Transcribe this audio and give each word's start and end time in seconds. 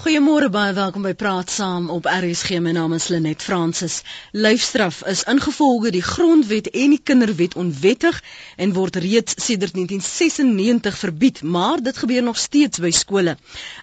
Goeiemôre 0.00 0.48
baie 0.48 0.72
welkom 0.72 1.02
by 1.04 1.10
Praat 1.12 1.50
Saam 1.52 1.90
op 1.92 2.06
RSG. 2.08 2.56
My 2.64 2.70
naam 2.72 2.94
is 2.96 3.10
Lenet 3.12 3.42
Fransis. 3.44 3.98
Lyfstraf 4.32 5.02
is 5.04 5.26
ingevolge 5.28 5.90
die 5.92 6.00
Grondwet 6.00 6.70
en 6.72 6.94
die 6.94 7.00
Kinderwet 7.04 7.52
onwettig 7.60 8.16
en 8.56 8.72
word 8.72 8.96
reeds 9.04 9.36
sedert 9.36 9.76
1996 9.76 10.96
verbied, 11.02 11.42
maar 11.42 11.82
dit 11.84 12.00
gebeur 12.00 12.24
nog 12.24 12.40
steeds 12.40 12.80
by 12.80 12.88
skole. 12.96 13.34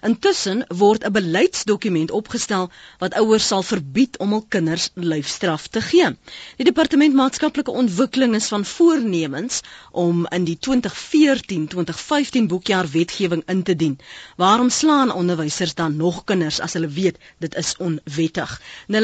Intussen 0.02 0.64
word 0.80 1.06
'n 1.06 1.14
beleidsdokument 1.14 2.10
opgestel 2.10 2.66
wat 2.98 3.14
ouers 3.14 3.46
sal 3.46 3.62
verbied 3.62 4.18
om 4.18 4.34
hul 4.34 4.44
kinders 4.48 4.90
lyfstraf 4.94 5.68
te 5.68 5.80
gee. 5.80 6.10
Die 6.56 6.66
Departement 6.66 7.14
Maatskaplike 7.14 7.70
Ontwikkeling 7.70 8.34
is 8.34 8.48
van 8.48 8.64
voornemens 8.64 9.60
om 9.92 10.26
in 10.26 10.44
die 10.44 10.58
2014-2015 10.66 12.50
boekjaar 12.50 12.90
wetgewing 12.90 13.42
in 13.46 13.62
te 13.62 13.76
dien. 13.76 13.98
Waarom 14.36 14.70
slaan 14.70 15.12
onderwysers 15.12 15.74
dan 15.74 15.96
nog 15.96 16.07
nog 16.08 16.24
kinders 16.24 16.60
as 16.64 16.72
hulle 16.72 16.88
weet 17.00 17.16
dit 17.38 17.54
is 17.54 17.76
onwettig. 17.76 18.60
0891104553. 18.92 18.98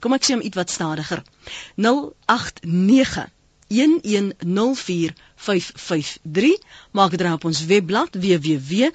Kom 0.00 0.12
ek 0.18 0.24
sê 0.24 0.32
hom 0.36 0.44
ietwat 0.44 0.70
stadiger. 0.70 1.22
089 1.76 3.30
1104553 5.36 6.58
maak 6.90 7.10
dit 7.16 7.22
op 7.32 7.44
ons 7.44 7.64
webblad 7.68 8.14
www.rsg.co.za 8.24 8.90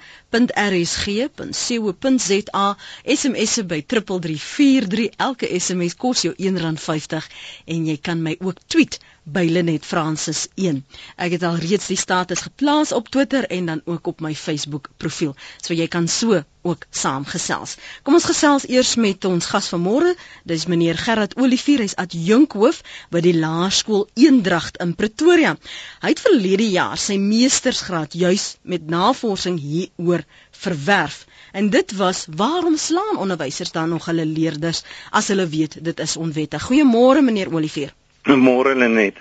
SMS 3.04 3.54
by 3.66 3.80
3343 3.86 5.08
elke 5.16 5.46
SMS 5.60 5.94
kos 5.96 6.22
jou 6.26 6.34
R1.50 6.34 7.30
en 7.64 7.86
jy 7.86 7.96
kan 8.08 8.18
my 8.22 8.34
ook 8.40 8.58
tweet 8.66 8.94
by 9.24 9.44
Lenet 9.46 9.84
Francis 9.86 10.48
1. 10.58 10.80
Ek 11.16 11.36
het 11.36 11.44
al 11.46 11.60
reeds 11.62 11.86
die 11.92 11.98
status 12.00 12.42
geplaas 12.42 12.90
op 12.92 13.08
Twitter 13.08 13.46
en 13.46 13.66
dan 13.70 13.82
ook 13.84 14.06
op 14.10 14.20
my 14.20 14.34
Facebook 14.34 14.88
profiel. 14.96 15.36
So 15.62 15.74
jy 15.78 15.86
kan 15.88 16.08
so 16.08 16.42
ook 16.62 16.86
saamgesels. 16.90 17.76
Kom 18.02 18.14
ons 18.18 18.26
gesels 18.26 18.66
eers 18.70 18.94
met 18.98 19.24
ons 19.26 19.46
gas 19.46 19.68
vanmôre. 19.72 20.12
Dis 20.46 20.66
meneer 20.70 20.98
Gerard 20.98 21.36
Olivier, 21.38 21.82
hy's 21.82 21.96
adjunkhoof 21.98 22.82
by 23.14 23.22
die 23.24 23.34
Laerskool 23.38 24.08
Eendragt 24.18 24.78
in 24.82 24.94
Pretoria. 24.98 25.56
Hy 26.02 26.12
het 26.14 26.22
verlede 26.32 26.68
jaar 26.72 26.96
sy 27.00 27.18
meestersgraad 27.20 28.14
juis 28.16 28.56
met 28.62 28.86
navorsing 28.88 29.58
hieroor 29.60 30.24
verwerf. 30.64 31.26
En 31.52 31.68
dit 31.70 31.92
was 31.98 32.24
waarom 32.36 32.76
slaan 32.76 33.20
onderwysers 33.20 33.72
dan 33.72 33.88
nog 33.92 34.06
hulle 34.08 34.26
leerders 34.26 34.82
as 35.10 35.28
hulle 35.28 35.46
weet 35.48 35.76
dit 35.84 36.00
is 36.00 36.16
onwettig. 36.16 36.64
Goeiemôre 36.68 37.20
meneer 37.24 37.52
Olivier. 37.52 37.92
Môre 38.24 38.74
Lenet. 38.74 39.18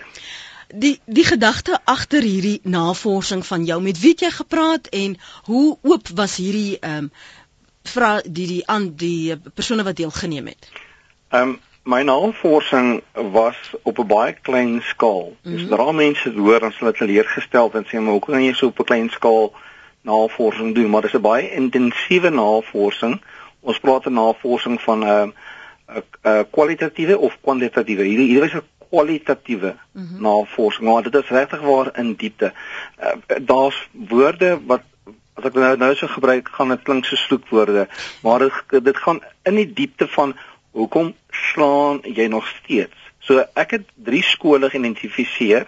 Die 0.72 1.00
die 1.06 1.26
gedagte 1.28 1.80
agter 1.84 2.24
hierdie 2.24 2.62
navorsing 2.64 3.44
van 3.46 3.66
jou 3.68 3.82
met 3.84 4.00
wie 4.00 4.14
het 4.14 4.24
jy 4.24 4.32
gepraat 4.32 4.88
en 4.96 5.18
hoe 5.50 5.78
oop 5.82 6.14
was 6.16 6.38
hierdie 6.40 6.80
ehm 6.80 7.10
um, 7.10 7.12
vra 7.92 8.22
die 8.24 8.46
die 8.48 8.64
aan 8.70 8.92
die 8.96 9.36
persone 9.36 9.84
wat 9.84 9.98
deelgeneem 10.00 10.48
het? 10.54 10.72
Ehm 11.32 11.58
um, 11.58 11.60
my 11.84 12.04
navorsing 12.04 13.02
was 13.14 13.56
op 13.84 13.98
'n 13.98 14.08
baie 14.08 14.34
klein 14.42 14.82
skaal. 14.82 15.36
Mm 15.42 15.52
-hmm. 15.52 15.60
Sodra 15.60 15.92
mense 15.92 16.30
dit 16.30 16.38
hoor 16.38 16.60
dan 16.60 16.72
sal 16.72 16.88
dit 16.88 16.98
teleurgestel 16.98 17.72
en 17.74 17.86
sê 17.86 18.00
maar 18.00 18.12
hoe 18.12 18.20
kan 18.20 18.44
jy 18.44 18.54
so 18.54 18.68
op 18.68 18.80
'n 18.80 18.84
klein 18.84 19.10
skaal 19.10 19.54
navorsing 20.02 20.76
doen? 20.76 20.90
Maar 20.90 21.02
dit 21.02 21.14
is 21.14 21.20
'n 21.20 21.22
baie 21.22 21.52
intensiewe 21.52 22.30
navorsing. 22.30 23.22
Ons 23.60 23.80
praat 23.80 24.04
van 24.04 24.14
navorsing 24.14 24.82
van 24.82 25.00
'n 25.00 25.04
uh, 25.04 25.28
'n 25.96 26.04
uh, 26.24 26.40
kwalitatiewe 26.52 27.18
of 27.18 27.38
kwantitatiewe. 27.42 28.04
Hierdie 28.04 28.28
hierdie 28.28 28.50
is 28.50 28.54
'n 28.54 28.88
kwalitatiewe 28.90 29.76
mm 29.92 30.08
-hmm. 30.08 30.22
navorsing, 30.22 30.90
maar 30.90 31.04
dit 31.04 31.16
is 31.16 31.30
regtig 31.30 31.62
waar 31.62 31.98
in 31.98 32.14
diepte. 32.14 32.54
Uh, 33.00 33.38
Daar's 33.42 33.90
woorde 33.92 34.60
wat 34.66 34.82
as 35.34 35.44
ek 35.44 35.54
nou 35.54 35.78
nou 35.78 35.96
so 35.96 36.08
gebruik, 36.08 36.50
gaan 36.52 36.70
dit 36.70 36.82
klink 36.82 37.06
so 37.06 37.16
sloekwoorde, 37.16 37.88
maar 38.22 38.40
dit 38.40 38.84
dit 38.84 38.98
gaan 38.98 39.20
in 39.44 39.56
die 39.56 39.74
diepte 39.74 40.08
van 40.08 40.36
hoekom 40.72 41.14
slaan 41.52 42.02
jy 42.04 42.28
nog 42.32 42.48
steeds? 42.48 42.98
So 43.20 43.44
ek 43.54 43.78
het 43.78 43.86
drie 43.96 44.24
skole 44.24 44.70
geïdentifiseer. 44.70 45.68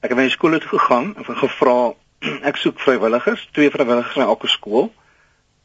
Ek 0.00 0.12
het 0.12 0.18
by 0.18 0.26
die 0.28 0.34
skole 0.34 0.60
toe 0.62 0.78
gegaan 0.78 1.14
en 1.16 1.38
gevra 1.42 1.78
ek 2.50 2.60
soek 2.60 2.80
vrywilligers, 2.80 3.48
twee 3.52 3.72
vrywilligers 3.72 4.16
in 4.16 4.26
elke 4.26 4.50
skool 4.50 4.90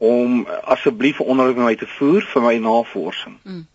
om 0.01 0.47
asseblief 0.63 1.19
onderhoud 1.21 1.59
met 1.59 1.65
my 1.65 1.75
te 1.77 1.87
voer 1.97 2.25
vir 2.25 2.41
my 2.41 2.55
navorsing. 2.57 3.35
Mm. 3.43 3.67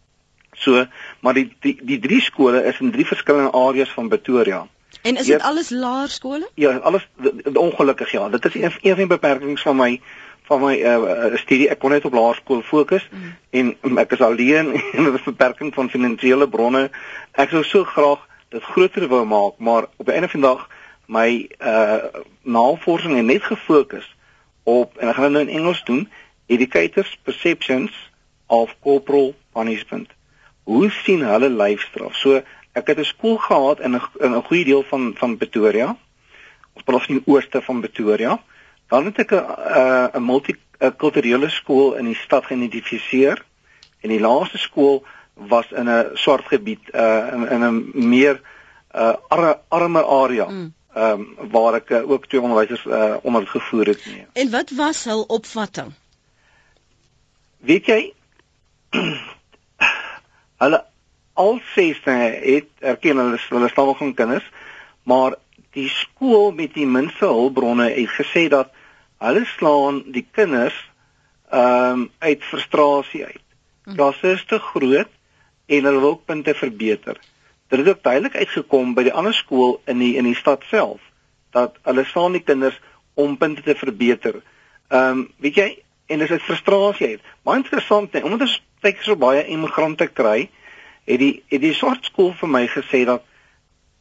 So, 0.56 0.87
maar 1.21 1.37
die 1.37 1.50
die 1.62 1.77
die 1.83 1.99
drie 2.03 2.23
skole 2.25 2.65
is 2.67 2.81
in 2.81 2.91
drie 2.91 3.06
verskillende 3.06 3.53
areas 3.55 3.93
van 3.93 4.09
Pretoria. 4.09 4.65
En 5.03 5.17
is 5.17 5.27
dit 5.27 5.43
alles 5.43 5.71
laerskole? 5.71 6.49
Ja, 6.55 6.77
alles 6.77 7.09
ongelukkig 7.53 8.11
ja. 8.11 8.28
Dit 8.28 8.44
is 8.44 8.55
een 8.55 8.62
een 8.62 8.97
van 8.97 9.05
die 9.05 9.06
beperkings 9.06 9.62
van 9.62 9.77
my 9.77 10.00
van 10.47 10.62
my 10.62 10.75
uh, 10.79 11.37
studie. 11.43 11.69
Ek 11.71 11.79
kon 11.83 11.91
net 11.91 12.05
op 12.05 12.15
laerskool 12.15 12.62
fokus 12.62 13.05
mm. 13.11 13.34
en 13.51 13.99
ek 14.05 14.17
is 14.17 14.25
alleen 14.25 14.73
en 14.97 15.05
dit 15.09 15.19
is 15.19 15.29
beperking 15.29 15.75
van 15.75 15.91
finansiële 15.91 16.49
bronne. 16.49 16.89
Ek 17.34 17.55
sou 17.55 17.65
so 17.65 17.84
graag 17.84 18.25
dit 18.55 18.62
groter 18.62 19.09
wou 19.11 19.25
maak, 19.27 19.59
maar 19.59 19.89
op 19.97 20.06
'n 20.06 20.17
einde 20.19 20.29
van 20.29 20.41
die 20.41 20.49
dag 20.49 20.69
my 21.06 21.31
uh 21.61 22.23
navorsing 22.43 23.19
net 23.23 23.43
gefokus 23.43 24.06
op 24.65 24.99
en 24.99 25.09
ek 25.09 25.15
gaan 25.15 25.33
dit 25.33 25.33
nou 25.33 25.47
in 25.47 25.56
Engels 25.59 25.83
doen, 25.85 26.09
educators 26.47 27.19
perceptions 27.23 27.93
of 28.47 28.75
corporal 28.83 29.35
punishment 29.53 30.15
hoe 30.67 30.91
sien 30.91 31.23
hulle 31.23 31.49
lyfstraf? 31.51 32.17
So 32.19 32.43
ek 32.75 32.87
het 32.91 32.99
'n 32.99 33.05
skool 33.05 33.39
gehad 33.39 33.81
in 33.81 33.95
'n 33.95 34.03
in 34.21 34.35
'n 34.35 34.47
goeie 34.49 34.65
deel 34.65 34.83
van 34.83 35.15
van 35.17 35.37
Pretoria. 35.37 35.97
Ons 36.75 36.85
praat 36.85 37.06
van 37.06 37.15
die 37.15 37.27
ooste 37.33 37.62
van 37.62 37.81
Pretoria. 37.81 38.43
Dan 38.89 39.05
het 39.05 39.19
ek 39.19 39.31
'n 39.31 39.45
'n 39.45 40.11
'n 40.17 40.25
multikulturele 40.25 41.49
skool 41.49 41.95
in 41.95 42.05
die 42.05 42.19
stad 42.25 42.45
geïdentifiseer. 42.45 43.45
En 44.01 44.09
die 44.09 44.21
laaste 44.21 44.59
skool 44.59 45.05
was 45.35 45.71
in 45.71 45.89
'n 45.89 46.11
swart 46.15 46.47
gebied 46.47 46.81
uh 46.95 47.33
in 47.33 47.49
in 47.49 47.63
'n 47.65 48.09
meer 48.09 48.41
uh 48.95 49.15
arme 49.29 49.59
arme 49.69 50.05
area. 50.05 50.49
Mm. 50.49 50.75
Ehm 50.95 51.21
um, 51.39 51.51
waar 51.51 51.75
ek 51.75 51.91
uh, 51.91 52.11
ook 52.11 52.27
twee 52.27 52.41
onderwysers 52.41 52.85
uh 52.85 53.17
ondergevoer 53.23 53.87
het. 53.87 54.07
Nee. 54.07 54.27
En 54.33 54.51
wat 54.51 54.71
was 54.71 55.05
hul 55.05 55.23
opvatting? 55.23 55.93
Weet 57.59 57.87
jy 57.87 58.13
Hulle 60.63 60.85
al 61.33 61.61
ses 61.75 61.99
het 62.05 62.69
erken 62.79 63.17
hulle 63.17 63.39
hulle 63.49 63.69
stammelgang 63.69 64.15
kinders, 64.15 64.47
maar 65.03 65.37
die 65.77 65.89
skool 65.93 66.55
met 66.57 66.73
die 66.75 66.87
minste 66.87 67.29
hulpbronne 67.29 67.91
het 67.93 68.15
gesê 68.17 68.47
dat 68.49 68.73
hulle 69.19 69.44
slaan 69.56 70.03
die 70.12 70.27
kinders 70.31 70.77
ehm 71.50 72.00
um, 72.00 72.10
uit 72.19 72.43
frustrasie 72.44 73.25
uit. 73.25 73.44
Hm. 73.84 73.94
Klasse 73.94 74.32
is 74.34 74.44
te 74.44 74.59
groot 74.59 75.12
en 75.66 75.84
hulle 75.84 76.00
wil 76.00 76.16
punte 76.16 76.54
verbeter. 76.54 77.21
Dit 77.69 77.78
het 77.78 77.88
ook 77.88 78.03
duidelik 78.03 78.37
uitgekom 78.37 78.94
by 78.94 79.06
die 79.06 79.15
ander 79.15 79.34
skool 79.34 79.81
in 79.87 79.99
die 80.03 80.15
in 80.16 80.26
die 80.26 80.38
stad 80.38 80.62
self 80.71 81.00
dat 81.55 81.78
hulle 81.82 82.05
slaan 82.05 82.34
die 82.37 82.44
kinders 82.44 82.78
om 83.15 83.37
punte 83.37 83.62
te 83.62 83.75
verbeter. 83.75 84.43
Ehm 84.88 85.10
um, 85.10 85.28
weet 85.43 85.62
jy 85.62 85.71
en 86.06 86.19
dis 86.19 86.31
'n 86.31 86.38
frustrasie 86.38 87.06
uit. 87.06 87.22
Baie 87.43 87.56
interessant, 87.56 88.12
nee, 88.12 88.25
omdat 88.25 88.41
ons 88.41 88.62
kyk 88.81 89.03
so 89.03 89.16
baie 89.16 89.47
immigrante 89.47 90.06
kry, 90.06 90.50
het 91.06 91.19
die 91.19 91.43
het 91.49 91.60
die 91.60 91.75
swart 91.75 92.05
skool 92.05 92.32
vir 92.34 92.49
my 92.49 92.66
gesê 92.66 93.05
dat 93.05 93.25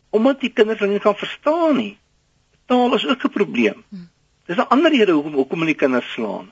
omdat 0.09 0.41
die 0.41 0.53
kinders 0.53 0.79
nie 0.79 0.99
kan 0.99 1.15
verstaan 1.15 1.77
nie, 1.77 1.97
taal 2.65 2.93
is 2.95 3.05
ook 3.05 3.25
'n 3.25 3.29
probleem. 3.37 3.83
Hm. 3.89 4.07
Dis 4.45 4.57
'n 4.57 4.69
ander 4.69 4.91
rede 4.91 5.11
hoekom 5.11 5.33
hoekom 5.33 5.65
die 5.65 5.75
kinders 5.75 6.11
slaan. 6.13 6.51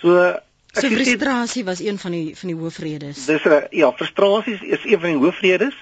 So 0.00 0.38
So 0.74 0.88
frustrasie 0.88 1.64
was 1.64 1.80
een 1.80 1.98
van 1.98 2.10
die 2.10 2.36
van 2.36 2.48
die 2.48 2.58
hoofredes. 2.58 3.26
Dis 3.26 3.44
'n 3.44 3.66
ja, 3.70 3.92
frustrasie 3.92 4.66
is 4.66 4.84
een 4.84 5.00
van 5.00 5.10
die 5.10 5.18
hoofredes. 5.18 5.74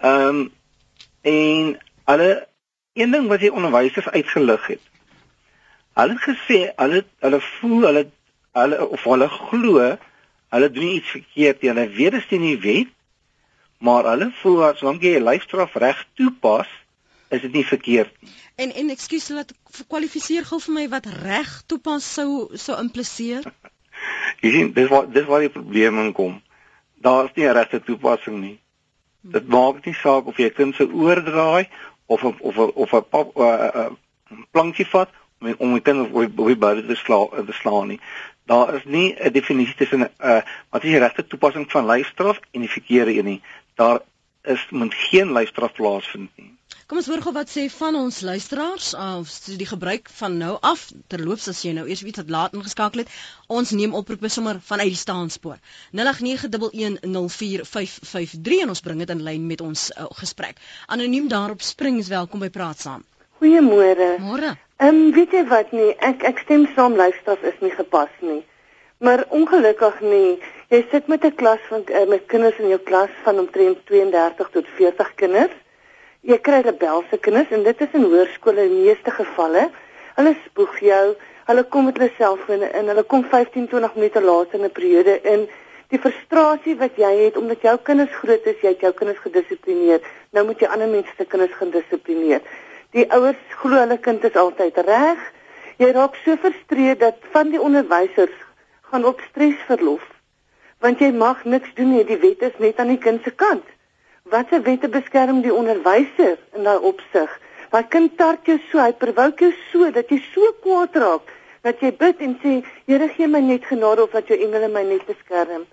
Ehm 0.00 0.28
um, 0.28 0.52
en 1.20 1.78
hulle 2.04 2.48
een 2.92 3.10
ding 3.10 3.28
wat 3.28 3.40
die 3.40 3.52
onderwysers 3.52 4.08
uitgelig 4.08 4.66
het. 4.66 4.80
Hulle 5.92 6.12
het 6.12 6.22
gesê 6.28 6.58
hulle 6.76 7.04
hulle 7.18 7.40
voel 7.40 7.82
hulle 7.82 8.10
hulle 8.52 8.88
of 8.88 9.04
hulle 9.04 9.28
glo 9.28 9.96
hulle 10.48 10.70
doen 10.70 10.88
iets 10.88 11.08
verkeerd. 11.08 11.60
Hulle 11.60 11.88
weet 11.88 12.12
dit 12.12 12.32
is 12.32 12.38
nie 12.38 12.58
wet, 12.58 12.92
maar 13.78 14.04
hulle 14.04 14.30
voel 14.40 14.64
as 14.64 14.80
lank 14.80 15.02
jy 15.02 15.16
'n 15.18 15.28
lyfstraf 15.28 15.74
reg 15.74 16.06
toepas, 16.14 16.68
is 17.28 17.40
dit 17.40 17.52
nie 17.52 17.64
verkeerd 17.66 18.12
nie. 18.20 18.30
En 18.54 18.72
en 18.72 18.90
ekskuus 18.90 19.28
laat 19.28 19.52
kwalifiseer 19.88 20.44
gou 20.44 20.60
vir 20.66 20.74
my 20.74 20.86
wat 20.92 21.06
reg 21.22 21.62
toepas 21.66 22.06
sou 22.18 22.28
sou 22.54 22.78
impliseer. 22.80 23.48
jy 24.42 24.52
sien, 24.52 24.72
dis 24.76 24.88
wat 24.92 25.12
dis 25.14 25.26
waar 25.28 25.44
die 25.44 25.52
probleem 25.52 26.12
kom. 26.12 26.40
Daar's 27.02 27.34
nie 27.34 27.46
'n 27.46 27.56
regte 27.58 27.82
toepassing 27.82 28.40
nie. 28.40 28.58
Hmm. 29.20 29.32
Dit 29.32 29.48
maak 29.48 29.84
nie 29.84 29.94
saak 29.94 30.26
of 30.26 30.38
jy 30.38 30.50
kind 30.50 30.74
se 30.74 30.88
oordraai 30.88 31.68
of 32.06 32.24
of 32.24 32.40
of 32.40 32.58
of 32.58 32.92
'n 32.92 33.04
pap 33.10 33.36
'n 33.36 33.42
uh, 33.42 33.70
uh, 33.74 34.40
plankie 34.50 34.86
vat 34.86 35.10
om 35.40 35.54
om 35.58 35.72
die 35.72 35.82
kind 35.82 36.10
op 36.12 36.46
die 36.46 36.56
buite 36.56 36.86
te 36.86 36.94
slaan 36.94 37.46
te 37.46 37.52
slaan 37.52 37.88
nie 37.88 38.00
daar 38.46 38.74
is 38.74 38.84
nie 38.84 39.14
'n 39.18 39.32
definisie 39.32 39.74
tussen 39.74 40.00
'n 40.00 40.10
uh, 40.20 40.40
wat 40.70 40.84
is 40.84 40.90
die 40.90 40.98
regte 40.98 41.26
toepassing 41.26 41.70
van 41.70 41.86
lyfstraf 41.86 42.40
en 42.50 42.60
die 42.60 42.70
verkeerde 42.70 43.18
een 43.18 43.24
nie. 43.24 43.42
Daar 43.74 44.00
is 44.42 44.66
moet 44.70 44.94
geen 44.94 45.32
lyfstraf 45.32 45.72
plaasvind 45.72 46.30
nie. 46.34 46.55
Kom 46.86 47.00
ons 47.00 47.08
hoor 47.10 47.18
gou 47.18 47.32
wat 47.34 47.50
sê 47.50 47.64
van 47.74 47.96
ons 47.98 48.20
luisteraars 48.22 48.94
of 48.94 49.26
uh, 49.26 49.54
die 49.58 49.66
gebruik 49.66 50.06
van 50.20 50.38
nou 50.38 50.54
af 50.68 50.94
terloops 51.10 51.50
as 51.50 51.66
jy 51.66 51.72
nou 51.74 51.82
eers 51.90 52.06
iets 52.06 52.20
wat 52.20 52.30
laat 52.30 52.54
ingeskakel 52.54 53.02
het. 53.02 53.10
Ons 53.50 53.74
neem 53.74 53.90
oproepe 53.98 54.30
sommer 54.30 54.62
vanuit 54.68 54.94
die 54.94 55.00
staanspoor. 55.00 55.58
0891104553 55.98 58.62
en 58.62 58.70
ons 58.76 58.84
bring 58.86 59.02
dit 59.02 59.10
in 59.16 59.24
lyn 59.26 59.50
met 59.50 59.58
ons 59.66 59.90
uh, 59.96 60.06
gesprek. 60.20 60.62
Anoniem 60.86 61.26
daarop 61.34 61.66
Springs, 61.72 62.06
welkom 62.14 62.38
by 62.46 62.50
Praat 62.54 62.78
Saam. 62.86 63.02
Goeiemôre. 63.42 64.22
Môre. 64.22 64.54
Ehm 64.78 64.94
um, 64.94 65.10
weet 65.18 65.34
jy 65.34 65.42
wat 65.50 65.74
nie, 65.74 65.90
ek 65.98 66.22
ek 66.30 66.46
stem 66.46 66.70
saam 66.78 66.94
luisteraars 67.02 67.42
is 67.50 67.58
nie 67.66 67.74
gepas 67.74 68.14
nie. 68.22 68.46
Maar 69.02 69.26
ongelukkig 69.34 70.06
nie. 70.06 70.38
Jy 70.70 70.86
sit 70.94 71.10
met 71.10 71.26
'n 71.26 71.34
klas 71.34 71.58
van 71.66 71.82
uh, 71.82 72.06
met 72.14 72.30
kinders 72.30 72.62
in 72.62 72.70
jou 72.76 72.78
klas 72.78 73.10
van 73.26 73.42
omtrent 73.42 73.82
32 73.90 74.54
tot 74.54 74.66
40 74.78 75.18
kinders. 75.18 75.65
Jy 76.26 76.40
kry 76.42 76.58
rebelse 76.66 77.20
kinders 77.22 77.52
en 77.54 77.60
dit 77.62 77.82
is 77.84 77.92
in 77.94 78.04
hoërskole 78.10 78.64
in 78.66 78.72
meeste 78.80 79.12
gevalle. 79.14 79.68
Hulle 80.16 80.32
spoeg 80.40 80.80
jou, 80.82 81.04
hulle 81.46 81.62
kom 81.70 81.84
met 81.86 82.00
hulle 82.00 82.08
selfone 82.16 82.66
in, 82.80 82.88
hulle 82.90 83.04
kom 83.06 83.22
15, 83.30 83.68
20 83.70 83.94
minute 83.94 84.22
later 84.24 84.58
in 84.58 84.64
'n 84.66 84.72
periode 84.78 85.14
in. 85.32 85.44
Die 85.94 86.00
frustrasie 86.02 86.74
wat 86.80 86.98
jy 86.98 87.12
het 87.20 87.36
omdat 87.36 87.62
jou 87.62 87.76
kinders 87.78 88.16
groot 88.22 88.46
is, 88.46 88.58
jy 88.60 88.72
het 88.74 88.82
jou 88.82 88.92
kinders 88.92 89.22
gedissiplineer. 89.22 90.00
Nou 90.32 90.44
moet 90.46 90.58
jy 90.58 90.66
ander 90.66 90.88
mense 90.88 91.12
se 91.16 91.24
kinders 91.24 91.54
gaan 91.54 91.70
dissiplineer. 91.70 92.42
Die 92.90 93.06
ouers 93.12 93.38
glo 93.62 93.78
hulle 93.78 93.98
kind 93.98 94.24
is 94.24 94.34
altyd 94.34 94.76
reg. 94.76 95.22
Jy 95.78 95.92
raak 95.92 96.14
so 96.24 96.36
frustreerd 96.36 97.00
dat 97.00 97.22
van 97.30 97.50
die 97.50 97.60
onderwysers 97.60 98.34
gaan 98.90 99.04
op 99.04 99.20
stresverlof. 99.30 100.02
Want 100.80 100.98
jy 100.98 101.12
mag 101.12 101.44
niks 101.44 101.74
doen 101.74 101.92
nie, 101.94 102.04
die 102.04 102.18
wet 102.18 102.42
is 102.42 102.58
net 102.58 102.78
aan 102.78 102.88
die 102.88 102.98
kind 102.98 103.22
se 103.22 103.30
kant. 103.30 103.75
Watter 104.30 104.62
wette 104.66 104.88
beskerm 104.88 105.42
die 105.44 105.54
onderwyser 105.54 106.36
in 106.56 106.66
daai 106.66 106.82
opsig? 106.90 107.30
My 107.72 107.82
kind 107.82 108.16
tart 108.18 108.46
jou 108.46 108.58
so, 108.70 108.78
hy 108.82 108.92
provoke 108.92 109.44
jou 109.44 109.52
so 109.70 109.90
dat 109.94 110.10
jy 110.10 110.18
so 110.32 110.52
kwaad 110.64 110.96
raak 111.02 111.32
dat 111.66 111.80
jy 111.82 111.90
bid 111.98 112.20
en 112.22 112.36
sê, 112.42 112.52
Here 112.86 113.08
gee 113.14 113.26
my 113.26 113.40
net 113.40 113.64
genade 113.66 114.02
of 114.02 114.12
dat 114.14 114.28
jou 114.30 114.38
engele 114.38 114.68
my 114.70 114.84
net 114.86 115.06
beskerm. 115.06 115.66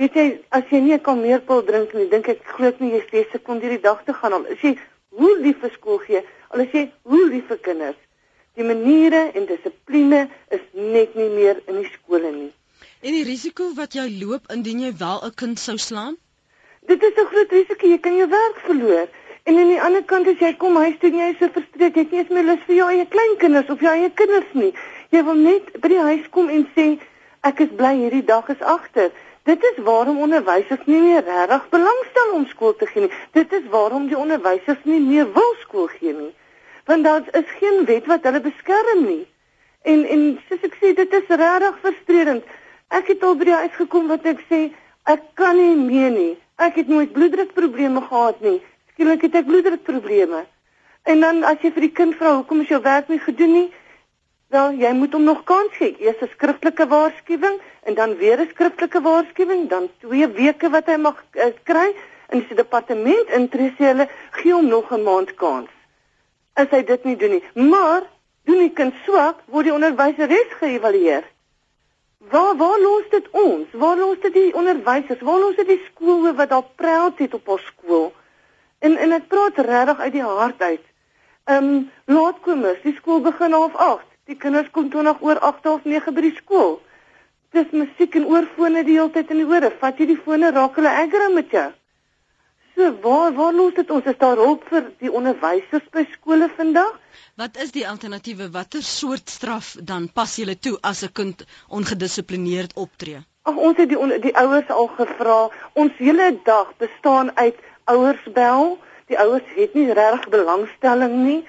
Weet 0.00 0.16
jy, 0.16 0.26
as 0.50 0.64
jy 0.70 0.80
nie 0.80 0.94
'n 0.94 1.04
kalmeerpil 1.04 1.62
drink 1.64 1.92
nie, 1.94 2.08
dink 2.08 2.28
ek 2.28 2.40
ek 2.60 2.80
nie 2.80 2.92
jy 2.96 3.02
steeds 3.08 3.32
sekond 3.32 3.62
hierdie 3.62 3.82
dag 3.82 4.04
te 4.04 4.12
gaan 4.12 4.32
al. 4.32 4.46
As 4.46 4.60
jy 4.60 4.78
hoe 5.18 5.38
lief 5.38 5.60
vir 5.60 5.70
skool 5.76 5.98
gee, 5.98 6.24
al 6.50 6.60
is 6.60 6.72
jy 6.72 6.90
hoe 7.04 7.28
lief 7.28 7.46
vir 7.48 7.58
kinders, 7.58 8.00
Die 8.54 8.62
maniere 8.62 9.32
en 9.34 9.46
dissipline 9.50 10.28
is 10.54 10.60
net 10.72 11.16
nie 11.18 11.30
meer 11.30 11.58
in 11.66 11.80
die 11.82 11.88
skole 11.90 12.30
nie. 12.30 12.52
En 13.02 13.16
die 13.16 13.24
risiko 13.26 13.72
wat 13.74 13.96
jy 13.98 14.04
loop 14.20 14.46
indien 14.54 14.84
jy 14.84 14.92
wel 15.00 15.24
'n 15.26 15.34
kind 15.34 15.58
sou 15.58 15.74
slaan? 15.76 16.14
Dit 16.86 17.02
is 17.02 17.16
'n 17.16 17.26
groot 17.32 17.50
risiko, 17.50 17.86
jy 17.86 17.98
kan 17.98 18.16
jou 18.16 18.28
werk 18.28 18.58
verloor. 18.66 19.08
En 19.44 19.58
aan 19.58 19.68
die 19.68 19.80
ander 19.80 20.04
kant 20.04 20.26
as 20.26 20.38
jy 20.38 20.54
kom 20.56 20.76
huis 20.76 20.98
toe 20.98 21.10
en 21.10 21.18
jy 21.18 21.30
is 21.30 21.38
so 21.38 21.48
frustreerd, 21.48 21.94
jy 21.94 22.02
het 22.02 22.10
nie 22.10 22.20
eens 22.20 22.28
meer 22.28 22.44
lus 22.44 22.62
vir 22.66 22.76
jou 22.76 22.88
eie 22.90 23.06
kleinkinders 23.06 23.70
of 23.70 23.80
jou 23.80 23.92
eie 23.92 24.10
kinders 24.10 24.52
nie. 24.52 24.74
Jy 25.10 25.24
wil 25.24 25.34
net 25.34 25.80
by 25.80 25.88
die 25.88 25.98
huis 25.98 26.28
kom 26.30 26.48
en 26.48 26.68
sê 26.76 26.98
ek 27.42 27.60
is 27.60 27.74
bly 27.76 27.94
hierdie 27.96 28.24
dag 28.24 28.48
is 28.48 28.62
agter. 28.62 29.10
Dit 29.44 29.64
is 29.64 29.82
waarom 29.84 30.18
onderwysers 30.18 30.86
nie 30.86 31.00
meer 31.00 31.24
regtig 31.24 31.68
belangstel 31.70 32.32
om 32.32 32.46
skool 32.46 32.76
te 32.76 32.86
gee 32.86 33.02
nie. 33.02 33.12
Dit 33.32 33.52
is 33.52 33.68
waarom 33.70 34.08
die 34.08 34.18
onderwysers 34.18 34.84
nie 34.84 35.00
meer 35.00 35.32
wil 35.32 35.54
skool 35.60 35.86
gee 35.86 36.12
nie 36.12 36.32
want 36.84 37.04
daar 37.04 37.22
is 37.30 37.50
geen 37.58 37.84
wet 37.84 38.06
wat 38.06 38.22
hulle 38.22 38.40
beskerm 38.40 39.04
nie. 39.04 39.26
En 39.82 40.04
en 40.04 40.22
soos 40.48 40.64
ek 40.68 40.76
sê 40.80 40.92
dit 40.96 41.12
is 41.18 41.28
regtig 41.28 41.78
frustrerend. 41.80 42.44
Ek 42.88 43.08
het 43.12 43.22
al 43.24 43.36
by 43.40 43.48
die 43.48 43.60
huis 43.62 43.76
gekom 43.76 44.08
wat 44.12 44.26
ek 44.28 44.42
sê 44.50 44.60
ek 45.08 45.22
kan 45.40 45.56
nie 45.56 45.76
meer 45.76 46.10
nie. 46.12 46.34
Ek 46.56 46.76
het 46.78 46.88
nooit 46.88 47.12
bloeddrukprobleme 47.12 48.00
gehad 48.00 48.40
nie. 48.40 48.62
Skielik 48.92 49.22
het 49.26 49.34
ek 49.34 49.46
bloeddrukprobleme. 49.46 50.44
En 51.02 51.20
dan 51.20 51.42
as 51.44 51.58
jy 51.60 51.72
vir 51.74 51.88
die 51.88 51.94
kind 51.96 52.14
vra 52.14 52.36
hoekom 52.36 52.60
is 52.62 52.70
jou 52.70 52.80
werk 52.82 53.08
nie 53.10 53.18
gedoen 53.18 53.52
nie? 53.52 53.68
Wel, 54.54 54.78
jy 54.78 54.92
moet 54.94 55.12
hom 55.12 55.24
nog 55.26 55.42
kans 55.44 55.74
gee. 55.74 55.96
Eers 55.98 56.22
'n 56.22 56.30
skriftelike 56.36 56.86
waarskuwing 56.86 57.58
en 57.82 57.94
dan 57.94 58.16
weer 58.16 58.38
'n 58.40 58.48
skriftelike 58.54 59.00
waarskuwing, 59.00 59.68
dan 59.68 59.90
2 59.98 60.28
weke 60.28 60.70
wat 60.70 60.86
hy 60.86 60.96
mag 60.96 61.24
uh, 61.32 61.50
kry 61.64 61.90
en 62.28 62.44
die 62.48 62.56
departement 62.56 63.28
intree 63.30 63.74
sê 63.78 63.90
hulle 63.90 64.08
gee 64.30 64.52
hom 64.52 64.68
nog 64.68 64.92
'n 64.92 65.02
maand 65.02 65.34
kans 65.34 65.70
as 66.54 66.70
hy 66.70 66.82
dit 66.84 67.04
nie 67.04 67.16
doen 67.16 67.30
nie. 67.30 67.44
Maar 67.54 68.02
doen 68.44 68.58
die 68.58 68.72
kind 68.72 68.94
swak, 69.04 69.42
word 69.46 69.64
die 69.64 69.74
onderwyseres 69.74 70.54
geëvalueer. 70.60 71.24
Waar 72.30 72.56
waar 72.56 72.80
los 72.80 73.08
dit 73.10 73.26
ons? 73.30 73.68
Waar 73.72 73.96
los 73.96 74.20
dit 74.20 74.32
die 74.32 74.54
onderwysers? 74.54 75.20
Waar 75.20 75.38
los 75.38 75.56
dit 75.56 75.66
die 75.66 75.82
skole 75.90 76.34
wat 76.34 76.48
daar 76.48 76.66
praat 76.74 77.18
het 77.18 77.34
op 77.34 77.48
ons 77.48 77.64
skool? 77.66 78.12
En 78.78 78.96
en 78.96 79.12
ek 79.12 79.28
praat 79.28 79.58
regtig 79.58 80.00
uit 80.00 80.12
die 80.12 80.22
hart 80.22 80.62
uit. 80.62 80.84
Ehm 81.44 81.64
um, 81.64 81.90
laatkomers, 82.04 82.80
die 82.82 82.94
skool 82.96 83.20
begin 83.20 83.52
half 83.52 83.76
8. 83.76 84.06
Die 84.24 84.36
kinders 84.36 84.70
kom 84.70 84.88
toe 84.90 85.02
nog 85.02 85.20
oor 85.20 85.38
8 85.38 85.66
of 85.66 85.84
9 85.84 86.14
by 86.16 86.22
die 86.24 86.36
skool. 86.36 86.78
Dis 87.52 87.70
musiek 87.70 88.14
en 88.16 88.26
oorfone 88.26 88.84
die 88.84 88.96
hele 88.96 89.10
tyd 89.12 89.30
in 89.30 89.42
die 89.42 89.48
ore. 89.48 89.70
Vat 89.80 90.00
jy 90.00 90.06
die 90.14 90.20
fone 90.24 90.50
raak 90.50 90.78
hulle 90.80 90.94
aggra 91.02 91.28
met 91.34 91.52
jou. 91.52 91.68
So 92.74 92.92
waar 93.02 93.32
waar 93.34 93.52
los 93.54 93.74
dit 93.74 93.90
ons 93.90 94.06
is 94.10 94.16
daar 94.18 94.40
hulp 94.42 94.64
vir 94.66 94.86
die 94.98 95.10
onderwysers 95.18 95.84
by 95.94 96.02
skole 96.10 96.48
vandag? 96.56 96.96
Wat 97.38 97.60
is 97.64 97.70
die 97.76 97.84
alternatiewe? 97.86 98.48
Watter 98.56 98.82
soort 98.82 99.30
straf 99.30 99.68
dan 99.90 100.08
pas 100.16 100.34
julle 100.40 100.56
toe 100.58 100.74
as 100.90 101.04
'n 101.06 101.12
kind 101.12 101.44
ongedissiplineerd 101.68 102.74
optree? 102.74 103.20
Ag 103.42 103.56
ons 103.68 103.76
het 103.76 103.88
die 103.88 104.18
die 104.26 104.34
ouers 104.42 104.68
al 104.68 104.90
gevra. 104.98 105.38
Ons 105.72 105.92
hele 105.98 106.28
dag 106.44 106.74
bestaan 106.76 107.30
uit 107.36 107.54
ouers 107.84 108.24
bel. 108.32 108.78
Die 109.06 109.18
ouers 109.18 109.54
het 109.54 109.74
nie 109.74 109.92
regtig 109.92 110.28
belangstelling 110.28 111.14
nie. 111.24 111.44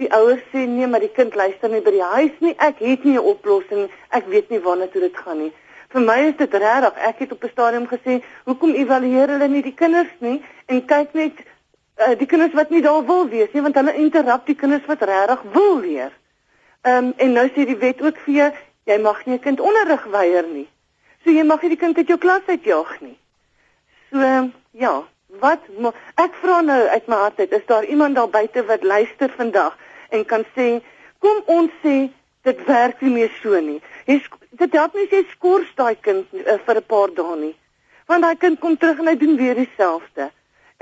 Die 0.00 0.12
ouers 0.12 0.42
sê 0.52 0.64
nee, 0.66 0.86
maar 0.86 1.00
die 1.00 1.12
kind 1.12 1.34
luister 1.34 1.68
nie 1.68 1.82
by 1.82 1.90
die 1.90 2.08
huis 2.16 2.38
nie. 2.40 2.54
Ek 2.56 2.78
het 2.78 3.04
nie 3.04 3.18
'n 3.18 3.28
oplossing. 3.34 3.90
Ek 4.08 4.24
weet 4.26 4.48
nie 4.48 4.60
waarna 4.60 4.86
toe 4.86 5.00
dit 5.00 5.16
gaan 5.16 5.38
nie 5.38 5.52
vir 5.92 6.00
my 6.00 6.18
is 6.28 6.36
dit 6.36 6.54
regtig. 6.54 6.94
Ek 6.96 7.18
het 7.18 7.32
op 7.32 7.44
'n 7.44 7.50
stadium 7.52 7.86
gesê, 7.86 8.22
hoekom 8.44 8.72
evalueer 8.74 9.28
hulle 9.28 9.48
nie 9.48 9.62
die 9.62 9.74
kinders 9.74 10.14
nie 10.20 10.42
en 10.72 10.82
kyk 10.88 11.14
net 11.18 11.40
uh, 11.42 12.14
die 12.18 12.28
kinders 12.30 12.56
wat 12.56 12.70
nie 12.72 12.82
daar 12.84 13.04
wil 13.06 13.28
wees 13.28 13.52
nie, 13.52 13.62
want 13.64 13.78
hulle 13.78 13.94
interrup 14.00 14.46
die 14.48 14.58
kinders 14.58 14.86
wat 14.90 15.04
regtig 15.08 15.46
wil 15.56 15.80
leer. 15.84 16.12
Ehm 16.82 17.12
um, 17.12 17.14
en 17.16 17.32
nou 17.38 17.46
sê 17.54 17.66
die 17.68 17.78
wet 17.78 18.02
ook 18.02 18.18
vir 18.26 18.34
jou, 18.34 18.50
jy 18.90 18.98
mag 18.98 19.24
nie 19.26 19.36
'n 19.38 19.44
kind 19.46 19.60
onderrig 19.60 20.04
weier 20.14 20.46
nie. 20.46 20.68
So 21.24 21.30
jy 21.30 21.44
mag 21.46 21.62
nie 21.62 21.74
die 21.76 21.82
kind 21.84 21.96
uit 21.96 22.08
jou 22.08 22.18
klas 22.18 22.48
uitjaag 22.48 23.00
nie. 23.00 23.18
So 24.10 24.18
um, 24.18 24.52
ja, 24.72 25.04
wat 25.40 25.68
ek 26.20 26.34
vra 26.42 26.60
nou 26.60 26.80
uit 26.88 27.06
my 27.06 27.16
hart 27.16 27.38
uit, 27.40 27.52
is 27.52 27.66
daar 27.66 27.84
iemand 27.84 28.14
daar 28.14 28.28
buite 28.28 28.64
wat 28.66 28.82
luister 28.82 29.30
vandag 29.36 29.78
en 30.10 30.24
kan 30.24 30.44
sê, 30.56 30.82
kom 31.18 31.42
ons 31.46 31.70
sê 31.84 32.10
dit 32.42 32.66
werk 32.66 33.00
nie 33.00 33.14
meer 33.14 33.32
so 33.42 33.60
nie. 33.60 33.80
Jy 34.06 34.20
dit 34.50 34.72
help 34.72 34.94
nie 34.94 35.08
jy 35.10 35.22
skors 35.30 35.70
daai 35.78 35.94
kind 35.94 36.26
uh, 36.34 36.58
vir 36.66 36.76
'n 36.76 36.86
paar 36.86 37.14
dae 37.14 37.36
nie. 37.36 37.56
Want 38.06 38.22
daai 38.22 38.36
kind 38.36 38.60
kom 38.60 38.76
terug 38.76 38.98
en 38.98 39.06
hy 39.06 39.16
doen 39.16 39.36
weer 39.36 39.54
dieselfde. 39.54 40.32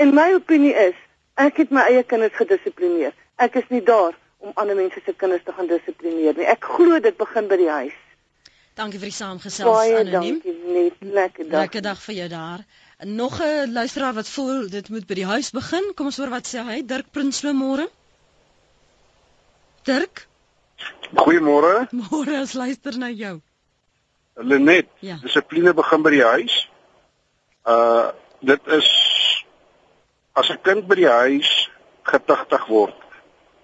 En 0.01 0.15
my 0.17 0.31
opinie 0.33 0.73
is, 0.89 0.97
ek 1.41 1.61
het 1.61 1.73
my 1.77 1.85
eie 1.91 2.03
kinders 2.09 2.37
gedissiplineer. 2.39 3.13
Ek 3.41 3.59
is 3.61 3.67
nie 3.73 3.83
daar 3.85 4.15
om 4.41 4.55
ander 4.61 4.79
mense 4.79 5.01
se 5.05 5.13
kinders 5.13 5.45
te 5.45 5.53
gaan 5.53 5.69
dissiplineer 5.69 6.39
nie. 6.39 6.47
Ek 6.49 6.65
glo 6.77 7.01
dit 7.05 7.17
begin 7.21 7.51
by 7.51 7.59
die 7.61 7.69
huis. 7.69 7.99
Dankie 8.81 9.01
vir 9.03 9.11
die 9.11 9.17
saamgesels 9.17 9.69
anoniem. 9.69 10.39
Dankie, 10.41 10.55
net 10.73 11.03
lekker 11.05 11.51
dag. 11.51 11.67
Lekker 11.67 11.85
dag 11.85 12.01
vir 12.01 12.17
jou 12.23 12.29
daar. 12.33 12.65
Nog 13.05 13.41
'n 13.45 13.73
luisteraar 13.73 14.15
wat 14.15 14.29
voel 14.29 14.71
dit 14.71 14.89
moet 14.89 15.07
by 15.07 15.15
die 15.21 15.27
huis 15.27 15.51
begin. 15.51 15.93
Kom 15.97 16.07
ons 16.07 16.17
hoor 16.17 16.33
wat 16.33 16.49
sê 16.49 16.65
hy. 16.65 16.81
Dirk 16.83 17.11
Prinsloo 17.13 17.53
môre. 17.53 17.89
Dirk? 19.85 20.27
Goeiemôre. 21.15 21.89
Môre, 21.93 22.41
as 22.41 22.55
luister 22.55 22.97
na 22.99 23.11
jou. 23.11 23.41
Lenet, 24.37 24.89
ja. 25.01 25.19
dissipline 25.21 25.75
begin 25.75 26.03
by 26.03 26.11
die 26.11 26.25
huis. 26.25 26.69
Uh 27.67 28.13
dit 28.41 28.67
is 28.67 29.10
as 30.33 30.51
'n 30.51 30.61
kind 30.63 30.87
by 30.87 30.95
die 30.95 31.09
huis 31.09 31.71
getigtig 32.03 32.67
word 32.67 32.97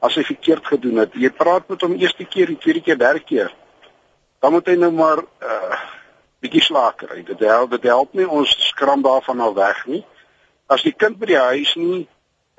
as 0.01 0.15
hy 0.15 0.23
verkeerd 0.23 0.67
gedoen 0.67 0.97
het. 1.03 1.15
Jy 1.15 1.31
praat 1.31 1.69
met 1.69 1.81
hom 1.81 1.97
eerste 1.97 2.25
keer, 2.25 2.47
die 2.47 2.61
tweede 2.61 2.81
keer, 2.81 2.99
derde 2.99 3.21
keer. 3.21 3.55
Dan 4.41 4.53
moet 4.53 4.67
hy 4.67 4.77
nou 4.77 4.93
maar 4.93 5.23
uh 5.41 5.79
bietjie 6.45 6.63
slaag 6.63 6.95
kry. 7.01 7.23
Dit 7.25 7.41
help, 7.41 7.71
dit 7.71 7.83
help 7.83 8.13
nie 8.15 8.27
ons 8.29 8.51
skram 8.69 9.03
daarvan 9.03 9.41
al 9.41 9.55
weg 9.55 9.87
nie. 9.87 10.05
As 10.69 10.83
die 10.83 10.93
kind 10.93 11.19
by 11.19 11.27
die 11.27 11.39
huis 11.41 11.75
nie 11.75 12.09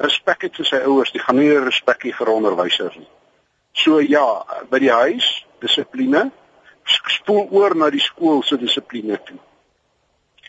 respek 0.01 0.47
het 0.47 0.57
vir 0.57 0.65
sy 0.65 0.79
ouers, 0.81 1.11
die 1.13 1.21
gaan 1.21 1.37
nie 1.37 1.53
respek 1.61 2.03
hê 2.03 2.11
vir 2.17 2.31
onderwysers 2.33 2.97
nie. 2.97 3.07
So 3.77 4.01
ja, 4.01 4.25
by 4.69 4.79
die 4.81 4.91
huis, 4.91 5.45
dissipline 5.61 6.31
spoel 6.87 7.47
oor 7.51 7.75
na 7.75 7.89
die 7.93 8.01
skool 8.01 8.41
se 8.43 8.57
dissipline 8.57 9.19
toe. 9.27 9.37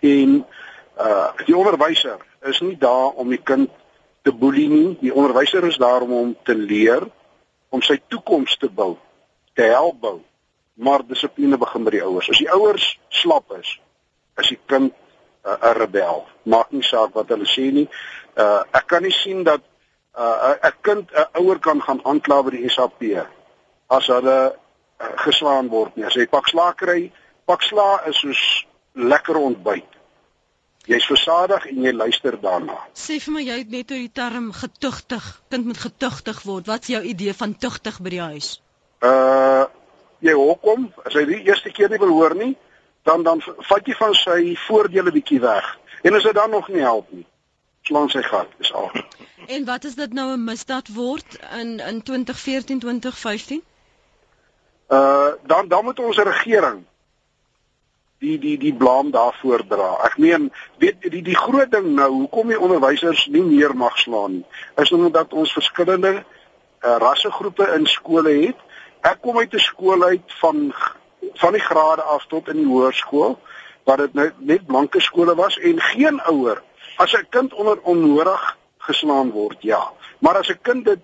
En 0.03 0.41
uh 0.99 1.29
die 1.45 1.57
onderwyser 1.57 2.19
is 2.43 2.61
nie 2.61 2.77
daar 2.77 3.17
om 3.19 3.31
die 3.31 3.43
kind 3.43 3.71
te 4.23 4.33
boelie 4.33 4.69
nie. 4.69 4.97
Die 5.01 5.15
onderwyser 5.15 5.65
is 5.67 5.79
daar 5.81 6.05
om 6.07 6.11
hom 6.11 6.37
te 6.45 6.55
leer 6.55 7.07
om 7.69 7.83
sy 7.85 7.99
toekoms 8.09 8.57
te 8.57 8.71
bou, 8.73 8.97
te 9.55 9.69
help 9.73 10.01
bou. 10.01 10.19
Maar 10.79 11.05
dissipline 11.07 11.59
begin 11.59 11.85
by 11.85 11.97
die 11.97 12.05
ouers. 12.05 12.31
As 12.31 12.39
die 12.39 12.51
ouers 12.55 12.87
slap 13.09 13.51
is, 13.59 13.75
is 14.39 14.53
die 14.55 14.61
kind 14.71 14.95
uh, 15.45 15.57
'n 15.57 15.75
rebel. 15.79 16.25
Maak 16.45 16.71
nie 16.71 16.87
saak 16.87 17.15
wat 17.19 17.29
hulle 17.35 17.49
sê 17.49 17.71
nie. 17.73 17.89
Uh 18.39 18.63
ek 18.73 18.87
kan 18.87 19.03
nie 19.03 19.15
sien 19.15 19.43
dat 19.45 19.65
uh 20.15 20.55
'n 20.55 20.77
kind 20.83 21.11
'n 21.11 21.43
ouer 21.43 21.59
kan 21.59 21.83
gaan 21.83 22.01
aankla 22.05 22.43
by 22.43 22.51
die 22.51 22.71
SAP 22.71 23.03
as 23.89 24.07
hulle 24.07 24.39
uh, 24.55 25.13
geslaan 25.25 25.69
word 25.69 25.97
nie. 25.97 26.05
As 26.05 26.15
hy 26.15 26.27
pak 26.27 26.49
slaag 26.49 26.77
kry, 26.77 27.11
pak 27.45 27.63
slaag 27.63 28.07
is 28.07 28.21
soos 28.21 28.43
lekker 28.95 29.37
ontbyt. 29.37 29.98
Jy's 30.89 31.05
versadig 31.05 31.67
en 31.69 31.83
jy 31.85 31.93
luister 31.93 32.39
daarna. 32.41 32.79
Sê 32.97 33.19
vir 33.21 33.35
my 33.35 33.43
jy 33.45 33.57
het 33.61 33.73
net 33.73 33.91
oor 33.93 34.01
die 34.01 34.13
term 34.17 34.47
getugtig, 34.57 35.27
kind 35.53 35.69
moet 35.69 35.81
getugtig 35.83 36.41
word. 36.49 36.71
Wat's 36.71 36.89
jou 36.89 37.03
idee 37.05 37.35
van 37.37 37.53
tugtig 37.61 37.99
by 38.01 38.15
die 38.15 38.23
huis? 38.31 38.55
Uh 39.05 39.67
jy 40.25 40.33
hoekom? 40.35 40.89
As 41.07 41.15
hy 41.15 41.27
die 41.29 41.43
eerste 41.47 41.71
keer 41.71 41.93
nie 41.93 42.01
wil 42.03 42.15
hoor 42.17 42.35
nie, 42.35 42.55
dan 43.07 43.23
dan 43.23 43.43
vat 43.45 43.87
jy 43.87 43.95
van 44.01 44.17
sy 44.19 44.55
voordele 44.65 45.13
bietjie 45.15 45.39
weg. 45.45 45.69
En 46.03 46.17
as 46.17 46.25
dit 46.27 46.35
dan 46.35 46.51
nog 46.51 46.69
nie 46.73 46.83
help 46.83 47.13
nie, 47.13 47.27
slaan 47.87 48.11
sy 48.11 48.25
gat, 48.27 48.51
is 48.59 48.73
al. 48.73 48.89
En 49.47 49.65
wat 49.69 49.85
is 49.85 49.95
dit 49.95 50.13
nou 50.13 50.33
'n 50.33 50.45
misdaad 50.45 50.89
word 50.97 51.39
in 51.61 51.79
in 51.81 52.03
2014 52.03 52.79
2015? 52.79 53.63
Uh 54.89 55.33
dan 55.45 55.69
dan 55.69 55.85
moet 55.85 55.99
ons 55.99 56.17
regering 56.17 56.85
die 58.19 58.39
die 58.39 58.57
die 58.59 58.75
blame 58.75 59.11
daarvoor 59.15 59.63
dra. 59.69 59.91
Ek 60.07 60.19
meen, 60.19 60.49
weet 60.83 61.03
die 61.11 61.23
die 61.23 61.37
groot 61.39 61.71
ding 61.71 61.93
nou, 61.95 62.09
hoekom 62.25 62.51
die 62.51 62.61
onderwysers 62.61 63.27
nie 63.33 63.43
meer 63.43 63.75
mag 63.77 63.99
slaan 63.99 64.41
nie, 64.41 64.47
is 64.83 64.93
omdat 64.93 65.33
ons 65.33 65.53
verskillende 65.55 66.15
uh, 66.19 66.97
rassegroepe 67.03 67.69
in 67.77 67.87
skole 67.87 68.35
het. 68.43 68.65
Ek 69.07 69.23
kom 69.23 69.39
uit 69.39 69.55
'n 69.55 69.63
skool 69.63 70.03
uit 70.03 70.39
van 70.41 70.73
van 71.39 71.53
die 71.53 71.63
grade 71.63 72.03
af 72.03 72.27
tot 72.27 72.49
in 72.49 72.57
die 72.63 72.67
hoërskool 72.67 73.39
waar 73.85 73.97
dit 73.97 74.15
net 74.15 74.35
net 74.39 74.67
blanke 74.67 75.01
skole 75.01 75.35
was 75.35 75.59
en 75.59 75.81
geen 75.81 76.21
ouer 76.21 76.63
as 76.99 77.15
'n 77.15 77.27
kind 77.31 77.55
onder 77.55 77.79
onnodig 77.83 78.57
geslaan 78.79 79.31
word, 79.31 79.63
ja. 79.63 79.93
Maar 80.19 80.37
as 80.37 80.49
'n 80.49 80.59
kind 80.63 80.85
dit 80.85 81.01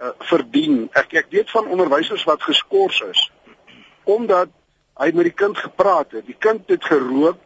uh, 0.00 0.08
verdien, 0.18 0.88
ek 0.92 1.12
ek 1.12 1.26
weet 1.30 1.50
van 1.50 1.66
onderwysers 1.66 2.24
wat 2.24 2.42
geskort 2.42 3.02
is 3.10 3.30
omdat 4.04 4.48
hy 4.98 5.10
met 5.14 5.28
die 5.30 5.36
kind 5.36 5.58
gepraat 5.58 6.16
het. 6.16 6.26
Die 6.26 6.36
kind 6.38 6.66
het 6.66 6.84
gerook 6.84 7.38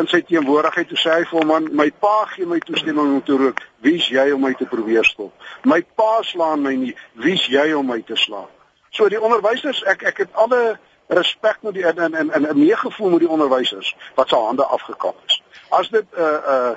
in 0.00 0.08
sy 0.10 0.22
teenwoordigheid 0.26 0.88
toe 0.90 0.98
sê 0.98 1.18
hy 1.18 1.26
vir 1.28 1.38
hom 1.38 1.50
man, 1.52 1.68
my 1.76 1.86
pa 2.02 2.24
gee 2.32 2.48
my 2.50 2.58
toestemming 2.64 3.12
om 3.18 3.22
te 3.22 3.36
rook. 3.38 3.60
Wie's 3.84 4.08
jy 4.10 4.30
om 4.34 4.42
my 4.42 4.54
te 4.58 4.66
probeer 4.70 5.06
stop? 5.06 5.34
My 5.64 5.82
pa 5.96 6.22
slaan 6.26 6.64
my 6.64 6.74
nie. 6.78 6.94
Wie's 7.20 7.46
jy 7.50 7.68
om 7.78 7.86
my 7.92 8.00
te 8.06 8.18
slaan? 8.18 8.50
So 8.94 9.08
die 9.10 9.20
onderwysers, 9.20 9.82
ek 9.90 10.02
ek 10.10 10.24
het 10.24 10.34
alle 10.38 10.78
respek 11.12 11.62
met 11.62 11.76
die 11.76 11.84
en 11.86 12.00
en 12.14 12.30
en 12.30 12.48
'n 12.48 12.58
meegevoel 12.58 13.10
met 13.10 13.20
die 13.20 13.28
onderwysers 13.28 13.94
wat 14.14 14.28
se 14.28 14.36
hande 14.36 14.64
afgekap 14.64 15.16
is. 15.26 15.42
As 15.68 15.88
dit 15.88 16.06
'n 16.10 16.20
uh, 16.20 16.26
'n 16.26 16.50
uh, 16.50 16.76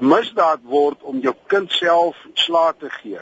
misdaad 0.00 0.60
word 0.62 1.02
om 1.02 1.18
jou 1.18 1.34
kind 1.46 1.72
self 1.72 2.16
slaag 2.34 2.74
te 2.78 2.90
gee, 2.90 3.20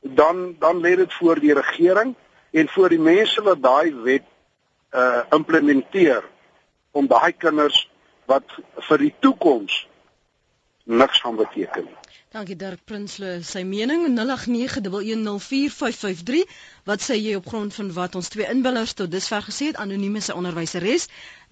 dan 0.00 0.56
dan 0.58 0.80
lê 0.80 0.96
dit 0.96 1.14
voor 1.14 1.40
die 1.40 1.54
regering 1.54 2.14
en 2.50 2.68
voor 2.68 2.88
die 2.88 3.00
mense 3.00 3.42
wat 3.42 3.62
daai 3.62 3.94
wet 3.94 4.24
uh 4.90 5.22
implementeer 5.30 6.24
om 6.90 7.06
daai 7.06 7.32
kinders 7.32 7.88
wat 8.26 8.44
vir 8.88 8.98
die 8.98 9.14
toekoms 9.20 9.86
niks 10.88 11.20
gaan 11.20 11.36
beteken 11.36 11.84
nie. 11.84 11.96
Dankie 12.28 12.60
Dirk 12.60 12.84
Prinsloo. 12.84 13.40
Sy 13.40 13.62
mening 13.64 14.02
0891104553. 14.16 16.44
Wat 16.88 17.00
sê 17.04 17.16
jy 17.16 17.34
op 17.38 17.46
grond 17.48 17.72
van 17.72 17.92
wat 17.96 18.14
ons 18.20 18.28
twee 18.32 18.48
inbillers 18.52 18.92
tot 18.96 19.12
dusver 19.12 19.42
gesê 19.46 19.64
het 19.70 19.80
anonieme 19.80 20.20
se 20.24 20.36
onderwyseres? 20.36 21.04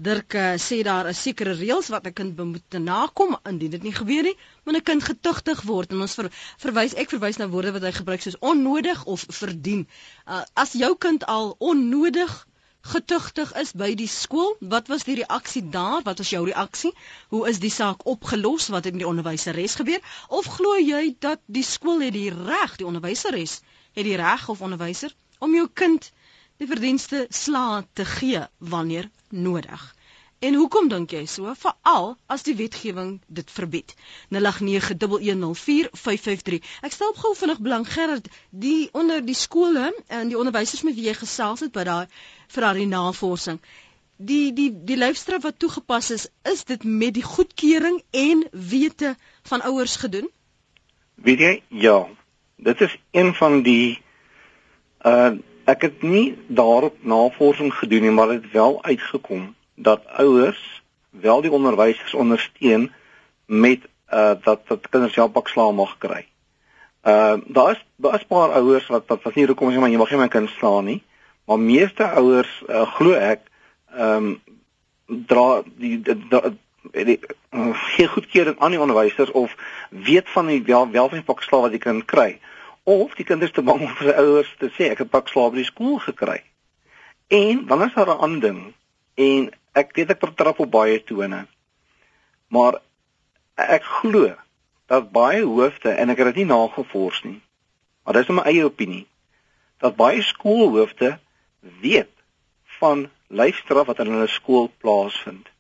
Dirk 0.08 0.30
uh, 0.36 0.42
sê 0.60 0.76
daar 0.84 1.06
is 1.12 1.22
sekere 1.24 1.52
reëls 1.56 1.88
wat 1.94 2.04
'n 2.08 2.12
kind 2.12 2.32
moet 2.52 2.72
nakom 2.80 3.30
indien 3.48 3.72
dit 3.76 3.82
nie 3.88 3.96
gebeur 3.96 4.24
nie, 4.28 4.36
moet 4.64 4.76
'n 4.76 4.88
kind 4.90 5.02
getugtig 5.04 5.58
word 5.62 5.88
en 5.92 6.00
ons 6.00 6.14
ver, 6.14 6.28
verwys 6.60 6.94
ek 6.94 7.10
verwys 7.16 7.38
na 7.40 7.48
woorde 7.48 7.72
wat 7.72 7.84
hy 7.88 7.92
gebruik 7.92 8.20
soos 8.20 8.38
onnodig 8.40 9.04
of 9.04 9.24
verdien. 9.28 9.88
Uh, 10.28 10.42
as 10.54 10.72
jou 10.72 10.96
kind 10.96 11.24
al 11.24 11.56
onnodig 11.58 12.46
getugtig 12.90 13.52
is 13.60 13.72
by 13.72 13.94
die 13.98 14.08
skool. 14.10 14.56
Wat 14.60 14.88
was 14.92 15.04
die 15.08 15.16
reaksie 15.20 15.62
daar? 15.68 16.02
Wat 16.06 16.18
was 16.22 16.30
jou 16.30 16.44
reaksie? 16.46 16.92
Hoe 17.28 17.48
is 17.48 17.58
die 17.62 17.70
saak 17.70 18.06
opgelos? 18.06 18.68
Wat 18.68 18.84
het 18.84 18.92
met 18.94 19.02
die 19.02 19.08
onderwyseres 19.08 19.74
gebeur? 19.80 20.00
Of 20.28 20.46
glo 20.58 20.76
jy 20.78 21.16
dat 21.18 21.40
die 21.46 21.64
skool 21.66 22.04
het 22.06 22.14
die 22.14 22.30
reg, 22.30 22.76
die 22.76 22.86
onderwyseres 22.86 23.60
het 23.96 24.04
die 24.04 24.16
reg 24.16 24.48
of 24.48 24.60
onderwyser 24.60 25.14
om 25.38 25.54
jou 25.54 25.68
kind 25.72 26.10
die 26.60 26.68
verdienste 26.68 27.26
sla 27.30 27.84
te 27.92 28.04
gee 28.04 28.44
wanneer 28.58 29.10
nodig? 29.30 29.95
En 30.46 30.54
hoekom 30.54 30.86
dink 30.88 31.10
jy 31.10 31.24
so? 31.26 31.50
Veral 31.58 32.14
as 32.30 32.44
die 32.46 32.54
wetgewing 32.54 33.18
dit 33.38 33.48
verbied. 33.50 33.94
0891104553. 34.36 34.38
Ek 36.86 36.92
stel 36.94 37.10
op 37.10 37.18
gou 37.22 37.32
vinnig 37.34 37.58
belang 37.64 37.86
Gerard, 37.90 38.28
die 38.50 38.88
onder 38.94 39.24
die 39.26 39.34
skole 39.34 39.94
en 40.06 40.28
die 40.30 40.38
onderwysers 40.38 40.82
met 40.86 40.94
wie 40.98 41.06
jy 41.08 41.14
gesels 41.18 41.60
het 41.66 41.72
by 41.74 41.82
daai 41.88 42.06
vir 42.54 42.62
daai 42.66 42.86
navorsing. 42.92 43.58
Die 44.30 44.46
die 44.54 44.70
die 44.86 44.98
lyfstraf 45.00 45.42
wat 45.48 45.58
toegepas 45.58 46.06
is, 46.14 46.28
is 46.52 46.62
dit 46.70 46.82
met 46.86 47.14
die 47.18 47.26
goedkeuring 47.26 47.98
en 48.14 48.46
wete 48.52 49.16
van 49.50 49.66
ouers 49.72 49.98
gedoen? 50.04 50.28
Weet 51.26 51.40
jy? 51.42 51.54
Ja. 51.82 51.98
Dit 52.56 52.80
is 52.86 52.94
een 53.10 53.34
van 53.34 53.66
die 53.66 53.98
uh 55.02 55.34
ek 55.66 55.82
het 55.82 56.06
nie 56.06 56.38
daarop 56.46 57.02
navorsing 57.02 57.74
gedoen 57.74 58.06
nie, 58.06 58.14
maar 58.14 58.38
dit 58.38 58.46
wel 58.52 58.78
uitgekom 58.86 59.55
dat 59.76 60.06
ouers 60.06 60.82
wel 61.10 61.40
die 61.40 61.50
onderwysers 61.50 62.14
ondersteun 62.14 62.92
met 63.46 63.80
uh 64.12 64.32
dat 64.42 64.68
dat 64.68 64.88
kinders 64.88 65.12
self 65.12 65.32
bakslaan 65.32 65.74
mag 65.74 65.98
kry. 65.98 66.26
Uh 67.02 67.36
daar 67.46 67.70
is 67.70 67.84
daar 67.96 68.14
is 68.14 68.26
paar 68.26 68.50
ouers 68.50 68.86
wat 68.86 69.06
wat, 69.06 69.22
wat 69.22 69.34
nie 69.34 69.46
hoekom 69.46 69.72
sê 69.72 69.78
maar 69.78 69.90
jy 69.90 69.98
mag 69.98 70.10
nie 70.10 70.20
my 70.20 70.28
kind 70.28 70.50
slaan 70.50 70.84
nie, 70.84 71.02
maar 71.44 71.58
meeste 71.58 72.04
ouers 72.04 72.62
uh, 72.68 72.86
glo 72.98 73.12
ek 73.12 73.48
ehm 73.96 74.26
um, 74.26 74.40
dra 75.06 75.62
die 75.64 76.00
die, 76.02 76.16
die, 76.28 77.04
die 77.04 77.20
uh, 77.52 77.70
gee 77.94 78.08
goedkeuring 78.08 78.58
aan 78.58 78.74
die 78.74 78.80
onderwysers 78.80 79.30
of 79.30 79.54
weet 79.90 80.30
van 80.30 80.46
die 80.46 80.62
wel 80.62 80.90
wel 80.90 81.08
van 81.08 81.18
die 81.18 81.26
bakslaan 81.26 81.66
wat 81.66 81.74
die 81.74 81.82
kind 81.82 82.04
kry 82.04 82.38
of 82.82 83.14
die 83.14 83.24
kinders 83.24 83.52
te 83.52 83.62
bang 83.62 83.80
om 83.80 83.94
vir 83.98 84.10
sy 84.10 84.16
ouers 84.22 84.50
te 84.58 84.70
sê 84.78 84.90
ek 84.90 85.04
het 85.04 85.10
bakslaan 85.10 85.50
by 85.54 85.62
die 85.62 85.70
skool 85.70 85.98
gekry. 85.98 86.42
En 87.26 87.64
dan 87.66 87.82
is 87.82 87.94
daar 87.94 88.14
'n 88.14 88.22
ander 88.26 88.40
ding 88.40 88.60
en 89.14 89.50
ek 89.76 89.92
weet 89.96 90.14
ek 90.14 90.24
vertrap 90.24 90.60
op 90.64 90.72
baie 90.72 90.96
tone. 91.04 91.44
Maar 92.48 92.80
ek 93.60 93.84
glo 94.00 94.32
dat 94.90 95.10
baie 95.12 95.42
hoofde 95.44 95.92
en 95.92 96.12
ek 96.12 96.22
het 96.22 96.32
dit 96.32 96.42
nie 96.42 96.52
nagevors 96.52 97.20
nie. 97.26 97.40
Maar 98.04 98.20
dis 98.20 98.32
my 98.32 98.46
eie 98.48 98.64
opinie 98.64 99.04
dat 99.82 99.98
baie 99.98 100.22
skoolhoofde 100.24 101.18
weet 101.82 102.12
van 102.78 103.06
lyfstraf 103.28 103.90
wat 103.90 104.00
in 104.00 104.14
hulle 104.14 104.30
skool 104.32 104.70
plaasvind. 104.80 105.50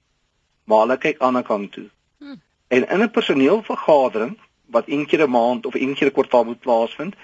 Maar 0.64 0.86
hulle 0.86 0.98
kyk 1.02 1.20
aan 1.20 1.36
die 1.36 1.44
kant 1.44 1.72
toe. 1.74 1.88
Hmm. 2.22 2.40
En 2.72 2.88
in 2.88 3.02
'n 3.02 3.10
personeelvergadering 3.10 4.38
wat 4.72 4.88
een 4.88 5.06
keer 5.06 5.26
'n 5.26 5.30
maand 5.30 5.66
of 5.66 5.74
een 5.74 5.94
keer 5.94 6.08
'n 6.08 6.16
kwartaal 6.16 6.44
moet 6.44 6.60
plaasvind, 6.60 7.14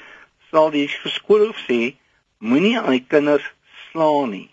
sal 0.50 0.70
die 0.70 0.88
skoolhoof 0.88 1.64
sê 1.68 1.96
moenie 2.38 2.80
aan 2.80 2.99
die 2.99 3.06
kinders 3.08 3.46
slaan 3.88 4.30
nie 4.30 4.51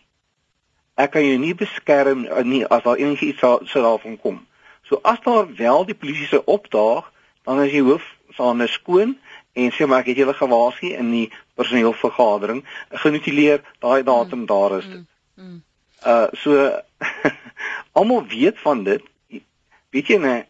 ek 1.00 1.14
kan 1.16 1.26
jou 1.26 1.38
nie 1.40 1.56
beskerm 1.56 2.26
eh, 2.26 2.44
nie 2.44 2.64
as 2.68 2.84
daar 2.84 3.00
enigiets 3.00 3.40
sou 3.40 3.60
so 3.66 3.84
daarvan 3.86 4.18
kom. 4.20 4.40
So 4.90 5.00
as 5.04 5.22
daar 5.26 5.48
wel 5.56 5.86
die 5.86 5.98
polisie 5.98 6.28
se 6.28 6.44
opdaag, 6.46 7.12
dan 7.46 7.62
is 7.64 7.72
die 7.72 7.86
hoof 7.86 8.06
sane 8.38 8.68
skoon 8.68 9.16
en 9.54 9.72
sê 9.76 9.88
maar 9.88 10.04
ek 10.04 10.12
het 10.12 10.22
julle 10.24 10.36
gewaarsku 10.38 10.92
in 10.96 11.12
die 11.14 11.28
personeelvergadering 11.60 12.64
genotuleer 13.04 13.64
daai 13.84 14.04
datum 14.04 14.44
mm, 14.44 14.50
daar 14.50 14.78
is. 14.80 14.88
Mm, 14.88 15.08
mm. 15.36 15.58
Uh 16.06 16.28
so 16.42 16.70
almal 18.00 18.28
weet 18.28 18.60
van 18.64 18.84
dit. 18.84 19.04
Weet 19.90 20.14
jy 20.14 20.20
nee 20.24 20.46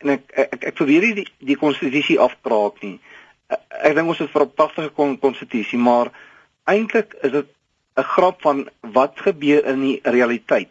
en 0.00 0.14
ek 0.16 0.26
ek, 0.32 0.52
ek, 0.56 0.66
ek 0.72 0.76
probeer 0.80 1.06
nie 1.06 1.16
die 1.20 1.28
die 1.52 1.58
konstitusie 1.60 2.18
afkraak 2.20 2.80
nie. 2.84 2.98
Ek, 3.52 3.62
ek 3.90 3.96
dink 3.98 4.12
ons 4.12 4.20
het 4.22 4.32
vir 4.32 4.46
'n 4.46 4.54
pragtige 4.56 5.16
konstitusie, 5.20 5.78
maar 5.78 6.12
eintlik 6.64 7.16
is 7.22 7.32
dit 7.32 7.48
'n 8.00 8.10
grap 8.14 8.42
van 8.42 8.68
wat 8.80 9.20
gebeur 9.26 9.64
in 9.72 9.80
die 9.80 9.98
realiteit. 10.02 10.70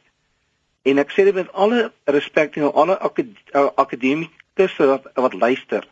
En 0.81 0.97
ek 0.97 1.11
sê 1.11 1.25
dit 1.27 1.35
met 1.35 1.51
alle 1.53 1.91
respek 2.05 2.53
teenoor 2.53 2.73
alle 2.73 2.97
eh, 2.97 3.67
akademikus 3.75 4.75
wat 4.77 5.09
wat 5.13 5.33
luister. 5.33 5.87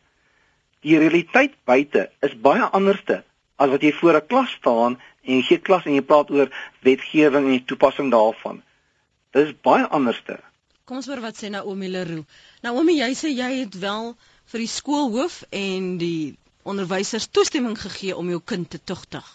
Die 0.81 0.97
realiteit 0.97 1.53
buite 1.65 2.09
is 2.21 2.37
baie 2.47 2.63
anderste 2.79 3.23
as 3.57 3.69
wat 3.69 3.81
jy 3.81 3.93
voor 3.99 4.15
'n 4.17 4.27
klas 4.27 4.51
staan 4.51 4.97
en 5.23 5.35
jy 5.35 5.41
gee 5.41 5.59
klas 5.59 5.85
en 5.85 5.93
jy 5.93 6.01
praat 6.01 6.31
oor 6.31 6.49
wetgewing 6.81 7.45
en 7.45 7.55
die 7.57 7.65
toepassing 7.65 8.11
daarvan. 8.11 8.61
Dit 9.31 9.47
is 9.47 9.53
baie 9.61 9.85
anderste. 9.85 10.39
Kom 10.85 10.97
ons 10.97 11.07
hoor 11.07 11.21
wat 11.21 11.35
sê 11.35 11.49
Naomi 11.49 11.89
Leroux. 11.91 12.25
Naomi, 12.61 12.93
jy 12.99 13.11
sê 13.13 13.29
jy 13.35 13.59
het 13.59 13.79
wel 13.79 14.15
vir 14.51 14.59
die 14.59 14.71
skoolhoof 14.71 15.43
en 15.51 15.97
die 15.97 16.37
onderwysers 16.63 17.27
toestemming 17.27 17.75
gegee 17.79 18.15
om 18.15 18.29
jou 18.29 18.39
kind 18.43 18.69
te 18.69 18.79
tugtig. 18.83 19.25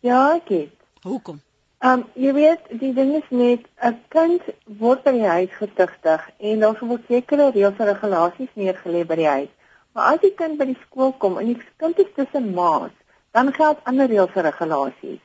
Ja, 0.00 0.36
ek 0.36 0.48
het. 0.48 0.79
Hoekom? 1.02 1.40
Ehm 1.80 2.00
um, 2.00 2.04
jy 2.14 2.32
weet, 2.36 2.66
die 2.80 2.92
ding 2.94 3.14
is 3.16 3.28
net 3.28 3.62
'n 3.82 3.96
kind 4.08 4.42
word 4.78 5.02
by 5.02 5.12
die 5.16 5.30
huis 5.36 5.54
getugtig 5.58 6.28
en 6.38 6.60
daar 6.60 6.76
word 6.80 7.06
sekere 7.08 7.50
reëls 7.50 7.78
en 7.78 7.90
regulasies 7.94 8.52
neergelê 8.54 9.06
by 9.06 9.16
die 9.16 9.32
huis 9.36 9.54
Maar 9.92 10.12
as 10.14 10.20
die 10.22 10.34
kind 10.38 10.58
by 10.58 10.68
die 10.68 10.78
skool 10.84 11.12
kom 11.22 11.38
en 11.40 11.48
die 11.50 11.58
kind 11.82 11.98
is 11.98 12.10
tussen 12.14 12.52
maats, 12.54 12.94
dan 13.34 13.50
geld 13.54 13.80
ander 13.90 14.10
reëls 14.10 14.36
en 14.38 14.46
regulasies. 14.46 15.22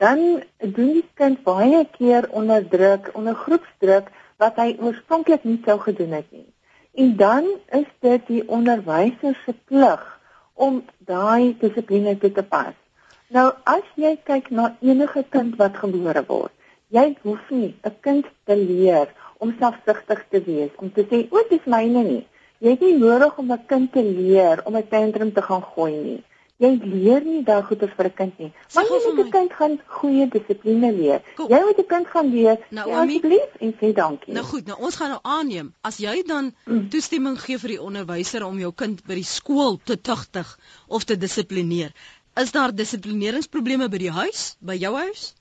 Dan 0.00 0.22
doen 0.60 0.92
die 0.98 1.08
kind 1.20 1.42
baie 1.44 1.82
keer 1.96 2.28
onder 2.40 2.64
druk, 2.68 3.10
onder 3.16 3.36
groepsdruk 3.36 4.08
wat 4.40 4.60
hy 4.60 4.74
oorspronklik 4.80 5.44
nie 5.48 5.60
sou 5.64 5.78
gedoen 5.84 6.16
het 6.16 6.28
nie. 6.32 6.48
En 6.96 7.16
dan 7.20 7.48
is 7.76 7.88
dit 8.04 8.26
die 8.28 8.42
onderwyser 8.48 9.36
se 9.44 9.52
plig 9.68 10.04
om 10.54 10.82
daai 11.08 11.56
dissipline 11.60 12.16
te 12.20 12.42
pas. 12.42 12.76
Nou 13.34 13.46
as 13.64 13.86
jy 13.98 14.16
kyk 14.24 14.50
na 14.50 14.76
enige 14.80 15.24
kind 15.34 15.56
wat 15.58 15.78
gebore 15.82 16.22
word, 16.28 16.52
jy 16.94 17.16
hoef 17.22 17.50
nie 17.50 17.74
'n 17.84 17.94
kind 18.00 18.26
te 18.46 18.56
leer 18.56 19.08
om 19.38 19.54
selfsugtig 19.58 20.24
te 20.30 20.40
wees, 20.46 20.70
om 20.76 20.92
te 20.92 21.02
sê, 21.10 21.26
"O, 21.30 21.42
dit 21.48 21.60
is 21.60 21.66
myne 21.66 22.02
nie." 22.04 22.26
Jy 22.58 22.70
het 22.70 22.80
nie 22.80 22.98
nodig 22.98 23.38
om 23.38 23.52
'n 23.52 23.66
kind 23.66 23.92
te 23.92 24.02
leer 24.02 24.62
om 24.64 24.76
'n 24.76 24.88
tantrum 24.88 25.32
te 25.32 25.42
gaan 25.42 25.62
gooi 25.62 25.92
nie. 25.92 26.22
Jy 26.56 26.70
leer 26.88 27.20
nie 27.20 27.42
daai 27.44 27.62
goeie 27.68 27.88
vir 27.96 28.06
'n 28.06 28.14
kind 28.16 28.38
nie. 28.38 28.52
Maar 28.74 28.84
jy 28.84 29.00
moet 29.04 29.26
'n 29.26 29.30
kind 29.30 29.52
gaan 29.52 29.74
goeie 29.86 30.28
dissipline 30.28 30.92
leer. 30.92 31.20
Cool. 31.36 31.50
Jy 31.50 31.60
moet 31.64 31.78
'n 31.78 31.86
kind 31.86 32.06
gaan 32.06 32.30
leer 32.32 32.56
nou, 32.70 32.90
asseblief 32.90 33.50
en 33.60 33.74
sê 33.80 33.92
dankie. 33.92 34.32
Nou 34.32 34.44
goed, 34.44 34.66
nou 34.66 34.78
ons 34.80 34.96
gaan 34.96 35.10
nou 35.10 35.20
aanneem 35.22 35.74
as 35.82 35.98
jy 35.98 36.22
dan 36.22 36.54
mm. 36.64 36.88
toestemming 36.88 37.38
gee 37.40 37.58
vir 37.58 37.68
die 37.68 37.82
onderwyser 37.82 38.44
om 38.44 38.58
jou 38.58 38.72
kind 38.72 39.04
by 39.04 39.14
die 39.14 39.24
skool 39.24 39.78
te 39.84 40.00
tugtig 40.00 40.58
of 40.86 41.04
te 41.04 41.16
dissiplineer. 41.16 41.92
Is 42.36 42.52
daar 42.52 42.72
dissiplineringsprobleme 42.76 43.88
by 43.88 43.98
die 44.00 44.12
huis, 44.12 44.40
by 44.60 44.74
jou 44.76 44.92
huis? 45.00 45.32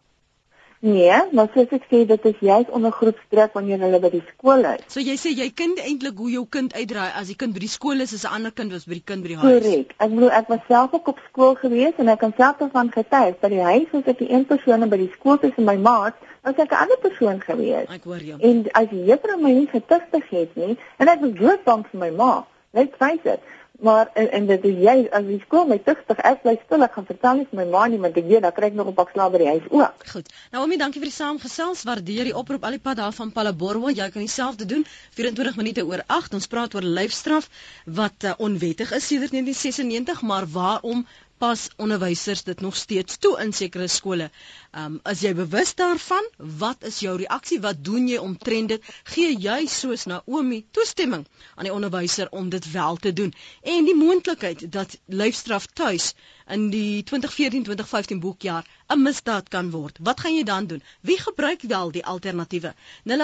Nee, 0.85 1.17
maar 1.35 1.49
soos 1.51 1.71
ek 1.75 1.87
sê, 1.89 2.03
dit 2.07 2.27
is 2.29 2.41
juist 2.45 2.69
onder 2.77 2.93
groepsdruk 2.93 3.55
wanneer 3.57 3.81
hulle 3.83 3.99
by 4.03 4.11
die 4.13 4.21
skool 4.29 4.63
is. 4.69 4.85
So 4.93 5.01
jy 5.03 5.15
sê 5.19 5.33
jy 5.35 5.47
kind 5.57 5.81
eintlik 5.81 6.21
hoe 6.21 6.29
jou 6.29 6.43
kind 6.55 6.75
uitdraai 6.75 7.17
as 7.19 7.31
die 7.31 7.35
kind 7.41 7.55
by 7.55 7.63
die 7.63 7.71
skool 7.73 8.03
is, 8.05 8.13
is 8.15 8.23
'n 8.23 8.37
ander 8.37 8.53
kind 8.59 8.71
was 8.75 8.85
by 8.87 8.99
die 8.99 9.03
kind 9.11 9.25
by 9.25 9.33
die 9.33 9.39
huis. 9.41 9.63
Korrek. 9.63 9.95
Ek 9.97 10.13
bedoel 10.13 10.31
ek 10.39 10.53
was 10.53 10.63
self 10.67 10.93
ook 10.93 11.11
op 11.13 11.19
skool 11.27 11.55
gewees 11.63 11.97
en 11.97 12.13
ek 12.13 12.19
kan 12.23 12.35
self 12.37 12.61
daarvan 12.63 12.93
getuig 12.95 13.39
by 13.43 13.49
die 13.55 13.65
huis 13.71 13.91
was 13.91 14.07
ek 14.13 14.19
die 14.23 14.31
een 14.31 14.45
persoon 14.45 14.87
en 14.87 14.93
by 14.95 15.01
die 15.03 15.11
skool 15.17 15.41
tussen 15.43 15.65
my 15.65 15.75
maat 15.75 16.15
was 16.47 16.55
ek 16.55 16.71
'n 16.71 16.81
ander 16.85 17.01
persoon 17.07 17.41
gewees. 17.41 17.89
Ek 17.89 18.03
hoor 18.03 18.23
jou. 18.23 18.39
En 18.39 18.63
as 18.71 18.87
die 18.89 19.05
juffrou 19.09 19.41
my 19.41 19.51
nie 19.51 19.67
getuig 19.67 20.29
het 20.31 20.55
nie 20.55 20.77
en 20.99 21.07
ek 21.07 21.19
was 21.21 21.35
doodbang 21.43 21.85
vir 21.91 21.99
my 21.99 22.11
ma, 22.11 22.45
net 22.71 22.95
feit 22.99 23.23
dit 23.23 23.39
maar 23.79 24.09
en, 24.13 24.31
en 24.31 24.45
dit 24.47 24.65
is 24.69 24.77
jy 24.85 24.95
as 25.11 25.25
jy 25.27 25.39
skool 25.43 25.65
my 25.69 25.77
tugtig 25.83 26.19
ek 26.29 26.41
bly 26.43 26.55
stil 26.63 26.85
ek 26.85 26.93
gaan 26.97 27.07
vertel 27.09 27.41
vir 27.49 27.59
my 27.59 27.65
ma 27.73 27.85
nie 27.91 27.99
want 28.03 28.17
ek 28.17 28.27
weet 28.29 28.45
dan 28.45 28.55
kry 28.55 28.69
ek 28.71 28.77
nog 28.79 28.87
'n 28.91 28.97
pak 28.99 29.11
slaap 29.13 29.31
by 29.35 29.41
die 29.43 29.51
huis 29.51 29.67
ook. 29.69 30.05
Goed. 30.13 30.31
Nou 30.51 30.63
Omi, 30.63 30.77
dankie 30.77 31.01
vir 31.01 31.09
die 31.09 31.17
saamgesels. 31.17 31.83
Waardeer 31.83 32.29
die 32.29 32.35
oproep 32.35 32.63
al 32.63 32.77
die 32.77 32.83
pad 32.87 32.97
daar 32.97 33.13
van 33.13 33.31
Palaborwa. 33.31 33.91
Jy 33.91 34.09
kan 34.09 34.21
dieselfde 34.21 34.65
doen. 34.65 34.85
24 35.15 35.55
minute 35.55 35.85
oor 35.85 36.03
8. 36.07 36.33
Ons 36.33 36.47
praat 36.47 36.75
oor 36.75 36.81
lyfstraf 36.81 37.49
wat 37.85 38.23
uh, 38.23 38.33
onwettig 38.37 38.91
is 38.91 39.07
sedert 39.07 39.31
1996, 39.31 40.21
maar 40.21 40.45
waarom 40.47 41.05
pas 41.37 41.69
onderwysers 41.75 42.43
dit 42.43 42.61
nog 42.61 42.75
steeds 42.75 43.17
toe 43.17 43.39
in 43.43 43.53
sekere 43.53 43.87
skole. 43.87 44.29
Ehm 44.75 44.85
um, 44.85 44.99
as 45.07 45.21
jy 45.23 45.29
bewus 45.35 45.69
daarvan, 45.79 46.25
wat 46.59 46.81
is 46.83 46.97
jou 46.99 47.13
reaksie? 47.19 47.59
Wat 47.63 47.77
doen 47.89 48.07
jy 48.11 48.17
omtrent 48.19 48.73
dit? 48.73 48.87
Gee 49.13 49.31
jy 49.39 49.61
soos 49.71 50.03
Naomi 50.11 50.57
toestemming 50.75 51.21
aan 51.55 51.63
die 51.69 51.71
onderwyser 51.75 52.27
om 52.35 52.49
dit 52.51 52.65
wel 52.71 52.95
te 53.05 53.13
doen? 53.19 53.31
En 53.63 53.85
die 53.87 53.95
moontlikheid 53.95 54.65
dat 54.73 54.97
lyfstraf 55.05 55.65
tuis 55.79 56.09
in 56.57 56.65
die 56.73 57.03
2014-2015 57.11 58.19
boekjaar 58.25 58.67
'n 58.95 59.01
misdaad 59.01 59.47
kan 59.55 59.69
word. 59.71 59.97
Wat 60.09 60.19
gaan 60.19 60.35
jy 60.35 60.43
dan 60.43 60.67
doen? 60.67 60.83
Wie 61.01 61.19
gebruik 61.21 61.61
wel 61.61 61.91
die 61.91 62.05
alternatiewe? 62.05 62.73
0891104553. 63.13 63.15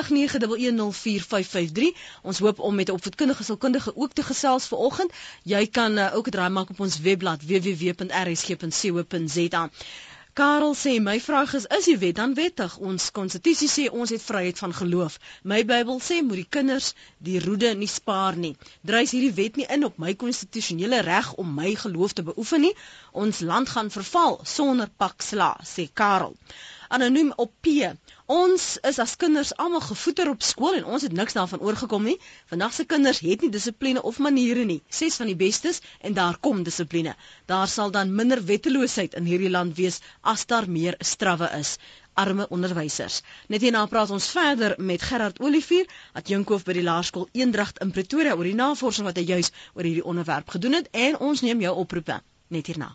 Ons 2.22 2.40
hoop 2.40 2.60
om 2.60 2.76
met 2.76 2.88
'n 2.90 2.92
opvoedkundige 2.96 3.44
sielkundige 3.44 3.96
ook 3.96 4.14
te 4.14 4.24
gesels 4.24 4.66
vanoggend. 4.68 5.12
Jy 5.44 5.68
kan 5.68 5.98
uh, 5.98 6.16
ook 6.16 6.30
draai 6.30 6.50
maak 6.50 6.70
op 6.70 6.80
ons 6.80 7.00
webblad 7.00 7.44
www.rsg.co.za. 7.44 8.10
Karel 10.40 10.76
sê 10.80 10.92
my 11.04 11.18
vraag 11.20 11.54
is 11.60 11.66
is 11.78 11.88
die 11.90 11.98
wet 12.04 12.16
dan 12.20 12.34
wettig? 12.40 12.78
Ons 12.90 13.08
konstitusie 13.18 13.68
sê 13.72 13.88
ons 14.02 14.14
het 14.16 14.24
vryheid 14.24 14.62
van 14.64 14.74
geloof. 14.78 15.18
My 15.52 15.60
Bybel 15.72 16.00
sê 16.06 16.22
moet 16.24 16.40
die 16.42 16.52
kinders 16.58 16.88
die 17.30 17.42
roede 17.46 17.74
nie 17.76 17.92
spaar 17.92 18.40
nie. 18.44 18.54
Drys 18.92 19.12
hierdie 19.12 19.36
wet 19.42 19.60
nie 19.60 19.68
in 19.76 19.84
op 19.90 20.00
my 20.06 20.14
konstitusionele 20.24 21.02
reg 21.10 21.34
om 21.44 21.52
my 21.62 21.74
geloof 21.84 22.16
te 22.16 22.28
beoefen 22.30 22.64
nie. 22.68 22.76
Ons 23.12 23.44
land 23.52 23.76
gaan 23.76 23.92
verval 23.98 24.40
sonder 24.58 24.94
pak 25.04 25.28
sla, 25.32 25.52
sê 25.76 25.90
Karel 25.94 26.38
anoniem 26.92 27.32
op 27.36 27.52
P. 27.64 27.68
Ons 28.32 28.66
is 28.88 28.98
as 29.04 29.18
kinders 29.20 29.50
almal 29.60 29.82
gevoeder 29.84 30.30
op 30.32 30.44
skool 30.48 30.78
en 30.78 30.86
ons 30.96 31.04
het 31.04 31.12
niks 31.12 31.36
daarvan 31.36 31.60
oorgekom 31.68 32.06
nie. 32.08 32.14
Vandag 32.48 32.74
se 32.74 32.86
kinders 32.88 33.20
het 33.26 33.42
nie 33.44 33.50
dissipline 33.52 34.04
of 34.08 34.22
maniere 34.24 34.64
nie. 34.70 34.78
Ses 34.88 35.18
van 35.20 35.28
die 35.28 35.36
bestes 35.36 35.82
en 36.00 36.16
daar 36.16 36.38
kom 36.40 36.62
dissipline. 36.64 37.16
Daar 37.52 37.68
sal 37.68 37.92
dan 37.92 38.14
minder 38.16 38.40
wetteloosheid 38.52 39.18
in 39.20 39.28
hierdie 39.28 39.52
land 39.52 39.76
wees 39.76 40.00
as 40.22 40.46
daar 40.48 40.70
meer 40.78 40.96
strawwe 41.00 41.50
is 41.60 41.76
arme 42.14 42.48
onderwysers. 42.48 43.20
Net 43.52 43.68
hierna 43.68 43.84
praat 43.92 44.16
ons 44.16 44.30
verder 44.32 44.78
met 44.80 45.04
Gerard 45.04 45.44
Olivier, 45.44 45.92
wat 46.16 46.32
Jinkhof 46.32 46.64
by 46.64 46.78
die 46.80 46.88
Laerskool 46.88 47.28
Eendragt 47.36 47.84
in 47.84 47.92
Pretoria 47.92 48.38
oor 48.38 48.48
die 48.48 48.56
navorsing 48.56 49.12
wat 49.12 49.20
hy 49.20 49.28
juis 49.28 49.52
oor 49.74 49.84
hierdie 49.84 50.08
onderwerp 50.08 50.56
gedoen 50.56 50.80
het 50.80 50.88
en 50.92 51.20
ons 51.20 51.44
neem 51.44 51.68
jou 51.68 51.76
oproepe 51.84 52.22
net 52.48 52.72
hierna. 52.72 52.94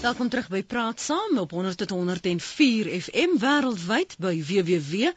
Welkom 0.00 0.30
terug 0.32 0.46
by 0.48 0.62
Praat 0.64 0.96
Saam 1.00 1.36
op 1.36 1.50
100.104 1.52 2.88
FM 3.04 3.34
wêreldwyd 3.36 4.14
by 4.16 4.30
www.rsg.co.za. 4.48 5.12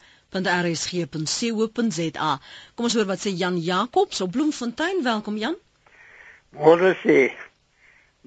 Kom 2.76 2.84
ons 2.88 2.96
hoor 2.98 3.08
wat 3.08 3.22
sê 3.22 3.32
Jan 3.32 3.56
Jacobs 3.64 4.20
op 4.20 4.34
Bloemfontein. 4.34 5.00
Welkom 5.06 5.38
Jan. 5.40 5.56
Môre 6.52 6.92
sê. 7.00 7.32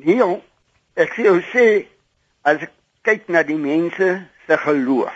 Nee, 0.01 0.41
ek 0.97 1.13
sê 1.19 1.29
ou 1.29 1.37
sê 1.51 1.85
as 2.41 2.57
ek 2.65 2.73
kyk 3.05 3.29
na 3.29 3.45
die 3.45 3.61
mense 3.61 4.09
se 4.49 4.55
geloof. 4.65 5.13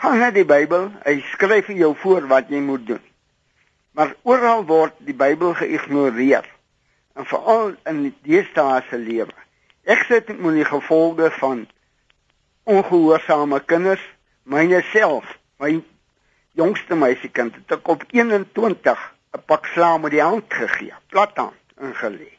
Gaan 0.00 0.24
na 0.24 0.32
die 0.32 0.48
Bybel, 0.48 0.88
hy 1.04 1.20
skryf 1.34 1.68
vir 1.68 1.84
jou 1.84 1.92
voor 2.06 2.32
wat 2.32 2.48
jy 2.48 2.64
moet 2.64 2.88
doen. 2.94 3.04
Maar 3.92 4.16
oral 4.24 4.64
word 4.72 4.96
die 5.04 5.12
Bybel 5.26 5.52
geïgnoreer. 5.60 6.48
En 7.12 7.28
veral 7.28 7.76
in 7.92 8.08
die 8.08 8.16
deesdae 8.24 8.80
se 8.88 8.96
lewe. 9.04 9.36
Ek 9.84 10.02
sit 10.08 10.28
met 10.38 10.54
die 10.54 10.64
gevolge 10.64 11.30
van 11.38 11.68
ongehoorsame 12.68 13.60
kinders, 13.64 14.02
myne 14.44 14.82
self, 14.92 15.24
my 15.58 15.78
jongste 16.58 16.98
meisiekind 16.98 17.56
het 17.56 17.78
ek 17.78 17.88
op 17.88 18.04
21 18.12 19.00
'n 19.32 19.42
pak 19.46 19.66
slaam 19.66 20.02
met 20.02 20.10
die 20.10 20.22
hand 20.22 20.52
gegee, 20.52 20.92
plathand 21.08 21.56
ingelê. 21.80 22.32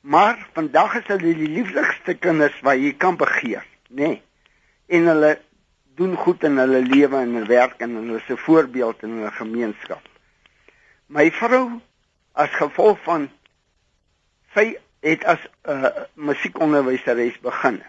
Maar 0.00 0.48
vandag 0.54 0.94
is 0.94 1.06
hulle 1.06 1.34
die 1.34 1.50
lieflikste 1.50 2.14
kinders 2.14 2.60
wat 2.62 2.78
jy 2.78 2.92
kan 2.94 3.16
begeer, 3.16 3.66
nê? 3.88 4.08
Nee. 4.08 4.22
En 4.86 5.06
hulle 5.06 5.32
doen 5.96 6.16
goed 6.16 6.44
in 6.44 6.56
hulle 6.56 6.80
lewe 6.80 7.16
en 7.16 7.34
hulle 7.34 7.48
werk 7.48 7.80
en 7.80 7.94
hulle 7.98 8.16
is 8.16 8.30
'n 8.30 8.36
voorbeeld 8.36 9.02
in 9.02 9.10
hulle 9.18 9.30
gemeenskap. 9.30 10.02
My 11.06 11.30
vrou 11.30 11.80
as 12.32 12.50
gevolg 12.50 12.98
van 13.02 13.30
sy 14.54 14.78
het 15.00 15.24
as 15.24 15.38
'n 15.64 15.70
uh, 15.70 15.90
musiekonderwyseres 16.14 17.38
begin. 17.40 17.82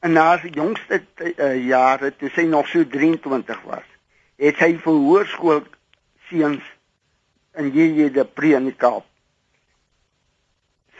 In 0.00 0.16
haar 0.16 0.46
jongste 0.46 1.02
uh, 1.16 1.66
jare, 1.66 2.16
toe 2.16 2.30
sy 2.30 2.42
nog 2.42 2.68
so 2.68 2.86
23 2.86 3.62
was, 3.62 3.88
het 4.36 4.56
sy 4.56 4.76
vir 4.78 4.92
hoërskool 4.92 5.62
seuns 6.28 6.62
in 7.54 7.70
JJ 7.72 8.10
de 8.10 8.24
Preenikaap 8.24 9.06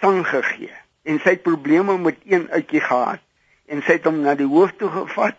sang 0.00 0.26
gegee. 0.26 0.72
En 1.02 1.18
sy 1.20 1.36
het 1.36 1.42
probleme 1.42 1.98
met 1.98 2.16
een 2.24 2.50
uitjie 2.50 2.80
gehad 2.80 3.20
en 3.66 3.82
sy 3.82 3.98
het 3.98 4.04
hom 4.08 4.20
na 4.24 4.34
die 4.36 4.48
hoof 4.48 4.72
toe 4.78 4.90
gevat 4.92 5.36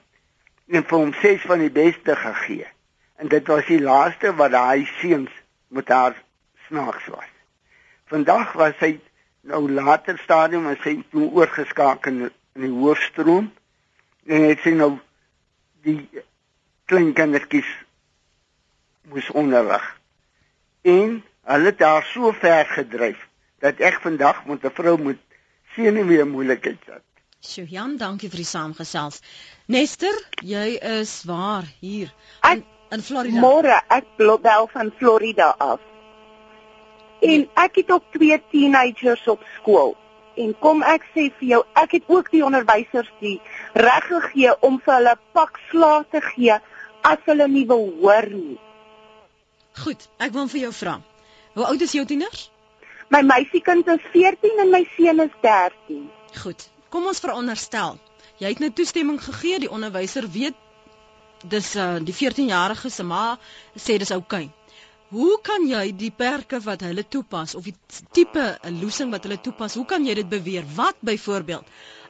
en 0.67 0.83
vir 0.83 0.97
hom 0.97 1.13
ses 1.21 1.41
van 1.45 1.61
die 1.61 1.73
beste 1.73 2.15
gegee. 2.15 2.67
En 3.21 3.29
dit 3.31 3.47
was 3.47 3.65
die 3.69 3.81
laaste 3.81 4.33
wat 4.35 4.51
daai 4.55 4.85
seuns 4.99 5.31
met 5.67 5.89
haar 5.89 6.17
snaaks 6.67 7.05
was. 7.13 7.31
Vandag 8.09 8.53
was 8.53 8.73
sy 8.81 8.95
nou 9.45 9.61
later 9.71 10.17
stadium 10.23 10.67
as 10.71 10.81
hy 10.85 10.97
toe 11.11 11.29
oorgeskakel 11.37 12.11
in, 12.11 12.31
in 12.57 12.65
die 12.67 12.73
hoofstroom 12.73 13.51
en 14.25 14.47
het 14.49 14.63
sy 14.65 14.73
nou 14.77 14.95
die 15.85 15.99
klein 16.89 17.13
kindertjies 17.17 17.69
moes 19.11 19.29
onderrig 19.37 19.85
en 20.85 21.19
hulle 21.51 21.71
het 21.71 21.81
daar 21.81 22.05
so 22.09 22.33
ver 22.41 22.65
gedryf 22.73 23.21
dat 23.61 23.81
ek 23.89 24.01
vandag 24.01 24.45
met 24.45 24.65
'n 24.65 24.73
vrou 24.77 24.97
moet 25.01 25.21
senuwee 25.75 26.23
moeilikheid 26.23 26.79
sit. 26.85 27.03
Sjoe 27.41 27.67
Jan, 27.69 27.97
dankie 27.97 28.29
vir 28.29 28.41
die 28.41 28.51
saamgesels. 28.51 29.21
Nester, 29.67 30.15
jy 30.41 30.77
is 30.99 31.23
waar 31.29 31.65
hier 31.79 32.13
in, 32.51 32.63
in 32.91 33.01
Florida. 33.01 33.39
Môre, 33.39 33.81
ek 33.89 34.05
bel 34.17 34.67
van 34.73 34.91
Florida 34.97 35.55
af. 35.57 35.79
En 37.25 37.45
ek 37.65 37.79
het 37.81 37.91
ook 37.91 38.03
twee 38.13 38.37
teenagers 38.51 39.27
op 39.27 39.43
skool. 39.57 39.95
En 40.35 40.51
kom 40.59 40.83
ek 40.83 41.05
sê 41.15 41.29
vir 41.39 41.47
jou, 41.53 41.61
ek 41.79 41.95
het 41.97 42.09
ook 42.11 42.29
die 42.33 42.43
onderwysers 42.45 43.11
die 43.21 43.37
reg 43.73 44.09
gegee 44.09 44.51
om 44.67 44.77
vir 44.83 44.97
hulle 44.97 45.15
pak 45.37 45.59
slaag 45.69 46.09
te 46.11 46.21
gee 46.33 46.57
as 47.07 47.21
hulle 47.29 47.47
nie 47.51 47.65
wil 47.69 47.87
hoor 48.01 48.27
nie. 48.31 48.57
Goed, 49.79 50.09
ek 50.19 50.35
wil 50.35 50.49
vir 50.51 50.67
jou 50.67 50.73
vra. 50.75 50.99
Hoe 51.55 51.65
oud 51.69 51.81
is 51.81 51.95
jou 51.95 52.03
tieners? 52.07 52.49
My 53.13 53.21
meisiekind 53.23 53.87
is 53.93 54.03
14 54.11 54.61
en 54.65 54.71
my 54.73 54.83
seun 54.95 55.23
is 55.23 55.33
13. 55.45 56.05
Goed. 56.41 56.67
Kom 56.91 57.07
ons 57.07 57.21
veronderstel. 57.23 57.97
Jy 58.41 58.51
het 58.51 58.61
nou 58.63 58.71
toestemming 58.75 59.21
gegee, 59.23 59.59
die 59.63 59.71
onderwyser 59.71 60.27
weet 60.31 60.57
dis 61.45 61.75
uh, 61.77 61.95
die 62.01 62.15
14-jarige 62.15 62.89
se 62.89 63.03
ma 63.03 63.37
sê 63.75 63.97
dis 64.01 64.11
oukei. 64.15 64.45
Okay. 64.47 64.64
Hoe 65.15 65.35
kan 65.47 65.63
jy 65.63 65.93
die 65.95 66.11
perke 66.11 66.57
wat 66.65 66.81
hulle 66.83 67.03
toepas 67.07 67.53
of 67.55 67.67
die 67.69 67.75
tipe 68.15 68.45
loosing 68.81 69.13
wat 69.13 69.23
hulle 69.23 69.37
toepas, 69.39 69.77
hoe 69.79 69.85
kan 69.87 70.03
jy 70.03 70.15
dit 70.17 70.27
beweer? 70.27 70.65
Wat 70.75 70.97
byvoorbeeld 71.07 71.69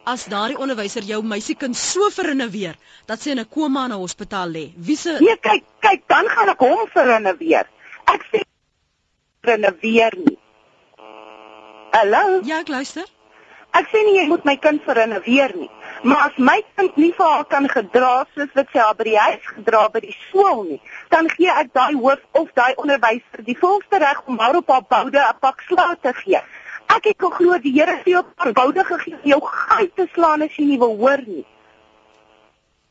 as 0.09 0.23
daardie 0.29 0.57
onderwyser 0.61 1.05
jou 1.05 1.19
meisiekind 1.25 1.77
so 1.77 2.09
verinneweer 2.13 2.77
dat 3.09 3.21
sy 3.21 3.35
in 3.35 3.41
'n 3.43 3.49
koma 3.57 3.85
in 3.85 3.93
'n 3.93 4.01
hospitaal 4.01 4.49
lê? 4.49 4.65
Wie 4.77 4.97
se 4.97 5.17
Nee, 5.19 5.37
kyk, 5.37 5.63
kyk, 5.85 6.07
dan 6.07 6.29
gaan 6.29 6.49
ek 6.49 6.59
hom 6.59 6.87
verinneweer. 6.93 7.69
Ek 8.13 8.25
sê 8.31 8.41
verinneweer 9.41 10.17
nie. 10.25 10.37
Hallo? 11.91 12.41
Ja, 12.43 12.59
ek 12.59 12.67
luister. 12.67 13.05
Ek 13.71 13.87
sê 13.91 14.01
nie 14.05 14.17
jy 14.19 14.27
moet 14.27 14.45
my 14.45 14.57
kind 14.57 14.81
verinneweer 14.81 15.55
nie. 15.55 15.69
Maar 16.05 16.27
as 16.29 16.35
my 16.37 16.61
kind 16.77 16.97
nie 17.01 17.13
vir 17.17 17.25
haar 17.25 17.45
kan 17.49 17.65
gedra 17.69 18.09
soos 18.33 18.51
wat 18.57 18.67
sy 18.69 18.77
haar 18.77 18.97
by 18.97 19.05
die 19.07 19.17
huis 19.17 19.47
gedra 19.55 19.79
by 19.93 20.01
die 20.03 20.13
skool 20.13 20.59
nie, 20.67 20.77
dan 21.09 21.29
gee 21.31 21.49
ek 21.61 21.71
daai 21.73 21.95
hoof 22.03 22.21
of 22.41 22.51
daai 22.59 22.77
onderwyser 22.83 23.41
die 23.47 23.55
volste 23.57 23.97
reg 24.03 24.19
om 24.29 24.37
haar 24.43 24.59
op 24.59 24.69
haar 24.69 24.85
boude 24.93 25.23
'n 25.23 25.39
pak 25.41 25.65
slaag 25.69 25.97
te 26.03 26.13
gee. 26.19 26.41
Ek 26.97 27.09
het 27.09 27.17
geglo 27.25 27.57
die 27.57 27.73
Here 27.79 27.95
het 27.97 28.05
jou 28.05 28.21
op 28.21 28.53
boude 28.53 28.83
gegee 28.91 29.15
om 29.15 29.29
jou 29.33 29.41
geit 29.49 29.95
te 29.95 30.07
slaan 30.13 30.45
as 30.45 30.53
jy 30.59 30.65
nie 30.65 30.79
wil 30.85 30.95
hoor 31.01 31.25
nie. 31.25 31.45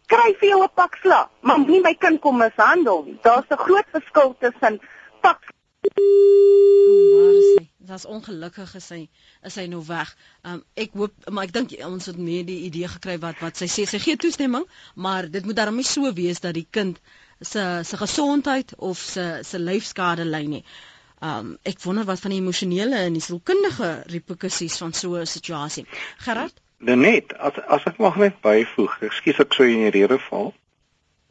Kry 0.07 0.35
vir 0.40 0.48
jou 0.48 0.62
'n 0.64 0.74
pak 0.74 0.98
slaag, 1.03 1.29
maar 1.40 1.59
nie 1.59 1.81
my 1.81 1.94
kind 1.94 2.20
kom 2.20 2.38
mishandel 2.38 3.05
nie. 3.05 3.18
Daar's 3.22 3.46
'n 3.50 3.62
groot 3.66 3.87
verskil 3.92 4.37
tussen 4.40 4.81
pak 5.20 5.38
Dit's 7.85 8.07
ongelukkig 8.09 8.70
gesê 8.77 8.99
is 9.44 9.57
hy 9.61 9.66
nou 9.68 9.83
weg. 9.85 10.09
Um, 10.49 10.62
ek 10.81 10.94
hoop 10.97 11.29
maar 11.29 11.49
ek 11.49 11.53
dink 11.53 11.75
ons 11.85 12.07
het 12.09 12.16
meer 12.16 12.47
die 12.49 12.62
idee 12.68 12.88
gekry 12.88 13.18
wat 13.20 13.42
wat 13.44 13.61
sy 13.61 13.68
sê. 13.68 13.85
Sy 13.88 14.01
gee 14.01 14.16
toestemming, 14.20 14.64
maar 14.94 15.29
dit 15.29 15.44
moet 15.44 15.59
daarmee 15.61 15.85
so 15.85 16.12
wees 16.16 16.40
dat 16.40 16.57
die 16.57 16.66
kind 16.70 17.01
se 17.40 17.83
se 17.85 18.01
gesondheid 18.01 18.75
of 18.79 18.99
se 18.99 19.27
se 19.42 19.61
lyfskade 19.61 20.25
ly 20.25 20.44
nie. 20.57 20.64
Um 21.20 21.55
ek 21.62 21.83
wonder 21.85 22.05
wat 22.09 22.20
van 22.20 22.33
die 22.35 22.40
emosionele 22.40 23.05
en 23.07 23.18
die 23.18 23.25
sielkundige 23.25 23.90
reperkusies 24.12 24.79
van 24.81 24.92
so 24.92 25.20
'n 25.20 25.27
situasie. 25.27 25.87
Gerard? 26.18 26.61
Net 26.79 27.37
as 27.38 27.61
as 27.68 27.85
ek 27.87 27.99
mag 27.99 28.16
net 28.16 28.40
byvoeg, 28.40 28.99
ekskuus 29.09 29.40
ek 29.40 29.53
sou 29.53 29.68
in 29.68 29.85
die 29.85 29.94
rede 30.01 30.18
val. 30.31 30.55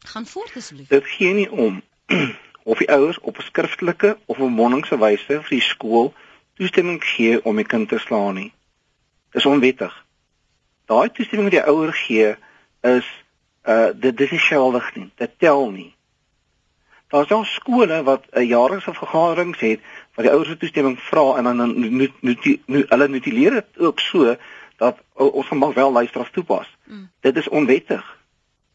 Gaan 0.05 0.25
voort 0.25 0.55
asseblief. 0.57 0.87
Dit 0.87 1.07
gee 1.07 1.33
nie 1.33 1.49
om 1.49 1.81
of 2.71 2.77
die 2.77 2.89
ouers 2.89 3.19
op 3.19 3.37
'n 3.37 3.47
skriftelike 3.49 4.17
of 4.25 4.37
'n 4.37 4.53
mondelinge 4.59 4.97
wyse 4.97 5.41
vir 5.41 5.49
die 5.49 5.61
skool 5.61 6.13
toestemming 6.63 7.01
gee 7.03 7.41
om 7.43 7.59
die 7.59 7.67
kind 7.67 7.89
te 7.91 7.99
slaan 7.99 8.39
nie. 8.39 8.51
Dis 9.35 9.45
onwettig. 9.49 9.93
Daai 10.87 11.11
toestemming 11.11 11.49
wat 11.49 11.57
die 11.59 11.67
ouer 11.71 11.93
gee 12.05 12.35
is 12.87 13.09
uh 13.63 13.91
dit 13.95 14.17
dis 14.17 14.31
nie 14.31 14.45
geldig 14.45 14.87
nie. 14.95 15.09
Dit 15.19 15.37
tel 15.39 15.69
nie. 15.71 15.91
Daar's 17.13 17.31
al 17.31 17.45
skole 17.45 18.03
wat 18.03 18.25
'n 18.31 18.47
jaarlikse 18.47 18.93
vergaderings 18.93 19.59
het 19.59 19.79
waar 20.15 20.25
die 20.25 20.33
ouers 20.33 20.49
se 20.49 20.57
toestemming 20.57 20.99
vra 20.99 21.37
en 21.37 21.43
dan 21.43 21.79
nu 21.79 22.11
nu 22.19 22.37
nu 22.65 22.85
hulle 22.89 23.07
notuleer 23.07 23.51
dit 23.51 23.79
ook 23.79 23.99
so 23.99 24.35
dat 24.77 24.97
ons 25.13 25.49
mag 25.49 25.73
wel 25.73 25.93
lyfstraf 25.93 26.29
toepas. 26.29 26.67
Mm. 26.83 27.09
Dit 27.19 27.37
is 27.37 27.49
onwettig. 27.49 28.17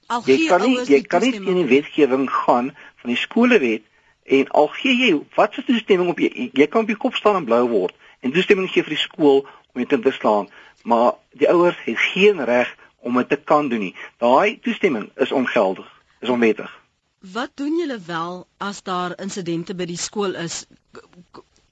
Al 0.07 0.23
jy 0.25 0.47
kan 0.47 0.61
nie 0.61 0.85
jy 0.85 1.03
kan 1.03 1.21
nie 1.21 1.35
in 1.35 1.55
die 1.55 1.69
wetgewing 1.69 2.31
gaan 2.31 2.77
van 2.97 3.11
die 3.11 3.17
skolewet 3.17 3.83
en 4.29 4.49
al 4.61 4.69
gee 4.81 4.97
jy 4.97 5.13
wat 5.37 5.55
se 5.55 5.65
toestemming 5.65 6.11
op 6.13 6.21
jy, 6.21 6.51
jy 6.53 6.67
kan 6.67 6.85
op 6.85 6.93
die 6.93 7.01
kop 7.01 7.17
staan 7.17 7.41
en 7.41 7.49
blou 7.49 7.65
word 7.69 7.95
en 8.21 8.33
toestemming 8.33 8.71
gee 8.71 8.85
vir 8.85 8.97
die 8.97 9.05
skool 9.05 9.47
om 9.73 9.85
dit 9.85 10.03
te 10.03 10.13
slaan 10.17 10.49
maar 10.83 11.13
die 11.31 11.49
ouers 11.49 11.79
het 11.85 11.99
geen 11.99 12.45
reg 12.45 12.77
om 12.99 13.17
dit 13.17 13.29
te 13.29 13.37
kan 13.37 13.69
doen 13.69 13.79
nie. 13.79 13.95
Daai 14.17 14.61
toestemming 14.61 15.11
is 15.15 15.33
ongeldig 15.33 15.89
is 16.21 16.29
onwettig. 16.29 16.71
Wat 17.19 17.51
doen 17.55 17.79
julle 17.79 18.01
wel 18.07 18.47
as 18.57 18.83
daar 18.83 19.15
insidente 19.21 19.75
by 19.75 19.85
die 19.85 19.99
skool 19.99 20.35
is? 20.35 20.65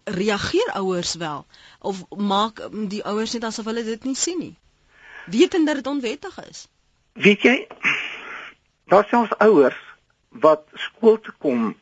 Reageer 0.04 0.70
ouers 0.74 1.14
wel? 1.14 1.46
Of 1.78 2.04
maak 2.10 2.62
die 2.90 3.02
ouers 3.04 3.32
net 3.32 3.44
asof 3.44 3.66
hulle 3.66 3.84
dit 3.84 4.04
nie 4.04 4.14
sien 4.14 4.38
nie? 4.38 4.54
Wetend 5.26 5.66
dat 5.66 5.80
dit 5.80 5.86
onwettig 5.86 6.38
is? 6.48 6.66
Weet 7.12 7.42
jy 7.42 7.56
daar 8.90 9.06
selfs 9.10 9.34
ouers 9.38 9.80
wat 10.30 10.68
skool 10.74 11.18
toe 11.20 11.34
kom 11.38 11.74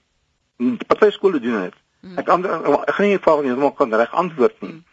party 0.86 1.10
skole 1.10 1.40
doen 1.40 1.62
dit. 1.62 1.78
Hmm. 2.00 2.18
Ek 2.18 2.28
ander 2.28 2.50
ek 2.84 2.94
gaan 2.94 3.08
nie 3.08 3.18
vra 3.18 3.40
nie, 3.40 3.54
maar 3.56 3.72
kan 3.72 3.94
reg 3.94 4.12
antwoord 4.12 4.60
nie. 4.60 4.70
Hmm. 4.70 4.84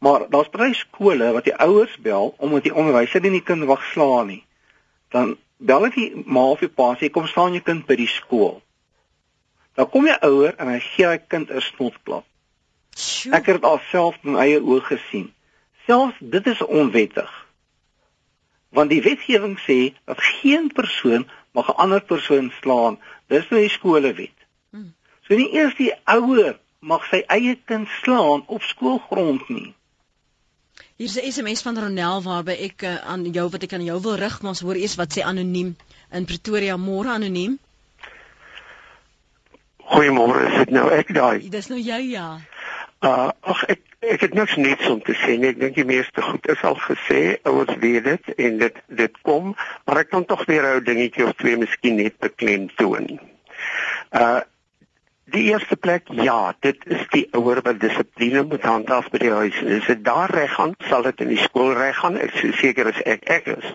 Maar 0.00 0.28
daar's 0.32 0.48
baie 0.48 0.74
skole 0.74 1.32
wat 1.32 1.44
die 1.44 1.56
ouers 1.56 1.96
bel 2.00 2.34
omdat 2.38 2.62
die 2.62 2.74
onderwyser 2.74 3.20
nie 3.20 3.34
die 3.36 3.44
kind 3.44 3.66
wag 3.68 3.82
slaan 3.92 4.30
nie. 4.32 4.44
Dan 5.12 5.36
bel 5.60 5.84
hy 5.84 5.90
die 5.92 6.22
ma 6.24 6.46
of 6.54 6.62
die 6.64 6.72
pa 6.72 6.94
sê 6.96 7.10
kom 7.12 7.26
staan 7.28 7.52
jou 7.52 7.60
kind 7.66 7.84
by 7.86 7.98
die 8.00 8.08
skool. 8.08 8.62
Dan 9.76 9.90
kom 9.92 10.08
jy 10.08 10.16
ouer 10.24 10.56
en 10.56 10.72
hy 10.72 10.78
gee 10.86 11.10
hy 11.10 11.18
kind 11.20 11.52
'n 11.52 11.60
snotklap. 11.60 12.24
Ek 13.28 13.46
het 13.46 13.60
dit 13.60 13.68
alself 13.68 14.16
met 14.22 14.32
my 14.32 14.40
eie 14.46 14.60
oë 14.60 14.80
gesien. 14.88 15.28
Selfs 15.84 16.16
dit 16.20 16.46
is 16.46 16.64
onwettig. 16.64 17.30
Want 18.72 18.90
die 18.90 19.02
wetgewing 19.02 19.58
sê 19.60 19.94
dat 20.04 20.20
geen 20.20 20.72
persoon 20.72 21.28
mag 21.52 21.68
'n 21.68 21.76
ander 21.76 22.00
persoon 22.00 22.52
slaan. 22.60 22.98
Dis 23.28 23.48
nou 23.50 23.60
die 23.60 23.76
skolewet. 23.76 24.36
So 25.30 25.38
nie 25.38 25.52
eers 25.54 25.76
die 25.78 25.92
ouer 26.10 26.56
mag 26.82 27.04
sy 27.06 27.20
eie 27.30 27.52
kind 27.70 27.86
slaan 28.00 28.40
op 28.50 28.64
skoolgrond 28.66 29.44
nie. 29.46 29.68
Hier's 30.98 31.14
'n 31.22 31.30
SMS 31.30 31.62
van 31.62 31.78
Ronel 31.78 32.22
waarby 32.22 32.56
ek 32.66 32.82
uh, 32.82 32.96
aan 33.06 33.22
jou 33.30 33.46
wat 33.48 33.62
ek 33.62 33.72
aan 33.72 33.84
jou 33.86 34.00
wil 34.02 34.16
rig, 34.18 34.40
maar 34.42 34.50
ons 34.56 34.64
hoor 34.66 34.74
eers 34.74 34.96
wat 34.98 35.14
sê 35.14 35.22
anoniem 35.22 35.76
in 36.10 36.26
Pretoria 36.26 36.76
môre 36.76 37.14
anoniem. 37.14 37.58
Goeiemôre, 39.86 40.42
is 40.50 40.58
dit 40.64 40.74
nou 40.74 40.90
ek 40.90 41.14
daai? 41.14 41.48
Dis 41.48 41.70
nou 41.70 41.78
jy 41.78 42.02
ja. 42.10 42.40
Uh 42.98 43.30
ag 43.40 43.64
ek 43.70 43.86
ek 44.02 44.20
het 44.26 44.34
niks 44.34 44.56
niets 44.56 44.90
om 44.90 44.98
te 44.98 45.14
sê 45.14 45.38
nie. 45.38 45.54
Ek 45.54 45.62
dink 45.62 45.78
die 45.78 45.86
meeste 45.86 46.26
goed 46.26 46.46
is 46.50 46.62
al 46.66 46.78
gesê. 46.90 47.38
Ouers 47.46 47.78
weet 47.78 48.04
dit 48.04 48.34
en 48.36 48.58
dit 48.66 48.86
dit 48.88 49.22
kom, 49.22 49.54
maar 49.86 50.02
ek 50.02 50.10
kan 50.10 50.26
tog 50.26 50.42
weer 50.50 50.74
'n 50.74 50.84
dingetjie 50.84 51.24
of 51.24 51.38
twee 51.38 51.56
miskien 51.56 52.02
net 52.02 52.18
beklemtoon. 52.18 53.20
Uh 54.10 54.40
Die 55.30 55.42
eerste 55.52 55.76
plek, 55.76 56.08
ja, 56.10 56.54
dit 56.60 56.86
is 56.90 57.02
die 57.12 57.28
ouer 57.36 57.60
wat 57.62 57.80
dissipline 57.80 58.42
moet 58.48 58.64
handhaaf 58.66 59.10
by 59.12 59.20
die 59.22 59.30
huis. 59.30 59.58
As 59.76 59.86
dit 59.86 60.02
daar 60.04 60.32
reg 60.34 60.54
gaan, 60.56 60.74
sal 60.88 61.04
dit 61.06 61.22
in 61.24 61.30
die 61.34 61.38
skool 61.38 61.70
reg 61.76 61.98
gaan. 62.00 62.18
Ek 62.18 62.34
is 62.40 62.58
seker 62.58 62.90
as 62.90 62.98
ek 63.04 63.28
ek 63.30 63.46
is. 63.54 63.68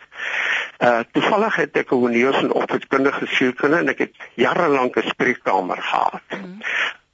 Uh 0.83 1.03
toevallig 1.15 1.55
het 1.61 1.77
ek 1.79 1.91
'n 1.91 2.01
honeurs 2.01 2.41
en 2.41 2.51
opvoedkundige 2.51 3.27
sielkunde 3.37 3.77
en 3.77 3.93
ek 3.93 4.03
het 4.05 4.13
jare 4.35 4.67
lank 4.67 4.97
'n 4.97 5.07
spreekkamer 5.07 5.81
gehad. 5.81 6.27
Mm. 6.35 6.59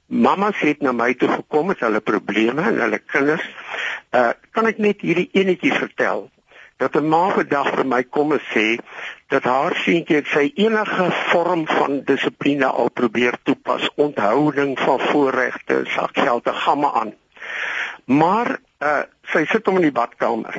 Mamma 0.06 0.50
sê 0.52 0.74
na 0.80 0.92
my 0.92 1.14
toe 1.14 1.28
gekom 1.28 1.66
met 1.66 1.80
hulle 1.80 2.00
probleme 2.00 2.62
en 2.62 2.80
hulle 2.80 2.98
kinders. 2.98 3.46
Uh 4.10 4.32
kan 4.50 4.66
ek 4.66 4.78
net 4.78 5.00
hierdie 5.00 5.28
enetjie 5.32 5.72
vertel? 5.72 6.30
Dat 6.82 6.96
'n 6.98 7.08
ma 7.08 7.24
vandag 7.30 7.68
vir 7.76 7.86
my 7.86 8.02
kom 8.02 8.32
en 8.32 8.42
sê 8.54 8.66
dat 9.32 9.44
haar 9.44 9.74
seentjie 9.84 10.22
sy 10.26 10.50
enige 10.54 11.06
vorm 11.30 11.66
van 11.66 12.00
dissipline 12.04 12.66
al 12.66 12.90
probeer 12.90 13.38
toepas, 13.42 13.90
onthouding 13.94 14.78
van 14.78 15.00
voorregte, 15.00 15.82
sakgeld 15.84 16.44
te 16.44 16.52
gamme 16.52 16.92
aan. 16.92 17.12
Maar 18.04 18.58
uh 18.80 19.02
sy 19.32 19.44
sit 19.46 19.66
hom 19.66 19.78
in 19.78 19.86
die 19.86 19.98
badkamer. 20.00 20.58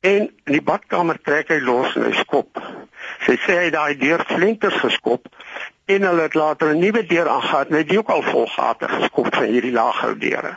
En 0.00 0.28
in 0.44 0.52
die 0.52 0.62
badkamer 0.62 1.18
trek 1.24 1.48
hy 1.48 1.58
los 1.64 1.96
en 1.96 2.04
hy 2.04 2.12
skop. 2.20 2.60
Sy 3.26 3.34
sê 3.46 3.56
hy 3.64 3.70
daai 3.74 3.96
deur 3.98 4.22
flenters 4.28 4.76
geskop 4.84 5.26
en 5.88 6.04
hulle 6.04 6.26
het 6.28 6.34
later 6.34 6.74
'n 6.74 6.78
nuwe 6.78 7.06
deur 7.06 7.28
aangegaan, 7.28 7.66
net 7.70 7.88
die 7.88 7.98
ook 7.98 8.08
al 8.08 8.22
volgate 8.22 8.88
geskop 8.88 9.34
van 9.34 9.44
hierdie 9.44 9.72
laagou 9.72 10.12
deure. 10.18 10.56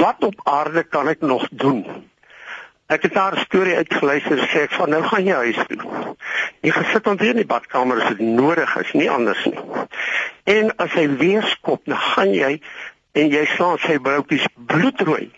Wat 0.00 0.24
op 0.24 0.40
aarde 0.44 0.82
kan 0.82 1.08
ek 1.08 1.20
nog 1.20 1.48
doen? 1.50 2.01
Ek 2.92 3.02
het 3.02 3.14
daar 3.14 3.32
'n 3.32 3.44
storie 3.46 3.76
uitgeluister 3.76 4.38
sê 4.38 4.58
ek 4.68 4.72
van 4.72 4.90
nou 4.90 5.02
gaan 5.02 5.24
jy 5.24 5.34
huis 5.34 5.60
toe. 5.68 6.16
Jy 6.60 6.70
gesit 6.70 7.04
dan 7.04 7.16
weer 7.16 7.30
in 7.30 7.40
die 7.40 7.52
badkamer 7.54 8.02
as 8.02 8.08
dit 8.08 8.18
nodig 8.18 8.76
is, 8.76 8.92
nie 8.92 9.10
anders 9.10 9.44
nie. 9.44 9.58
En 10.44 10.76
as 10.76 10.92
hy 10.92 11.06
weer 11.16 11.42
skop, 11.42 11.80
dan 11.84 11.96
gaan 11.96 12.34
jy 12.34 12.60
en 13.12 13.28
jy 13.28 13.44
slaan 13.44 13.78
sy 13.78 13.98
broodjies 13.98 14.46
bloedrooi. 14.56 15.30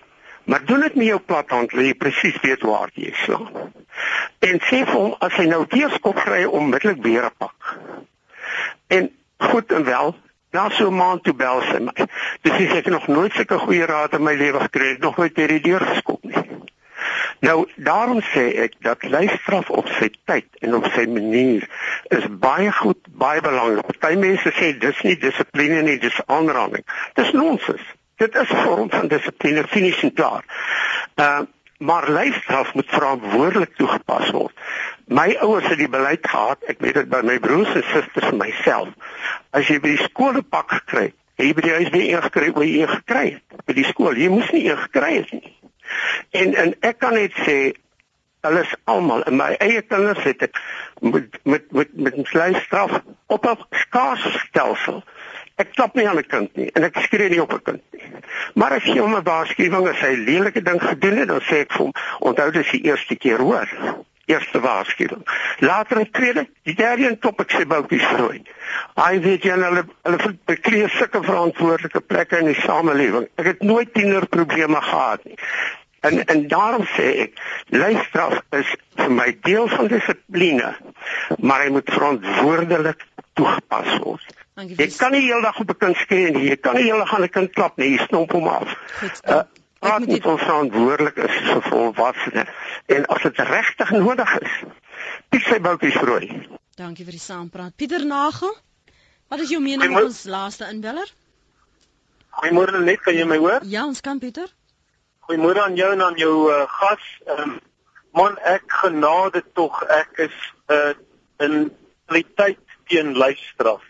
Maar 0.45 0.64
doen 0.64 0.81
dit 0.81 0.95
met 0.95 1.07
jou 1.07 1.21
plat 1.21 1.51
hand, 1.51 1.73
lê 1.73 1.87
jy 1.87 1.95
presies 1.95 2.40
weet 2.43 2.62
waar 2.62 2.90
jy 2.95 3.12
slaan. 3.23 3.73
En 4.38 4.61
sê 4.61 4.83
vir 4.83 4.99
hom 4.99 5.14
as 5.19 5.33
hy 5.38 5.47
nou 5.47 5.64
weer 5.69 5.90
skop 5.90 6.17
kry 6.17 6.45
onmiddellik 6.45 7.03
weer 7.03 7.31
pak. 7.38 7.79
En 8.87 9.11
goed 9.38 9.73
en 9.73 9.85
wel 9.85 10.17
Ja, 10.55 10.69
so 10.71 10.90
maand 10.90 11.25
toe 11.25 11.35
bel 11.35 11.62
sy 11.67 11.81
my. 11.83 12.05
Dis 12.47 12.75
ek 12.79 12.87
nog 12.87 13.09
nooit 13.11 13.33
sulke 13.35 13.59
goeie 13.59 13.87
raad 13.90 14.12
in 14.14 14.23
my 14.23 14.37
lewe 14.38 14.61
gekry 14.61 14.93
het, 14.93 15.01
nog 15.03 15.17
nooit 15.17 15.37
hierdie 15.37 15.61
deur 15.61 15.83
geskop 15.83 16.23
nie. 16.23 16.54
Nou 17.40 17.68
daarom 17.77 18.20
sê 18.20 18.44
ek 18.64 18.79
dat 18.85 19.03
lyfstraf 19.03 19.70
op 19.70 19.88
sy 19.99 20.11
tyd 20.25 20.47
en 20.61 20.75
op 20.75 20.87
sy 20.94 21.07
manier 21.11 21.66
is 22.14 22.25
baie 22.29 22.73
goed, 22.73 23.01
baie 23.09 23.40
belangrik. 23.40 23.87
Party 23.87 24.16
mense 24.20 24.53
sê 24.59 24.73
dis 24.79 25.03
nie 25.03 25.16
dissipline 25.18 25.83
nie, 25.83 25.99
dis 25.99 26.20
aanranding. 26.27 26.85
Dis 27.14 27.33
nonsens. 27.33 27.83
Dit 28.16 28.35
is 28.35 28.51
'n 28.51 28.62
vorm 28.64 28.90
van 28.90 29.09
dissipline, 29.09 29.66
finies 29.68 30.03
en 30.03 30.12
klaar. 30.12 30.44
Uh 31.16 31.42
maar 31.79 32.11
lyfstraf 32.11 32.75
moet 32.75 32.87
verantwoordelik 32.88 33.77
toegepas 33.77 34.31
word. 34.31 34.55
My 35.05 35.37
ouers 35.40 35.66
het 35.66 35.79
die 35.79 35.88
beleid 35.88 36.27
gehad, 36.27 36.62
ek 36.70 36.79
weet 36.81 36.94
dit 36.94 37.09
by 37.09 37.20
my 37.27 37.38
broers 37.38 37.75
en 37.75 37.83
susters 37.83 38.31
en 38.31 38.38
myself. 38.40 38.88
As 39.51 39.68
jy 39.68 39.81
by 39.81 39.97
die 39.97 40.07
skool 40.07 40.38
'n 40.38 40.49
pak 40.49 40.70
gekry 40.70 41.03
het, 41.11 41.16
jy 41.37 41.53
by 41.53 41.61
die 41.61 41.75
huis 41.75 41.90
weer 41.90 42.16
ingekry 42.16 42.53
wat 42.53 42.64
jy 42.64 42.87
gekry 42.87 43.27
het 43.35 43.66
by 43.66 43.73
die 43.73 43.85
skool. 43.85 44.16
Jy 44.16 44.29
moes 44.29 44.51
nie 44.51 44.64
ingekry 44.70 45.12
het 45.16 45.33
nie. 45.33 45.53
En 46.31 46.55
en 46.55 46.75
ek 46.81 46.99
kan 46.99 47.14
net 47.14 47.33
sê 47.47 47.59
alles 48.44 48.75
almal 48.85 49.23
in 49.29 49.37
my 49.40 49.55
eie 49.64 49.83
kinders 49.83 50.25
het 50.29 50.42
ek 50.49 50.61
met 51.01 51.38
met 51.42 51.73
met 51.73 51.97
met 51.97 52.16
'n 52.16 52.29
vleisstraf 52.33 53.01
op 53.27 53.47
'n 53.47 53.64
skaars 53.70 54.25
stelsel. 54.47 55.03
Ek 55.57 55.73
klap 55.73 55.94
nie 55.94 56.09
aan 56.09 56.18
'n 56.18 56.27
kind 56.27 56.57
nie 56.57 56.70
en 56.73 56.85
ek 56.85 56.99
skree 57.07 57.29
nie 57.29 57.42
op 57.42 57.53
'n 57.53 57.62
kind 57.62 57.83
nie. 57.90 58.11
Maar 58.55 58.73
as 58.73 58.85
jy 58.85 58.99
hom 58.99 59.16
'n 59.16 59.23
waarskuwing 59.23 59.88
as 59.88 60.01
hy 60.01 60.14
lelike 60.14 60.62
ding 60.62 60.83
gedoen 60.83 61.16
het, 61.16 61.29
dan 61.29 61.40
sê 61.40 61.64
ek 61.64 61.73
vir 61.73 61.85
hom, 61.85 61.92
onthou 62.18 62.51
dit 62.51 62.64
is 62.64 62.70
die 62.70 62.85
eerste 62.85 63.16
keer 63.16 63.38
hoor 63.38 63.68
eerste 64.27 64.61
waarskuwing. 64.61 65.23
Later 65.59 66.01
'n 66.01 66.11
tweede, 66.11 66.49
die 66.63 66.75
derde 66.75 67.07
en 67.09 67.19
top 67.19 67.41
ek 67.41 67.53
sê 67.53 67.67
boutjies 67.67 68.11
rooi. 68.17 68.43
Hy 68.95 69.21
weet 69.21 69.43
jy 69.43 69.51
hulle 69.51 69.85
hulle 70.03 70.35
bekleë 70.47 70.89
sulke 70.89 71.23
verantwoordelike 71.23 72.01
plekke 72.01 72.39
in 72.39 72.53
die 72.53 72.61
samelewing. 72.61 73.29
Ek 73.37 73.47
het 73.47 73.63
nooit 73.63 73.95
tiener 73.95 74.27
probleme 74.27 74.81
gehad 74.81 75.25
nie. 75.25 75.39
En 76.01 76.25
en 76.25 76.49
daarom 76.49 76.85
sê 76.97 77.07
ek, 77.27 77.39
lyfstraf 77.73 78.41
is 78.51 78.77
vir 78.97 79.11
my 79.11 79.31
deel 79.43 79.69
van 79.69 79.87
dissipline, 79.89 80.75
maar 81.39 81.65
hy 81.65 81.71
moet 81.71 81.91
verantwoordelik 81.91 83.07
toegepas 83.33 83.99
word. 84.05 84.43
Jy 84.55 84.87
kan 84.95 85.11
nie 85.11 85.25
heeldag 85.25 85.59
op 85.61 85.71
'n 85.71 85.79
kind 85.79 85.97
skree 85.97 86.31
nie. 86.31 86.49
Jy 86.49 86.57
kan 86.57 86.75
nie 86.75 86.85
heeldag 86.85 87.15
aan 87.15 87.23
'n 87.23 87.29
kind 87.29 87.51
klap 87.53 87.77
nie. 87.77 87.91
Jy 87.91 88.05
stomp 88.05 88.33
hom 88.33 88.47
af. 88.49 88.77
Goed, 89.01 89.21
uh, 89.29 89.41
praat 89.85 90.07
met 90.09 90.27
ons 90.33 90.42
verantwoordelik 90.42 91.18
is 91.27 91.37
so 91.51 91.61
volwassene 91.68 92.44
en 92.97 93.07
as 93.16 93.27
dit 93.27 93.42
regtig 93.51 93.90
nodig 93.90 94.33
is. 94.40 94.55
Piet 95.29 95.44
sy 95.49 95.59
boutjies 95.61 95.99
rooi. 96.09 96.29
Dankie 96.79 97.05
vir 97.07 97.16
die 97.18 97.23
saampraat. 97.23 97.77
Pieter 97.77 98.05
Nagel. 98.09 98.55
Wat 99.29 99.44
is 99.44 99.53
jou 99.53 99.61
mening 99.62 99.94
oor 99.94 100.09
ons 100.09 100.25
laaste 100.31 100.66
inbeller? 100.73 101.09
Goeiemôre 102.40 102.81
net, 102.83 103.01
kan 103.05 103.14
jy 103.14 103.27
my 103.29 103.38
hoor? 103.38 103.64
Ja, 103.70 103.85
ons 103.87 104.03
kan 104.05 104.18
Pieter. 104.23 104.51
Goeiemôre 105.29 105.62
aan 105.64 105.77
jou 105.79 105.90
en 105.94 106.03
aan 106.03 106.18
jou 106.20 106.35
uh, 106.53 106.64
gas. 106.81 107.05
Um, 107.37 107.59
man, 108.16 108.38
ek 108.44 108.66
genade 108.83 109.44
tog 109.59 109.81
ek 109.88 110.25
is 110.29 110.38
uh, 110.73 110.92
in 111.44 111.68
kwaliteit 112.09 112.61
teen 112.90 113.14
lyfstraf. 113.18 113.85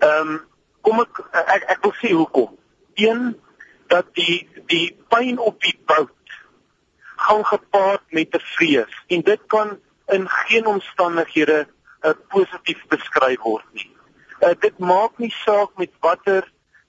Ehm 0.00 0.34
um, 0.34 0.40
kom 0.80 1.00
ek 1.02 1.18
ek 1.40 1.64
ek 1.76 1.82
wil 1.84 1.92
sê 2.00 2.10
hoekom. 2.16 2.52
Een 2.96 3.34
dat 3.90 4.06
die 4.14 4.48
die 4.70 4.96
pyn 5.12 5.38
op 5.38 5.60
die 5.66 5.76
bout 5.86 6.38
gaan 7.26 7.44
gepaard 7.44 8.04
met 8.08 8.34
'n 8.34 8.46
vrees 8.54 8.94
en 9.06 9.22
dit 9.22 9.40
kan 9.46 9.78
in 10.06 10.28
geen 10.28 10.66
omstandighede 10.66 11.68
uh, 12.02 12.10
positief 12.28 12.86
beskryf 12.88 13.40
word 13.42 13.66
nie. 13.72 13.90
Uh, 14.40 14.54
dit 14.58 14.78
maak 14.78 15.18
nie 15.18 15.32
saak 15.44 15.70
met 15.76 15.90
watter 16.00 16.42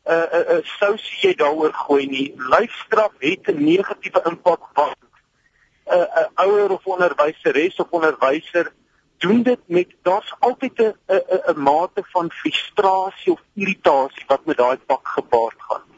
uh, 0.05 0.13
'n 0.13 0.35
uh, 0.37 0.57
uh, 0.57 0.63
sous 0.79 1.21
jy 1.21 1.33
daaroor 1.35 1.73
gooi 1.73 2.05
nie. 2.07 2.33
Lyfstraf 2.37 3.13
het 3.19 3.47
'n 3.47 3.63
negatiewe 3.63 4.21
impak 4.31 4.63
wat 4.73 4.97
'n 4.97 5.93
uh, 5.93 6.05
uh, 6.21 6.27
ouer 6.45 6.69
of 6.71 6.85
onderwyseres 6.85 7.75
of 7.75 7.87
onderwyser 7.89 8.71
doen 9.17 9.43
dit 9.43 9.59
met 9.65 9.89
daar's 10.01 10.35
altyd 10.39 10.79
'n 10.79 10.95
'n 11.07 11.41
'n 11.53 11.61
mate 11.61 12.03
van 12.13 12.31
frustrasie 12.31 13.31
of 13.31 13.41
irritasie 13.53 14.25
wat 14.27 14.45
met 14.45 14.57
daai 14.57 14.77
pak 14.77 15.07
gepaard 15.07 15.59
gaan. 15.67 15.90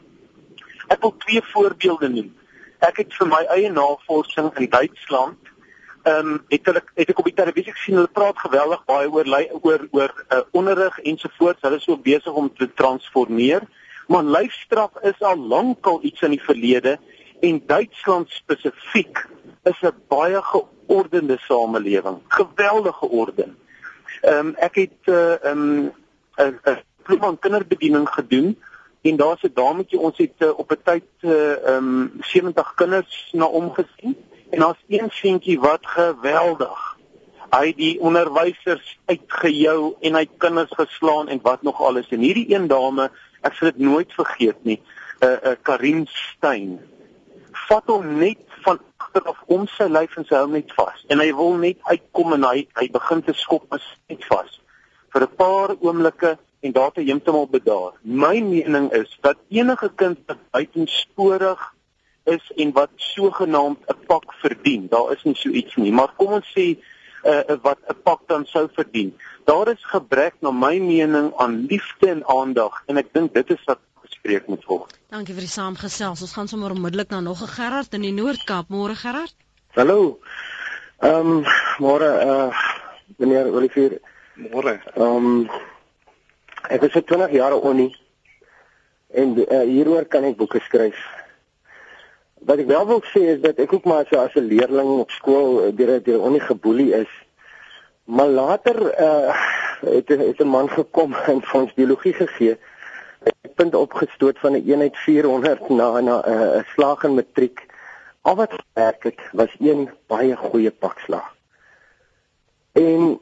Ek 0.88 1.00
wil 1.00 1.14
twee 1.18 1.42
voorbeelde 1.52 2.08
noem. 2.08 2.30
Ek 2.78 2.96
het 2.96 3.14
vir 3.14 3.28
my 3.28 3.42
eie 3.56 3.70
navorsing 3.72 4.52
in 4.56 4.70
Duitsland 4.70 5.52
ehm 6.04 6.26
um, 6.28 6.40
het 6.48 6.66
hulle 6.68 6.82
het 6.94 7.08
ek 7.08 7.18
op 7.18 7.28
die 7.30 7.36
televisie 7.36 7.72
gesien 7.72 7.96
hulle 7.96 8.10
praat 8.12 8.36
geweldig 8.36 8.82
baie 8.84 9.08
oor 9.08 9.28
oor 9.62 9.86
oor 9.96 10.12
uh, 10.28 10.42
onderrig 10.52 10.98
ensovoorts. 11.00 11.62
Hulle 11.64 11.78
is 11.80 11.86
so 11.88 11.96
besig 11.96 12.32
om 12.32 12.50
te 12.52 12.68
transformeer. 12.76 13.64
Maar 14.12 14.24
lyfstraf 14.24 15.00
is 15.00 15.22
al 15.24 15.38
lankal 15.38 16.02
iets 16.04 16.20
in 16.28 16.34
die 16.36 16.42
verlede 16.44 16.98
en 17.40 17.62
Duitsland 17.66 18.28
spesifiek 18.30 19.24
is 19.64 19.80
'n 19.80 19.96
baie 20.08 20.42
geordende 20.42 21.38
samelewing, 21.48 22.20
geweldige 22.28 22.98
georden. 22.98 23.56
Ehm 24.20 24.46
um, 24.46 24.54
ek 24.54 24.74
het 24.74 25.00
uh, 25.08 25.44
ehm 25.44 25.58
um, 25.58 25.92
'n 26.36 26.60
'n 26.68 26.82
program 27.02 27.38
kinderbediening 27.38 28.08
gedoen 28.08 28.58
en 29.04 29.16
daar's 29.16 29.42
'n 29.42 29.54
dametjie 29.54 29.98
ons 29.98 30.18
het 30.18 30.38
uh, 30.38 30.58
op 30.58 30.70
'n 30.72 30.82
tyd 30.84 31.08
uh, 31.20 31.76
um 31.76 32.12
70 32.20 32.74
kinders 32.74 33.28
na 33.32 33.44
omgesien 33.44 34.16
en 34.50 34.58
daar's 34.58 34.84
een 34.88 35.10
seentjie 35.10 35.60
wat 35.60 35.86
geweldig 35.86 36.94
hy 37.54 37.72
die 37.76 38.00
onderwysers 38.00 38.98
uitgejou 39.06 39.94
en 40.00 40.16
hy 40.18 40.24
kinders 40.38 40.72
geslaan 40.74 41.28
en 41.28 41.40
wat 41.42 41.62
nog 41.62 41.82
alles. 41.82 42.08
En 42.08 42.24
hierdie 42.24 42.54
een 42.54 42.66
dame 42.66 43.10
ek 43.42 43.54
sal 43.54 43.70
dit 43.70 43.78
nooit 43.78 44.12
vergeet 44.12 44.64
nie 44.64 44.80
'n 44.80 45.26
uh, 45.26 45.32
eh, 45.32 45.50
uh, 45.50 45.56
Karin 45.62 46.06
Stein 46.06 46.80
vat 47.68 47.86
hom 47.86 48.18
net 48.18 48.38
van 48.64 48.80
agter 48.96 49.22
af 49.22 49.42
om 49.46 49.66
sy 49.66 49.84
lyf 49.84 50.16
en 50.16 50.24
sy 50.24 50.34
hou 50.34 50.48
net 50.50 50.72
vas. 50.76 51.04
En 51.08 51.18
hy 51.18 51.30
wil 51.34 51.54
net 51.54 51.78
uitkom 51.82 52.32
en 52.32 52.44
hy 52.44 52.66
hy 52.80 52.88
begin 52.90 53.22
te 53.22 53.32
skop 53.32 53.64
as 53.68 53.84
net 54.08 54.24
vas. 54.24 54.60
Vir 55.12 55.22
'n 55.22 55.36
paar 55.36 55.76
oomblikke 55.80 56.38
en 56.64 56.72
daar 56.72 56.92
te 56.92 57.04
heeltemal 57.04 57.48
bedaar. 57.50 57.92
My 58.00 58.40
mening 58.40 58.92
is 58.92 59.18
dat 59.20 59.36
enige 59.48 59.90
kind 59.94 60.18
wat 60.26 60.40
buitensporig 60.50 61.60
is 62.24 62.52
en 62.56 62.72
wat 62.72 62.90
sogenaamd 62.96 63.78
'n 63.86 64.06
pak 64.06 64.32
verdien, 64.40 64.88
daar 64.88 65.12
is 65.12 65.22
nie 65.22 65.36
so 65.36 65.48
iets 65.48 65.76
nie, 65.76 65.92
maar 65.92 66.12
kom 66.16 66.32
ons 66.32 66.48
sê 66.56 66.66
uh, 67.24 67.56
wat 67.62 67.78
'n 67.88 68.00
pak 68.02 68.20
dan 68.26 68.46
sou 68.46 68.68
verdien. 68.72 69.12
Daar 69.44 69.68
is 69.68 69.84
gebrek 69.84 70.34
na 70.40 70.50
my 70.50 70.78
mening 70.78 71.32
aan 71.36 71.66
liefde 71.66 72.08
en 72.08 72.26
aandag 72.26 72.82
en 72.86 72.96
ek 72.96 73.12
dink 73.12 73.34
dit 73.34 73.50
is 73.50 73.64
wat 73.64 73.78
gespreek 74.00 74.46
moet 74.46 74.64
word. 74.64 74.98
Dankie 75.08 75.34
vir 75.34 75.44
die 75.44 75.52
saamgesels. 75.52 76.20
Ons 76.20 76.32
gaan 76.32 76.48
sommer 76.48 76.70
onmiddellik 76.70 77.10
na 77.10 77.20
nog 77.20 77.42
'n 77.42 77.54
Gerard 77.58 77.94
in 77.94 78.00
die 78.00 78.12
Noord-Kaap. 78.12 78.68
Môre 78.68 78.94
Gerard. 78.94 79.34
Hallo. 79.74 80.18
Ehm 80.98 81.30
um, 81.30 81.44
môre 81.78 82.08
uh 82.24 82.52
meneer 83.16 83.52
Olivier. 83.52 84.00
Môre. 84.34 84.80
Ehm 84.96 85.26
um, 85.26 85.50
Ek 86.72 86.86
is 86.86 86.94
vir 86.94 87.04
20 87.04 87.34
jaar 87.36 87.54
onie 87.58 87.92
en 89.12 89.34
uh, 89.36 89.60
hieroor 89.68 90.06
kan 90.08 90.24
ek 90.24 90.38
boeke 90.38 90.62
skryf. 90.64 90.96
Wat 92.48 92.60
ek 92.62 92.70
wel 92.70 92.86
wil 92.88 93.02
sê 93.12 93.20
is 93.34 93.42
dat 93.42 93.60
ek 93.60 93.74
ook 93.76 93.84
maar 93.88 94.08
so 94.08 94.16
as 94.20 94.32
'n 94.34 94.48
leerling 94.48 94.90
op 95.02 95.10
skool 95.12 95.60
eh, 95.64 95.72
deur 95.76 96.00
deur 96.02 96.24
onie 96.24 96.40
geboelie 96.40 96.94
is. 96.96 97.12
Maar 98.04 98.28
later 98.28 98.76
uh, 99.00 99.32
het 99.84 100.08
het 100.08 100.40
'n 100.40 100.48
man 100.48 100.68
gekom 100.68 101.14
en 101.32 101.40
vir 101.42 101.60
ons 101.60 101.74
biologie 101.74 102.12
gegee. 102.12 102.56
Ek 103.24 103.54
punt 103.54 103.74
opgestoot 103.74 104.38
van 104.38 104.56
'n 104.56 104.64
eenheid 104.64 104.96
400 104.96 105.68
na 105.68 106.00
na 106.00 106.16
'n 106.20 106.32
uh, 106.32 106.64
slag 106.72 107.04
in 107.04 107.14
matriek. 107.14 107.66
Al 108.22 108.36
wat 108.36 108.56
werk 108.72 109.04
het 109.04 109.20
was 109.32 109.52
een 109.60 109.90
baie 110.06 110.36
goeie 110.36 110.70
pakslag. 110.70 111.28
En 112.72 113.20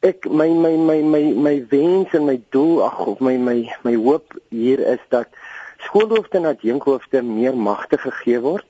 ek 0.00 0.28
my 0.30 0.46
my 0.48 0.76
my 0.78 1.02
my 1.02 1.22
my 1.34 1.56
wens 1.70 2.12
en 2.14 2.26
my 2.26 2.36
doel 2.54 2.84
ag 2.86 2.98
of 3.02 3.20
my 3.20 3.34
my 3.36 3.66
my 3.82 3.94
hoop 3.98 4.36
hier 4.48 4.78
is 4.78 5.00
dat 5.10 5.26
skoolhoofde 5.86 6.38
en 6.38 6.44
adjunkhoofde 6.52 7.22
meer 7.22 7.56
magte 7.56 7.98
gegee 7.98 8.38
word 8.38 8.66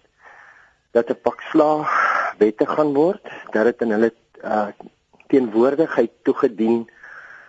dat 0.96 1.10
'n 1.12 1.20
pak 1.22 1.40
slaag 1.50 1.90
wette 2.38 2.66
gaan 2.66 2.94
word 2.94 3.20
dat 3.52 3.64
dit 3.64 3.82
in 3.84 3.92
hulle 3.92 4.12
uh, 4.44 4.68
teenwoordigheid 5.28 6.12
toegedien 6.24 6.88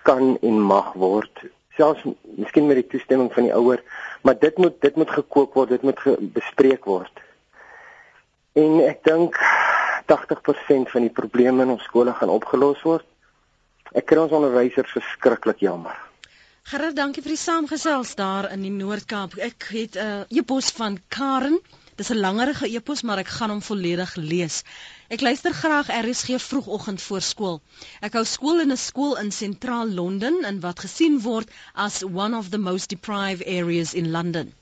kan 0.04 0.38
en 0.42 0.60
mag 0.60 0.94
word. 0.94 1.32
Selfs 1.78 2.04
miskien 2.36 2.68
met 2.68 2.76
die 2.76 2.88
toestemming 2.88 3.32
van 3.34 3.48
die 3.48 3.56
ouer 3.56 3.80
maar 4.22 4.40
dit 4.40 4.58
moet 4.58 4.82
dit 4.82 4.96
moet 4.96 5.10
gekoop 5.10 5.54
word 5.54 5.70
dit 5.70 5.82
moet 5.82 6.00
bespreek 6.36 6.84
word. 6.84 7.16
En 8.60 8.84
ek 8.84 9.04
dink 9.08 9.40
80% 10.12 10.92
van 10.92 11.08
die 11.08 11.16
probleme 11.22 11.64
in 11.64 11.78
ons 11.78 11.88
skole 11.88 12.12
gaan 12.14 12.36
opgelos 12.36 12.84
word 12.84 13.08
Ek 13.98 14.06
kry 14.06 14.20
ons 14.22 14.34
onderwysers 14.38 14.92
verskriklik 14.94 15.64
jammer. 15.66 15.96
Gerard, 16.70 16.94
dankie 16.98 17.24
vir 17.26 17.34
die 17.34 17.42
saamgesels 17.42 18.12
daar 18.20 18.46
in 18.54 18.62
die 18.62 18.74
Noord-Kaap. 18.74 19.32
Ek 19.42 19.66
het 19.74 19.96
'n 19.98 20.28
uh, 20.30 20.38
e-pos 20.42 20.68
van 20.80 21.00
Karen. 21.16 21.58
Dis 21.98 22.12
'n 22.14 22.20
langerige 22.26 22.70
e-pos, 22.70 23.02
maar 23.02 23.18
ek 23.24 23.32
gaan 23.38 23.50
hom 23.50 23.64
volledig 23.70 24.14
lees. 24.16 24.62
Ek 25.10 25.26
luister 25.26 25.58
graag 25.62 25.90
RSG 25.90 26.38
vroegoggend 26.38 27.02
voor 27.02 27.22
skool. 27.22 27.62
Ek 28.02 28.14
hou 28.14 28.26
skool 28.26 28.62
in 28.62 28.72
'n 28.72 28.78
skool 28.78 29.18
in 29.18 29.32
sentraal 29.32 29.90
Londen 29.90 30.46
en 30.46 30.60
wat 30.60 30.86
gesien 30.86 31.20
word 31.26 31.50
as 31.74 32.04
one 32.04 32.38
of 32.38 32.50
the 32.50 32.62
most 32.70 32.90
deprived 32.90 33.48
areas 33.48 33.94
in 33.94 34.12
London. 34.12 34.54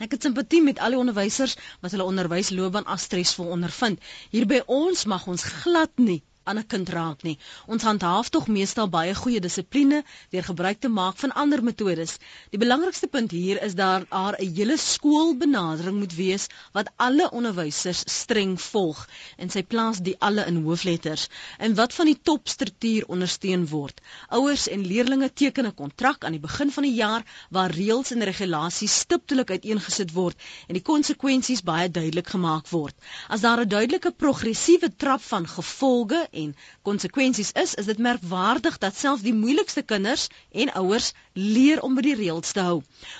Ek 0.00 0.10
het 0.10 0.22
simpatie 0.22 0.62
met 0.62 0.78
al 0.78 0.96
die 0.96 1.02
onderwysers 1.04 1.56
wat 1.80 1.90
hulle 1.90 2.08
onderwysloopbaan 2.08 2.88
as 2.96 3.02
stresvol 3.02 3.52
ondervind. 3.58 4.00
Hier 4.30 4.46
by 4.46 4.62
ons 4.66 5.04
mag 5.04 5.26
ons 5.26 5.42
glad 5.42 5.92
nie 5.96 6.22
aan 6.44 6.58
'n 6.58 6.66
kind 6.66 6.88
raak 6.88 7.22
nie. 7.22 7.38
Ons 7.66 7.82
handhaaf 7.82 8.28
tog 8.28 8.46
meestal 8.48 8.88
baie 8.88 9.14
goeie 9.14 9.40
dissipline 9.40 10.04
deur 10.30 10.44
gebruik 10.44 10.80
te 10.80 10.88
maak 10.88 11.16
van 11.16 11.32
ander 11.32 11.62
metodes. 11.62 12.18
Die 12.50 12.58
belangrikste 12.58 13.06
punt 13.06 13.30
hier 13.30 13.62
is 13.62 13.74
daar 13.74 14.06
'n 14.10 14.54
hele 14.56 14.76
skoolbenadering 14.76 15.98
moet 15.98 16.14
wees 16.14 16.46
wat 16.72 16.90
alle 16.96 17.30
onderwysers 17.30 18.02
streng 18.06 18.60
volg 18.60 19.08
en 19.36 19.50
sy 19.50 19.62
plaas 19.62 19.98
die 19.98 20.16
alle 20.18 20.46
in 20.46 20.62
hoofletters 20.64 21.28
en 21.58 21.74
wat 21.74 21.94
van 21.94 22.06
die 22.06 22.20
topstruktuur 22.22 23.06
ondersteun 23.06 23.66
word. 23.68 24.00
Ouers 24.28 24.68
en 24.68 24.86
leerders 24.86 25.02
teken 25.34 25.66
'n 25.66 25.74
kontrak 25.74 26.24
aan 26.24 26.32
die 26.32 26.40
begin 26.40 26.70
van 26.70 26.82
die 26.82 26.94
jaar 26.94 27.24
waar 27.50 27.70
reëls 27.70 28.10
en 28.10 28.22
regulasies 28.22 28.98
stiptelik 28.98 29.50
uiteengesit 29.50 30.12
word 30.12 30.36
en 30.68 30.74
die 30.74 30.82
konsekwensies 30.82 31.62
baie 31.62 31.90
duidelik 31.90 32.28
gemaak 32.28 32.68
word. 32.68 32.94
As 33.28 33.40
daar 33.40 33.60
'n 33.60 33.68
duidelike 33.68 34.12
progressiewe 34.12 34.90
trap 34.96 35.22
van 35.22 35.46
gevolge 35.46 36.28
en 36.42 36.54
konsekwensies 36.88 37.52
is, 37.62 37.74
is 37.82 37.90
dit 37.90 38.02
merkwaardig 38.06 38.78
dat 38.78 38.96
selfs 38.96 39.26
die 39.26 39.34
moeilikste 39.34 39.82
kinders 39.82 40.26
en 40.50 40.72
ouers 40.82 41.12
leer 41.32 41.82
om 41.82 41.94
by 41.94 42.06
die 42.08 42.16
reëls 42.22 42.56
te 42.56 42.64
hou. 42.68 42.78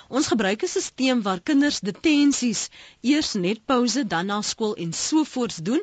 Ons 0.09 0.31
gebruik 0.33 0.63
'n 0.63 0.73
stelsel 0.73 1.21
waar 1.29 1.45
kinders 1.51 1.79
detensies 1.79 2.67
eers 3.01 3.33
net 3.33 3.65
pouse, 3.65 4.07
dan 4.07 4.25
na 4.25 4.41
skool 4.41 4.75
en 4.75 4.93
so 4.93 5.23
voorts 5.23 5.63
doen 5.71 5.81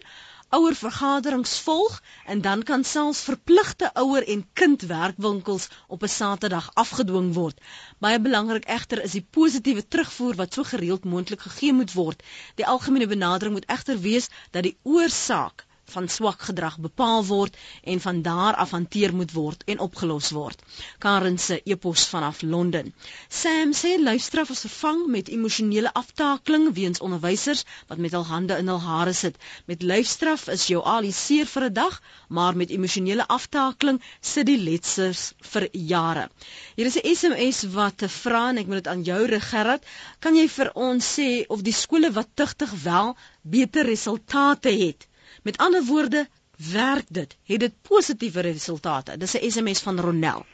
ouer 0.56 0.74
vergaderings 0.76 1.52
volg 1.66 1.94
en 2.32 2.40
dan 2.46 2.62
kan 2.70 2.82
selfs 2.84 3.20
verpligte 3.28 3.88
ouer 4.00 4.26
en 4.34 4.42
kind 4.60 4.82
werkwinkels 4.90 5.68
op 5.96 6.02
'n 6.02 6.12
Saterdag 6.14 6.66
afgedwing 6.82 7.32
word. 7.38 7.62
Baie 7.98 8.20
belangrik 8.26 8.68
egter 8.76 9.02
is 9.06 9.16
die 9.16 9.24
positiewe 9.38 9.88
terugvoer 9.88 10.34
wat 10.42 10.52
so 10.52 10.62
gereeld 10.72 11.08
moontlik 11.14 11.40
gegee 11.48 11.72
moet 11.72 11.92
word. 11.92 12.22
Die 12.60 12.66
algemene 12.66 13.06
benadering 13.06 13.54
moet 13.56 13.70
egter 13.76 14.00
wees 14.00 14.28
dat 14.50 14.62
die 14.68 14.76
oorsaak 14.82 15.66
van 15.90 16.08
swak 16.08 16.42
gedrag 16.48 16.78
bepaal 16.78 17.24
word 17.26 17.56
en 17.82 18.00
van 18.00 18.22
daar 18.22 18.54
af 18.54 18.70
hanteer 18.70 19.14
moet 19.14 19.32
word 19.32 19.62
en 19.66 19.78
opgelos 19.78 20.30
word. 20.30 20.62
Karen 20.98 21.38
se 21.38 21.60
epos 21.64 22.06
vanaf 22.08 22.42
Londen. 22.42 22.94
Sam 23.28 23.72
sê 23.72 23.96
luisteraf 24.00 24.50
is 24.54 24.64
vervang 24.66 25.06
met 25.06 25.28
emosionele 25.28 25.92
aftakeling 25.92 26.74
weens 26.74 27.00
onderwysers 27.00 27.64
wat 27.88 27.98
met 27.98 28.12
hul 28.12 28.24
hande 28.24 28.56
in 28.56 28.68
hul 28.68 28.80
hare 28.80 29.12
sit. 29.12 29.36
Met 29.66 29.82
luisteraf 29.82 30.48
is 30.48 30.66
jou 30.66 30.84
aliseer 30.84 31.46
vir 31.46 31.68
'n 31.68 31.72
dag, 31.72 32.00
maar 32.28 32.56
met 32.56 32.70
emosionele 32.70 33.28
aftakeling 33.28 34.02
sit 34.20 34.46
die 34.46 34.58
letsers 34.58 35.32
vir 35.52 35.68
jare. 35.72 36.28
Hier 36.76 36.86
is 36.86 36.96
'n 36.96 37.14
SMS 37.14 37.62
wat 37.74 37.98
te 37.98 38.08
vra 38.08 38.48
en 38.48 38.58
ek 38.58 38.66
moet 38.66 38.84
dit 38.84 38.88
aan 38.88 39.02
jou 39.02 39.26
rig 39.26 39.48
Gerard. 39.50 39.84
Kan 40.20 40.36
jy 40.36 40.48
vir 40.48 40.70
ons 40.74 41.14
sê 41.18 41.44
of 41.48 41.62
die 41.62 41.78
skole 41.82 42.12
wat 42.12 42.28
tugtig 42.34 42.70
wel 42.82 43.16
beter 43.42 43.84
resultate 43.84 44.70
het? 44.70 45.11
Met 45.42 45.58
ander 45.58 45.84
woorde, 45.84 46.26
werk 46.72 47.04
dit? 47.08 47.36
Het 47.44 47.60
dit 47.60 47.72
positiewe 47.82 48.40
resultate? 48.40 49.16
Dis 49.16 49.34
'n 49.34 49.50
SMS 49.50 49.82
van 49.82 50.00
Ronel. 50.00 50.46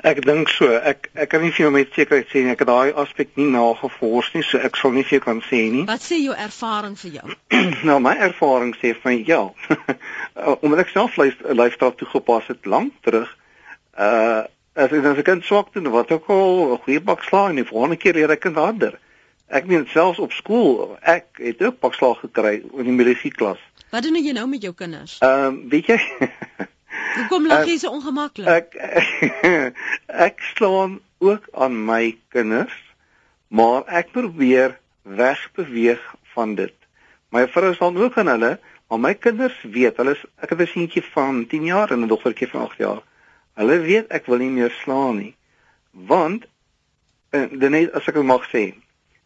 Ek 0.04 0.26
dink 0.26 0.48
so. 0.48 0.68
Ek 0.68 1.10
ek 1.14 1.30
kan 1.30 1.42
nie 1.42 1.52
vir 1.52 1.64
jou 1.64 1.72
met 1.72 1.94
sekerheid 1.96 2.28
sê 2.28 2.42
nie. 2.44 2.52
Ek 2.52 2.60
het 2.60 2.68
daai 2.68 2.92
aspek 2.92 3.30
nie 3.40 3.46
nagevors 3.52 4.34
nie, 4.34 4.44
so 4.44 4.58
ek 4.58 4.76
sal 4.76 4.92
nie 4.92 5.04
vir 5.04 5.16
jou 5.18 5.24
kan 5.24 5.40
sê 5.48 5.62
nie. 5.72 5.86
Wat 5.88 6.04
sê 6.04 6.18
jou 6.20 6.36
ervaring 6.36 6.98
vir 7.00 7.12
jou? 7.20 7.38
nou 7.88 8.00
my 8.04 8.16
ervaring 8.28 8.74
sê 8.82 8.92
vir 8.98 9.06
my 9.06 9.16
ja. 9.28 9.44
Omdat 10.64 10.80
ek 10.84 10.92
self 10.92 11.16
lifestyle 11.18 11.96
toegepas 11.96 12.52
het 12.52 12.68
lank 12.68 13.00
terug, 13.08 13.32
uh 13.96 14.44
as 14.76 14.90
ek 14.90 15.06
as 15.06 15.20
ek 15.22 15.26
kind 15.26 15.46
swak 15.46 15.72
doen, 15.74 15.92
wat 15.94 16.12
ook 16.12 16.28
al 16.34 16.74
'n 16.74 16.84
goeie 16.84 17.02
pak 17.02 17.24
slaan 17.24 17.50
en 17.54 17.62
die 17.62 17.72
volgende 17.72 17.96
keer 17.96 18.14
leer 18.20 18.32
ek 18.32 18.50
harder. 18.56 19.00
Ek 19.54 19.68
meen 19.70 19.84
selfs 19.92 20.20
op 20.20 20.32
skool, 20.34 20.96
ek 21.06 21.38
het 21.38 21.60
ook 21.62 21.76
pakslag 21.84 22.24
gekry 22.24 22.56
in 22.74 22.88
die 22.88 22.96
milisieklas. 22.96 23.60
Wat 23.94 24.02
doen 24.02 24.16
jy 24.18 24.34
nou 24.34 24.48
met 24.50 24.64
jou 24.66 24.74
kinders? 24.74 25.20
Ehm, 25.22 25.46
um, 25.46 25.58
weet 25.70 25.92
jy? 25.92 26.00
Hoekom 27.18 27.46
lag 27.46 27.68
jy 27.70 27.76
so 27.78 27.94
ongemaklik? 27.94 28.48
Ek 28.50 28.74
ek 30.28 30.42
slaan 30.56 30.98
ook 31.22 31.46
aan 31.54 31.78
my 31.86 32.16
kinders, 32.34 32.74
maar 33.54 33.86
ek 33.86 34.10
probeer 34.16 34.80
wegbeweeg 35.06 36.02
van 36.34 36.56
dit. 36.58 36.74
My 37.30 37.46
vrou 37.54 37.74
sal 37.78 37.98
ook 37.98 38.18
aan 38.18 38.32
hulle, 38.34 38.52
maar 38.90 39.02
my 39.06 39.14
kinders 39.14 39.60
weet, 39.62 40.02
hulle 40.02 40.16
is 40.18 40.24
ek 40.42 40.56
het 40.56 40.66
'n 40.66 40.72
seentjie 40.74 41.06
van 41.14 41.46
10 41.46 41.70
jaar 41.70 41.94
en 41.94 42.02
'n 42.02 42.10
dogtertjie 42.10 42.50
van 42.50 42.66
8 42.66 42.78
jaar. 42.78 43.02
Hulle 43.54 43.78
weet 43.86 44.10
ek 44.10 44.26
wil 44.26 44.42
nie 44.42 44.50
meer 44.50 44.74
slaan 44.82 45.18
nie. 45.18 45.36
Want 45.92 46.50
en 47.30 47.60
dan 47.60 47.72
net 47.72 47.94
as 47.94 48.08
ek 48.10 48.18
mag 48.22 48.50
sê, 48.50 48.74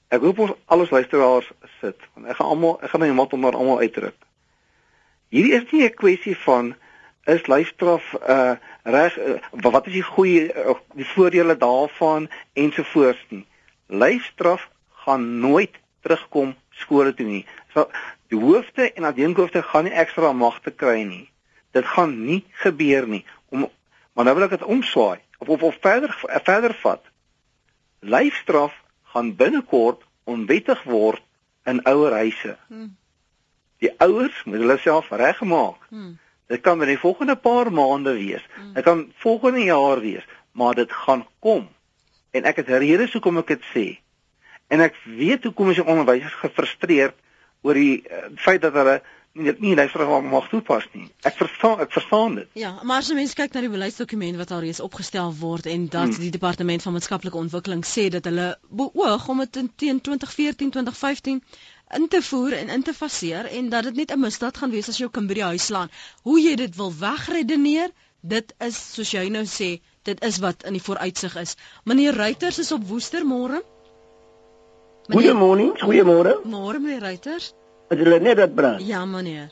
Ek 0.07 0.23
hoop 0.23 0.39
ons 0.39 0.55
alles 0.71 0.91
luisteraars 0.95 1.49
sit 1.81 1.99
want 2.13 2.29
ek 2.31 2.39
gaan 2.39 2.51
almal 2.53 2.77
ek 2.81 2.91
gaan 2.93 3.03
my 3.03 3.11
mat 3.15 3.33
onder 3.35 3.55
almal 3.55 3.81
uitdruk. 3.83 4.15
Hierdie 5.33 5.57
is 5.57 5.65
nie 5.71 5.83
'n 5.83 5.95
kwessie 5.99 6.37
van 6.45 6.75
is 7.27 7.47
lyfstraf 7.51 8.13
uh 8.23 8.55
reg 8.83 9.17
uh, 9.19 9.35
wat 9.51 9.87
is 9.87 9.97
die 9.99 10.07
goeie 10.09 10.47
uh, 10.53 10.77
die 10.95 11.07
voordele 11.11 11.57
daarvan 11.57 12.29
ensovoorts 12.53 13.25
nie. 13.29 13.45
Lyfstraf 13.87 14.69
gaan 15.03 15.39
nooit 15.39 15.75
terugkom 16.01 16.55
skole 16.69 17.13
toe 17.13 17.25
nie. 17.25 17.45
So 17.73 17.89
die 18.31 18.39
hoofde 18.39 18.93
en 18.93 19.03
adjunkhoofde 19.03 19.61
gaan 19.63 19.87
nie 19.87 19.95
ekstra 19.95 20.31
magte 20.31 20.71
kry 20.71 21.03
nie. 21.03 21.27
Dit 21.75 21.85
gaan 21.85 22.15
nie 22.23 22.45
gebeur 22.63 23.07
nie. 23.07 23.25
Om 23.49 23.67
maar 24.13 24.25
nou 24.25 24.35
wil 24.35 24.47
ek 24.47 24.55
dit 24.55 24.63
omswaai 24.63 25.19
of 25.37 25.49
of, 25.49 25.63
of 25.63 25.75
verder 25.83 26.15
verder 26.47 26.73
vat. 26.81 27.03
Lyfstraf 27.99 28.73
gaan 29.13 29.35
binnekort 29.35 30.03
onwettig 30.23 30.83
word 30.83 31.23
in 31.67 31.83
ouer 31.87 32.15
huise. 32.21 32.57
Hmm. 32.67 32.95
Die 33.83 33.91
ouers 34.03 34.43
moet 34.45 34.63
hulle 34.63 34.77
self 34.81 35.09
regmaak. 35.09 35.83
Hmm. 35.89 36.17
Dit 36.47 36.63
kan 36.63 36.79
binne 36.79 36.95
die 36.95 37.01
volgende 37.01 37.35
paar 37.35 37.71
maande 37.71 38.15
wees. 38.17 38.43
Hmm. 38.55 38.73
Dit 38.73 38.83
kan 38.87 39.05
volgende 39.23 39.63
jaar 39.67 40.01
wees, 40.03 40.25
maar 40.51 40.75
dit 40.75 40.91
gaan 40.91 41.25
kom. 41.39 41.67
En 42.31 42.47
ek 42.47 42.63
het 42.63 42.69
redes 42.69 43.13
hoekom 43.13 43.41
ek 43.43 43.55
dit 43.55 43.69
sê. 43.73 43.85
En 44.67 44.83
ek 44.83 44.97
weet 45.05 45.47
hoekom 45.47 45.71
is 45.71 45.79
die 45.79 45.87
onderwysers 45.87 46.35
gefrustreerd 46.41 47.15
oor 47.65 47.77
die 47.77 48.03
uh, 48.03 48.27
feit 48.39 48.61
dat 48.61 48.75
hulle 48.75 48.99
nie 49.37 49.47
dit 49.47 49.59
nie 49.63 49.75
luister 49.77 50.03
wat 50.09 50.25
mag 50.25 50.49
toepas 50.51 50.85
nie. 50.93 51.05
Ek 51.27 51.37
verstaan 51.37 51.81
ek 51.85 51.93
verstaan 51.95 52.35
dit. 52.39 52.49
Ja, 52.59 52.73
maar 52.83 53.03
as 53.03 53.11
mense 53.13 53.37
kyk 53.37 53.53
na 53.53 53.63
die 53.65 53.71
beleidsdokument 53.71 54.39
wat 54.41 54.51
al 54.55 54.63
reeds 54.65 54.81
opgestel 54.83 55.33
word 55.39 55.69
en 55.71 55.87
dat 55.93 56.11
hmm. 56.11 56.21
die 56.25 56.33
departement 56.33 56.83
van 56.85 56.95
maatskaplike 56.97 57.37
ontwikkeling 57.37 57.85
sê 57.85 58.07
dat 58.13 58.25
hulle 58.29 58.49
beoog 58.81 59.27
om 59.33 59.43
dit 59.45 59.61
teen 59.83 60.01
2014 60.01 60.73
2015 60.75 61.41
in 61.99 62.07
te 62.07 62.21
voer 62.21 62.57
en 62.57 62.69
in 62.69 62.83
te 62.83 62.93
faseer 62.93 63.47
en 63.59 63.69
dat 63.69 63.83
dit 63.83 63.95
net 63.95 64.11
'n 64.11 64.19
misdaad 64.19 64.57
gaan 64.57 64.73
wees 64.75 64.89
as 64.89 64.97
jou 64.97 65.09
kind 65.09 65.27
by 65.27 65.33
die 65.33 65.49
huis 65.51 65.65
slaan. 65.65 65.89
Hoe 66.23 66.39
jy 66.41 66.55
dit 66.55 66.75
wil 66.75 66.91
wegredeneer, 66.99 67.93
dit 68.21 68.53
is 68.59 68.77
soos 68.93 69.11
jy 69.11 69.29
nou 69.29 69.45
sê, 69.45 69.79
dit 70.03 70.23
is 70.23 70.39
wat 70.43 70.63
in 70.63 70.73
die 70.73 70.83
vooruitsig 70.83 71.35
is. 71.35 71.55
Meneer 71.83 72.15
Ruiters 72.15 72.59
is 72.59 72.71
op 72.71 72.83
Woester 72.87 73.25
môre. 73.25 73.63
Goeiemôre, 75.07 75.71
goeiemôre. 75.79 76.43
Môre 76.43 76.79
meneer 76.79 77.01
Ruiters. 77.01 77.53
As 77.87 77.97
hulle 77.97 78.19
net 78.19 78.35
dit 78.35 78.55
bring. 78.55 78.81
Ja, 78.83 79.05
meneer. 79.07 79.47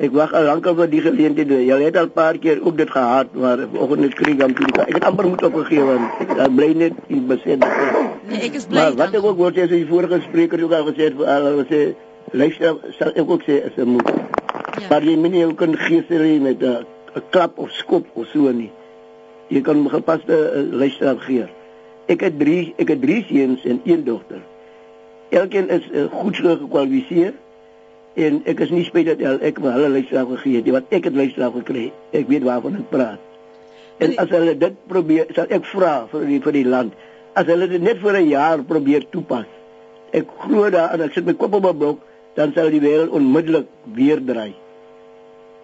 Ek 0.00 0.12
wag 0.16 0.30
al 0.32 0.46
lank 0.46 0.64
vir 0.78 0.88
die 0.88 1.00
geleentheid. 1.04 1.50
Jy 1.66 1.78
het 1.82 1.96
al 1.98 2.06
'n 2.06 2.12
paar 2.14 2.38
keer 2.38 2.60
ook 2.64 2.76
dit 2.76 2.90
gehad, 2.90 3.34
maar 3.34 3.58
vanoggend 3.58 4.02
het 4.02 4.12
skrik 4.12 4.42
aan 4.42 4.54
toe. 4.54 4.66
Ek 4.86 4.94
het 4.94 5.04
amper 5.04 5.28
moet 5.28 5.42
opgegee 5.42 5.82
want 5.84 6.20
ek 6.20 6.54
bly 6.54 6.72
net 6.72 6.92
in 7.08 7.26
besit. 7.26 7.58
Nee, 8.28 8.40
ek 8.46 8.54
is 8.54 8.66
bly. 8.66 8.78
Maar 8.78 8.94
wat 8.94 9.14
ek 9.14 9.24
ook 9.24 9.36
wou 9.36 9.50
sê, 9.50 9.66
die 9.68 9.86
vorige 9.86 10.20
spreker 10.20 10.62
ook 10.64 10.72
al 10.72 10.86
gesê 10.86 11.10
het, 11.10 11.20
al 11.20 11.64
sê 11.66 11.80
luister, 12.30 12.76
sal 12.98 13.10
ek 13.14 13.30
ook 13.30 13.42
sê 13.42 13.58
as 13.66 13.76
'n 13.76 13.88
moet. 13.88 14.08
Ja. 14.78 14.88
Maar 14.88 15.02
jy 15.02 15.16
moet 15.16 15.30
nie 15.30 15.44
ook 15.44 15.62
'n 15.62 15.76
geesterie 15.76 16.40
met 16.40 16.62
'n 16.62 16.86
klap 17.30 17.58
of 17.58 17.70
skop 17.70 18.06
of 18.14 18.26
so 18.26 18.52
nie. 18.52 18.70
Jy 19.48 19.60
kan 19.60 19.90
gepaste 19.90 20.32
uh, 20.54 20.78
luister 20.78 21.18
gee. 21.20 21.46
Ek 22.06 22.20
het 22.20 22.38
3 22.38 22.74
ek 22.76 22.88
het 22.88 23.02
3 23.02 23.24
seuns 23.28 23.64
en 23.64 23.80
1 23.84 24.04
dogter. 24.04 24.42
Elkeen 25.30 25.68
is 25.68 25.88
uh, 25.92 26.04
goed 26.10 26.36
gekwalifiseer 26.36 27.34
en 28.14 28.42
ek 28.44 28.60
is 28.60 28.70
nie 28.70 28.84
spyt 28.84 29.06
dat 29.06 29.42
ek 29.42 29.60
vir 29.60 29.72
hulle 29.72 29.88
luister 29.88 30.26
gegee 30.26 30.56
het 30.56 30.72
wat 30.72 30.90
ek 30.90 31.04
het 31.04 31.14
luister 31.14 31.52
gekry. 31.52 31.92
Ek 32.12 32.28
weet 32.28 32.42
waarvan 32.42 32.80
ek 32.80 32.90
praat. 32.90 33.20
En 34.00 34.16
as 34.18 34.28
hulle 34.30 34.56
dit 34.58 34.74
probeer 34.88 35.26
sal 35.34 35.46
ek 35.48 35.64
vra 35.64 36.06
vir 36.10 36.26
die 36.26 36.40
vir 36.40 36.52
die 36.52 36.66
land 36.66 36.92
as 37.34 37.46
hulle 37.46 37.68
dit 37.70 37.82
net 37.82 37.98
vir 38.02 38.16
'n 38.18 38.28
jaar 38.28 38.62
probeer 38.62 39.06
toepas 39.10 39.46
ek 40.12 40.26
glo 40.42 40.70
daarin 40.70 41.06
ek 41.06 41.14
sit 41.14 41.26
my 41.26 41.34
kop 41.34 41.54
op 41.54 41.66
'n 41.66 41.78
blok 41.78 41.98
dan 42.34 42.52
sal 42.52 42.70
die 42.70 42.80
wêreld 42.80 43.10
onmiddellik 43.10 43.66
weer 43.94 44.20
draai 44.30 44.54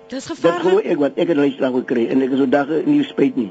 dis 0.09 0.27
gevaarlik 0.27 0.63
dit 0.63 0.71
glo 0.71 0.79
ek 0.93 0.99
wat 0.99 1.19
ek 1.19 1.29
het 1.29 1.37
luister 1.37 1.73
gekry 1.73 2.07
en 2.11 2.23
ek 2.23 2.31
is 2.31 2.39
so 2.39 2.47
dag 2.47 2.69
nie 2.87 3.03
spyt 3.03 3.37
nie 3.37 3.51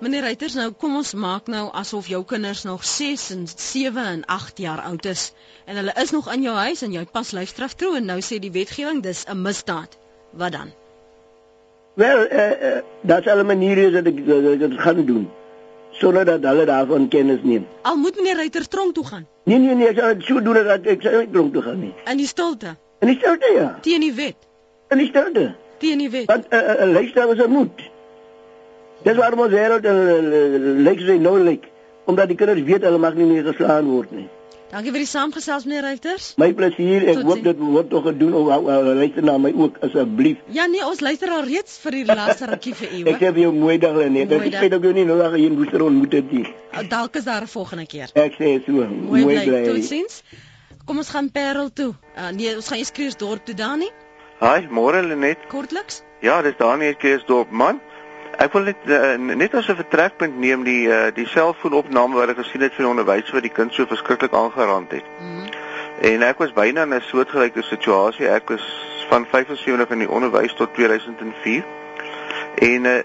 Meneer 0.00 0.22
Reuters, 0.24 0.54
nou 0.56 0.70
kom 0.72 0.94
ons 0.96 1.10
maak 1.12 1.48
nou 1.52 1.66
asof 1.76 2.06
jou 2.08 2.22
kinders 2.24 2.62
nog 2.64 2.84
6 2.88 3.30
en 3.34 3.42
7 3.52 4.04
en 4.04 4.22
8 4.24 4.62
jaar 4.64 4.80
oud 4.88 5.04
is 5.04 5.32
en 5.66 5.76
hulle 5.76 5.92
is 6.02 6.10
nog 6.16 6.30
in 6.32 6.42
jou 6.42 6.54
huis 6.56 6.80
en 6.82 6.92
jy 6.92 7.02
pas 7.04 7.32
lyfstraf 7.36 7.74
toe 7.74 7.96
en 7.98 8.08
nou 8.08 8.20
sê 8.24 8.38
die 8.40 8.52
wetgewing 8.54 9.02
dis 9.04 9.26
'n 9.28 9.42
misdaad. 9.42 9.98
Wat 10.32 10.52
dan? 10.52 10.72
Wel, 11.94 12.24
eh 12.26 12.38
uh, 12.38 12.70
uh, 12.70 12.82
daar's 13.02 13.28
al 13.28 13.44
'n 13.44 13.46
manier 13.46 13.78
is 13.78 13.92
dat 13.92 14.06
ek 14.06 14.24
dit 14.58 14.80
gaan 14.80 15.04
doen. 15.06 15.28
sonder 15.90 16.24
dat 16.24 16.42
hulle 16.42 16.64
daarvan 16.64 17.08
kennis 17.08 17.40
neem. 17.42 17.66
Al 17.82 17.96
moet 17.96 18.16
meneer 18.16 18.36
Ruiter 18.36 18.68
tronk 18.68 18.94
toe 18.94 19.06
gaan. 19.06 19.26
Nee 19.44 19.58
nee 19.58 19.74
nee, 19.74 19.88
ek 19.88 19.98
sal 19.98 20.14
so 20.18 20.42
doen 20.42 20.64
dat 20.64 20.86
ek 20.86 21.02
sal 21.02 21.18
nie 21.20 21.30
tronk 21.32 21.52
toe 21.52 21.62
gaan 21.62 21.80
nie. 21.80 21.92
In 22.12 22.16
die 22.16 22.26
stilte. 22.26 22.76
In 23.00 23.12
die 23.12 23.16
stilte 23.16 23.52
ja. 23.54 23.68
Teen 23.84 24.00
die 24.00 24.14
wet. 24.14 24.48
In 24.88 25.02
die 25.02 25.08
stilte. 25.10 25.54
Teen 25.78 25.98
die 25.98 26.10
wet. 26.10 26.28
Want 26.32 26.48
'n 26.48 26.54
uh, 26.54 26.84
uh, 26.84 26.92
luister 26.92 27.32
is 27.36 27.46
moet. 27.46 27.88
Dis 29.04 29.16
waarom 29.16 29.46
ons 29.46 29.54
wêreld 29.54 29.86
lyk 30.84 31.00
so 31.06 31.16
nou 31.28 31.38
lyk 31.44 31.70
omdat 32.10 32.28
die 32.28 32.36
kinders 32.36 32.62
weet 32.66 32.84
hulle 32.84 32.98
mag 32.98 33.14
nie 33.14 33.28
meer 33.28 33.46
geslaan 33.46 33.88
word 33.88 34.12
nie. 34.12 34.26
Dankie 34.70 34.92
vir 34.94 35.02
die 35.02 35.08
saamgesels 35.10 35.64
meneer 35.66 35.82
Reuters. 35.82 36.26
My 36.38 36.52
plesier. 36.54 37.02
Ek 37.10 37.16
Tot 37.18 37.26
hoop 37.26 37.40
dit 37.42 37.62
word 37.62 37.88
tog 37.90 38.04
gedoen 38.06 38.36
of 38.38 38.50
uh, 38.54 38.76
luister 39.00 39.24
na 39.26 39.34
my 39.42 39.50
ook 39.50 39.80
asseblief. 39.86 40.44
Ja 40.54 40.68
nee, 40.70 40.84
ons 40.86 41.02
luister 41.02 41.32
al 41.34 41.42
reeds 41.48 41.80
vir 41.82 41.96
die 41.98 42.04
laaste 42.06 42.46
rukkie 42.52 42.76
vir 42.78 42.92
u. 42.92 43.00
ek 43.10 43.18
sê 43.18 43.32
vir 43.32 43.42
jou 43.48 43.50
mooi 43.56 43.80
dag 43.82 43.98
Lenet. 43.98 44.30
Ek 44.36 44.54
sê 44.54 44.70
dat 44.70 44.86
jy 44.86 44.92
nie 45.00 45.06
nou 45.08 45.18
daar 45.18 45.34
hier 45.34 45.56
moes 45.56 45.74
ontmoet 45.74 46.14
het 46.20 46.30
nie. 46.36 46.44
Uh, 46.70 46.84
dalk 46.92 47.18
is 47.18 47.26
daar 47.26 47.42
'n 47.48 47.50
volgende 47.50 47.86
keer. 47.90 48.14
Ek 48.14 48.38
sê 48.38 48.52
so. 48.66 48.86
Mooi, 48.86 49.24
mooi 49.24 49.42
bly. 49.42 49.64
Totsiens. 49.72 50.22
Kom 50.86 51.02
ons 51.02 51.10
gaan 51.10 51.30
Parel 51.34 51.72
toe. 51.74 51.90
Uh, 52.14 52.30
nee, 52.30 52.54
ons 52.54 52.68
gaan 52.68 52.78
eers 52.78 52.94
Kreersdorp 52.94 53.44
toe, 53.44 53.54
Dani. 53.54 53.90
Haai, 54.38 54.68
môre 54.70 55.02
Lenet. 55.02 55.48
Kortliks? 55.50 56.02
Ja, 56.22 56.42
dis 56.42 56.54
Dani 56.58 56.94
Kreersdorp 56.94 57.50
man. 57.50 57.80
Ek 58.38 58.52
wil 58.52 58.62
net 58.62 58.76
uh, 58.86 59.16
net 59.18 59.54
as 59.54 59.68
'n 59.68 59.76
vertrekpunt 59.76 60.38
neem 60.38 60.62
die 60.64 60.86
uh, 60.88 61.10
die 61.14 61.26
selfoonopname 61.26 62.14
wat 62.14 62.28
ek 62.28 62.44
gesien 62.44 62.60
het 62.60 62.74
van 62.74 62.84
die 62.84 62.90
onderwyser 62.90 63.34
wat 63.34 63.42
die 63.42 63.56
kind 63.58 63.74
so 63.74 63.86
verskriklik 63.86 64.32
aangerand 64.32 64.90
het. 64.92 65.04
Mm 65.20 65.36
-hmm. 65.36 65.48
En 66.00 66.22
ek 66.22 66.38
was 66.38 66.52
byna 66.52 66.82
in 66.82 66.94
'n 66.94 67.00
soortgelyke 67.00 67.62
situasie. 67.62 68.28
Ek 68.28 68.48
was 68.48 68.64
van 69.08 69.26
75 69.26 69.90
in 69.90 69.98
die 69.98 70.10
onderwys 70.10 70.54
tot 70.54 70.74
2004. 70.74 71.64
En 72.54 72.84
uh, 72.84 72.98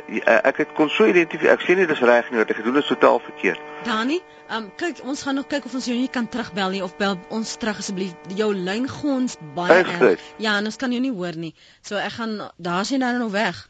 ek 0.44 0.58
het 0.58 0.72
kon 0.74 0.90
so 0.90 1.06
identifiseer. 1.06 1.54
Ek 1.54 1.62
sien 1.62 1.78
nie 1.78 1.88
dis 1.88 2.00
reg 2.00 2.30
nie, 2.32 2.40
wat 2.42 2.50
ek 2.50 2.56
gedoen 2.56 2.80
het 2.80 2.88
totaal 2.88 3.20
verkeerd. 3.20 3.60
Dani, 3.84 4.22
um, 4.52 4.72
kyk, 4.80 5.04
ons 5.04 5.22
gaan 5.24 5.36
nog 5.36 5.48
kyk 5.48 5.66
of 5.66 5.74
ons 5.74 5.86
jou 5.86 5.98
nie 5.98 6.10
kan 6.10 6.28
terugbel 6.28 6.70
nie 6.70 6.84
of 6.84 6.98
bel 6.98 7.20
ons 7.30 7.56
terug 7.62 7.78
asseblief. 7.84 8.16
Jou 8.36 8.54
lyn 8.56 8.90
gons 8.90 9.38
baie 9.56 9.84
erg. 9.84 10.22
Ja, 10.38 10.58
en 10.58 10.66
ons 10.72 10.80
kan 10.82 10.92
jou 10.92 11.02
nie 11.02 11.14
hoor 11.14 11.38
nie. 11.38 11.54
So 11.82 12.00
ek 12.02 12.18
gaan 12.18 12.38
daar's 12.58 12.92
jy 12.92 12.98
nou 13.04 13.18
nog 13.20 13.32
weg. 13.36 13.66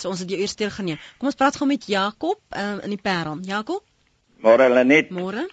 So 0.00 0.08
ons 0.08 0.22
het 0.24 0.30
jou 0.32 0.40
eers 0.40 0.56
teer 0.56 0.72
geneem. 0.72 1.00
Kom 1.18 1.28
ons 1.28 1.36
praat 1.36 1.56
gou 1.56 1.68
met 1.68 1.84
Jakob 1.84 2.40
um, 2.56 2.80
in 2.86 2.94
die 2.94 3.00
Parel. 3.00 3.40
Jakob? 3.44 3.84
Môre 4.40 4.70
Lenet. 4.72 5.10
Môre. 5.12 5.44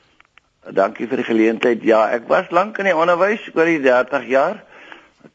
Dankie 0.71 1.07
vir 1.07 1.21
die 1.21 1.27
geleentheid. 1.27 1.83
Ja, 1.83 2.05
ek 2.15 2.27
was 2.31 2.51
lank 2.55 2.79
in 2.79 2.87
die 2.89 2.95
onderwys, 2.95 3.43
oor 3.55 3.67
die 3.67 3.81
30 3.83 4.27
jaar 4.31 4.63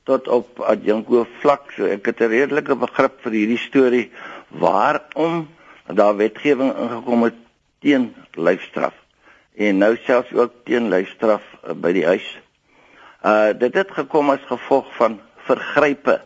tot 0.09 0.29
op 0.33 0.61
adjunko 0.65 1.27
vlak. 1.43 1.71
So 1.77 1.85
ek 1.87 2.07
het 2.09 2.21
'n 2.21 2.33
redelike 2.33 2.77
begrip 2.77 3.21
vir 3.25 3.33
hierdie 3.33 3.61
storie 3.61 4.11
waarom 4.49 5.49
daar 5.87 6.17
wetgewing 6.17 6.73
ingekom 6.73 7.23
het 7.29 7.39
teen 7.81 8.15
lyfstraf 8.35 8.95
en 9.57 9.79
nou 9.79 9.97
selfs 10.07 10.33
ook 10.33 10.65
teen 10.65 10.89
lyfstraf 10.89 11.43
uh, 11.43 11.75
by 11.75 11.93
die 11.93 12.07
huis. 12.07 12.29
Uh 13.25 13.53
dit 13.53 13.75
het 13.75 13.91
gekom 13.91 14.31
as 14.31 14.41
gevolg 14.49 14.89
van 14.97 15.21
vergrype 15.45 16.21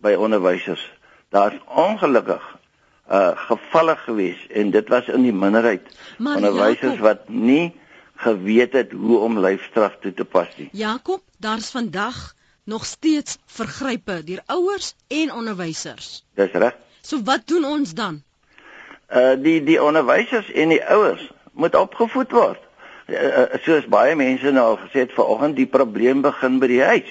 by 0.00 0.14
onderwysers 0.14 0.99
daar's 1.30 1.58
ongelukkig 1.66 2.58
uh 3.10 3.30
gevalle 3.34 3.96
gewees 3.96 4.46
en 4.54 4.70
dit 4.70 4.88
was 4.88 5.06
in 5.10 5.22
die 5.26 5.34
minderheid 5.34 5.86
onderwysers 6.18 6.98
wat 7.02 7.28
nie 7.28 7.72
geweet 8.22 8.72
het 8.72 8.92
hoe 8.92 9.18
om 9.18 9.38
lyfstraf 9.38 9.96
toe 10.00 10.12
te 10.14 10.24
pas 10.24 10.48
nie. 10.56 10.68
Jakob, 10.72 11.22
daar's 11.38 11.70
vandag 11.70 12.34
nog 12.64 12.84
steeds 12.84 13.38
vergrype 13.46 14.24
deur 14.24 14.42
ouers 14.46 14.94
en 15.08 15.32
onderwysers. 15.32 16.24
Dis 16.34 16.52
reg. 16.52 16.76
So 17.00 17.22
wat 17.24 17.46
doen 17.46 17.64
ons 17.64 17.94
dan? 17.94 18.22
Uh 19.08 19.34
die 19.42 19.58
die 19.64 19.82
onderwysers 19.82 20.52
en 20.52 20.68
die 20.68 20.84
ouers 20.84 21.30
moet 21.52 21.74
opgevoed 21.74 22.30
word. 22.30 22.62
Uh, 23.10 23.58
soos 23.66 23.88
baie 23.90 24.14
mense 24.14 24.50
nou 24.54 24.66
al 24.74 24.78
gesê 24.84 25.02
het 25.02 25.14
vanoggend, 25.16 25.56
die 25.56 25.66
probleem 25.66 26.20
begin 26.22 26.60
by 26.62 26.68
die 26.70 26.82
huis. 26.82 27.10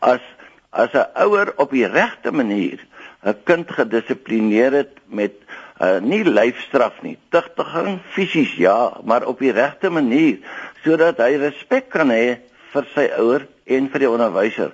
As 0.00 0.24
as 0.70 0.92
'n 0.92 1.10
ouer 1.24 1.52
op 1.56 1.70
die 1.70 1.86
regte 1.86 2.32
manier 2.32 2.80
'n 3.26 3.42
kind 3.44 3.70
gedissiplineer 3.70 4.72
het 4.72 4.94
met 5.06 5.34
uh, 5.82 5.98
nie 6.00 6.24
lyfstraf 6.24 7.02
nie, 7.02 7.18
tigtiging 7.34 7.98
fisies 8.14 8.54
ja, 8.54 8.92
maar 9.04 9.26
op 9.26 9.42
die 9.42 9.52
regte 9.52 9.90
manier 9.90 10.38
sodat 10.84 11.18
hy 11.18 11.34
respek 11.42 11.90
kan 11.90 12.12
hê 12.14 12.38
vir 12.72 12.86
sy 12.94 13.06
ouer 13.18 13.46
en 13.66 13.88
vir 13.90 14.04
die 14.04 14.10
onderwyser, 14.10 14.70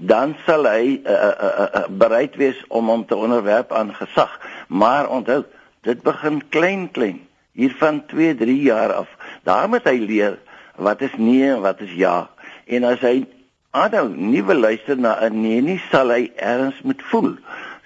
dan 0.00 0.32
sal 0.46 0.64
hy 0.64 1.00
uh, 1.04 1.12
uh, 1.12 1.50
uh, 1.66 1.82
bereid 2.02 2.38
wees 2.40 2.60
om 2.68 2.88
hom 2.88 3.04
te 3.04 3.18
onderwerp 3.18 3.72
aan 3.76 3.92
gesag. 3.94 4.32
Maar 4.68 5.10
onthou, 5.12 5.42
dit 5.84 6.00
begin 6.02 6.40
klein 6.48 6.86
klein, 6.96 7.20
hier 7.52 7.74
van 7.76 8.00
2, 8.08 8.38
3 8.40 8.56
jaar 8.64 8.94
af. 9.02 9.10
Daar 9.44 9.68
moet 9.68 9.84
hy 9.84 9.98
leer 10.00 10.38
wat 10.80 11.02
is 11.04 11.12
nee 11.20 11.50
en 11.50 11.60
wat 11.60 11.82
is 11.84 11.92
ja. 11.92 12.30
En 12.64 12.86
as 12.88 13.02
hy 13.04 13.26
aanhou 13.76 14.08
nie 14.08 14.42
wil 14.46 14.62
luister 14.64 14.96
na 14.96 15.18
'n 15.20 15.42
nee 15.42 15.60
nie, 15.60 15.80
sal 15.90 16.08
hy 16.08 16.32
erns 16.36 16.80
moet 16.82 17.02
voel. 17.10 17.36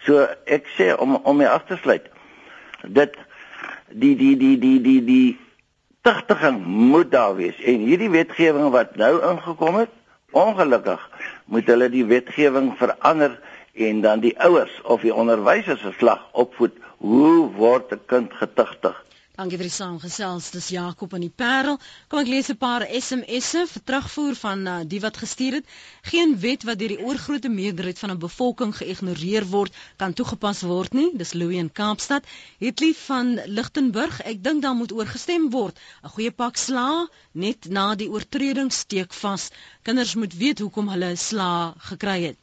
So 0.05 0.27
ek 0.45 0.69
sê 0.77 0.93
om 1.01 1.17
om 1.17 1.37
my 1.37 1.49
af 1.49 1.67
te 1.69 1.79
sluit. 1.81 2.07
Dit 2.83 3.17
die 3.89 4.15
die 4.17 4.37
die 4.37 4.57
die 4.59 4.79
die 4.85 5.01
die 5.05 5.39
tigtiging 6.05 6.61
moet 6.65 7.11
daar 7.11 7.37
wees 7.37 7.61
en 7.65 7.87
hierdie 7.89 8.11
wetgewing 8.13 8.71
wat 8.75 8.97
nou 9.01 9.15
ingekom 9.31 9.79
het, 9.81 9.93
ongelukkig 10.37 11.01
moet 11.49 11.69
hulle 11.73 11.89
die 11.89 12.05
wetgewing 12.05 12.75
verander 12.77 13.39
en 13.75 14.01
dan 14.05 14.21
die 14.21 14.35
ouers 14.45 14.75
of 14.83 15.01
die 15.01 15.15
onderwysers 15.15 15.81
se 15.81 15.93
slag 15.99 16.29
opvoed. 16.33 16.77
Hoe 16.99 17.51
word 17.57 17.93
'n 17.93 18.01
kind 18.07 18.33
getigtig? 18.33 19.05
Dankie 19.35 19.59
vir 19.59 19.67
die 19.67 19.75
saamgesels. 19.75 20.53
Dis 20.55 20.69
Jakob 20.71 21.15
aan 21.17 21.25
die 21.25 21.37
Parel. 21.43 21.81
Kom 22.07 22.21
ek 22.21 22.29
lees 22.31 22.51
'n 22.53 22.57
paar 22.57 22.85
SMS'e 22.87 23.63
vir 23.71 23.83
terugvoer 23.91 24.37
van 24.39 24.61
uh, 24.73 24.75
die 24.93 25.01
wat 25.03 25.17
gestuur 25.23 25.57
het. 25.59 25.73
Geen 26.11 26.37
wet 26.45 26.63
wat 26.69 26.79
deur 26.79 26.93
die 26.95 27.03
oorgrootste 27.09 27.51
meerderheid 27.51 27.99
van 27.99 28.13
'n 28.15 28.23
bevolking 28.27 28.75
geïgnoreer 28.79 29.49
word, 29.57 29.75
kan 29.97 30.15
toegepas 30.15 30.63
word 30.71 30.95
nie. 30.95 31.09
Dis 31.23 31.35
Louis 31.35 31.59
in 31.59 31.73
Kaapstad. 31.81 32.31
Hierdie 32.63 32.95
van 33.01 33.35
Lichtenburg. 33.59 34.21
Ek 34.23 34.39
dink 34.45 34.63
daar 34.63 34.79
moet 34.79 34.95
oorgestem 34.95 35.51
word. 35.51 35.83
'n 36.05 36.15
Goeie 36.15 36.31
pak 36.31 36.57
sla 36.57 37.09
net 37.33 37.67
na 37.67 37.97
die 37.97 38.11
oortreding 38.15 38.71
steek 38.73 39.13
vas. 39.13 39.51
Kinders 39.83 40.15
moet 40.15 40.39
weet 40.45 40.63
hoekom 40.63 40.95
hulle 40.95 41.17
sla 41.17 41.75
gekry 41.91 42.21
het. 42.23 42.39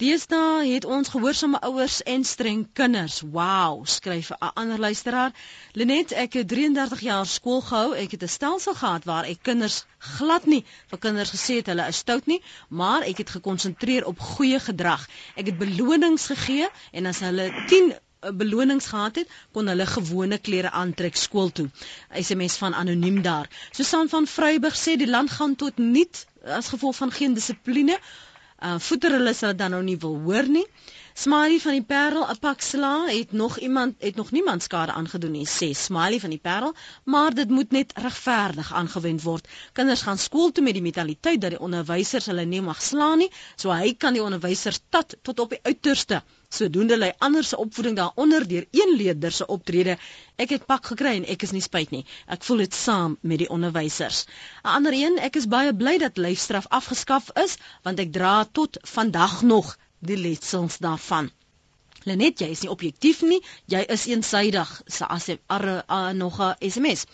Deesdae 0.00 0.64
het 0.72 0.84
ons 0.88 1.10
gehoorsame 1.12 1.58
ouers 1.66 1.98
en 2.08 2.22
streng 2.24 2.60
kinders. 2.72 3.18
Wow, 3.20 3.82
skryf 3.84 4.30
'n 4.32 4.52
ander 4.60 4.78
luisteraar. 4.80 5.32
Lenet, 5.72 6.12
ek 6.12 6.32
het 6.32 6.48
33 6.48 7.00
jaar 7.00 7.26
skool 7.26 7.60
gehou. 7.60 7.92
Ek 7.94 8.10
het 8.10 8.22
'n 8.22 8.28
stelsel 8.28 8.74
gehad 8.74 9.04
waar 9.04 9.24
ek 9.24 9.42
kinders 9.42 9.84
glad 9.98 10.46
nie 10.46 10.64
vir 10.90 10.98
kinders 10.98 11.30
gesê 11.34 11.56
het 11.60 11.66
hulle 11.66 11.86
is 11.88 11.96
stout 11.96 12.26
nie, 12.26 12.42
maar 12.68 13.02
ek 13.02 13.18
het 13.18 13.30
gekonsentreer 13.30 14.06
op 14.06 14.18
goeie 14.18 14.60
gedrag. 14.60 15.04
Ek 15.36 15.46
het 15.46 15.58
belonings 15.58 16.26
gegee 16.26 16.68
en 16.92 17.06
as 17.06 17.20
hulle 17.20 17.52
10 17.66 17.92
eh, 17.92 18.30
belonings 18.32 18.86
gehad 18.86 19.16
het, 19.16 19.28
kon 19.52 19.66
hulle 19.66 19.86
gewone 19.86 20.38
klere 20.38 20.70
aantrek 20.70 21.16
skool 21.16 21.52
toe. 21.52 21.68
SMS 22.14 22.56
van 22.56 22.74
anoniem 22.74 23.22
daar. 23.22 23.48
Susan 23.70 24.08
van 24.08 24.26
Vryburg 24.26 24.76
sê 24.76 24.96
die 24.96 25.10
land 25.10 25.30
gaan 25.30 25.56
tot 25.56 25.78
niet 25.78 26.26
as 26.44 26.68
gevolg 26.68 26.96
van 26.96 27.10
geen 27.12 27.34
dissipline 27.34 27.98
uh 28.68 28.78
voeter 28.78 29.14
hulle 29.16 29.32
sal 29.34 29.54
dan 29.56 29.70
nou 29.74 29.82
nie 29.82 29.96
wil 30.04 30.16
hoor 30.24 30.48
nie. 30.56 30.66
Smiley 31.20 31.58
van 31.60 31.74
die 31.76 31.84
Parel, 31.92 32.24
'n 32.32 32.38
pak 32.40 32.60
sla 32.60 33.06
het 33.06 33.32
nog 33.32 33.58
iemand 33.58 33.94
het 33.98 34.16
nog 34.16 34.30
niemand 34.30 34.62
skade 34.62 34.92
aangedoen 34.92 35.32
nie, 35.38 35.46
sê 35.46 35.70
Smiley 35.74 36.20
van 36.20 36.30
die 36.30 36.38
Parel, 36.48 36.74
maar 37.04 37.34
dit 37.34 37.50
moet 37.50 37.70
net 37.70 37.92
regverdig 38.06 38.72
aangewend 38.72 39.22
word. 39.22 39.48
Kinders 39.72 40.02
gaan 40.02 40.18
skool 40.18 40.52
toe 40.52 40.64
met 40.64 40.74
die 40.74 40.82
mentaliteit 40.82 41.40
dat 41.40 41.50
die 41.50 41.60
onderwysers 41.68 42.26
hulle 42.26 42.44
nie 42.44 42.60
mag 42.60 42.82
slaan 42.82 43.18
nie, 43.18 43.30
so 43.56 43.72
hy 43.72 43.94
kan 43.94 44.12
die 44.12 44.22
onderwysers 44.22 44.80
tat 44.88 45.16
tot 45.22 45.40
op 45.40 45.50
die 45.50 45.62
uiterste 45.62 46.22
sodoende 46.58 46.96
lê 46.98 47.10
ander 47.26 47.44
se 47.44 47.56
opvoeding 47.64 47.96
daaronder 47.96 48.46
deur 48.48 48.66
een 48.70 48.94
leerder 48.96 49.32
se 49.32 49.46
optrede. 49.56 49.96
Ek 50.44 50.50
het 50.54 50.66
pak 50.66 50.86
gekry 50.92 51.12
en 51.20 51.26
ek 51.34 51.42
is 51.46 51.54
nie 51.56 51.62
spyt 51.66 51.90
nie. 51.94 52.04
Ek 52.26 52.42
voel 52.46 52.64
dit 52.64 52.74
saam 52.74 53.16
met 53.22 53.38
die 53.42 53.50
onderwysers. 53.56 54.24
'n 54.64 54.74
Ander 54.76 54.96
een, 55.02 55.18
ek 55.28 55.36
is 55.42 55.50
baie 55.56 55.74
bly 55.82 55.98
dat 55.98 56.18
lyfstraf 56.18 56.66
afgeskaf 56.80 57.30
is 57.44 57.56
want 57.82 58.02
ek 58.06 58.12
dra 58.12 58.34
tot 58.60 58.78
vandag 58.96 59.42
nog 59.42 59.76
die 60.00 60.16
letsels 60.16 60.78
daarvan. 60.78 61.30
Lenet, 62.08 62.40
jy 62.40 62.46
is 62.54 62.62
nie 62.64 62.70
objektief 62.72 63.18
nie, 63.28 63.38
jy 63.68 63.80
is 63.94 64.06
eensydig, 64.08 64.70
sê 64.88 65.04
as 65.16 65.26
hy 65.28 65.36
nog 66.16 66.40
'n 66.40 66.54
SMS. 66.68 67.04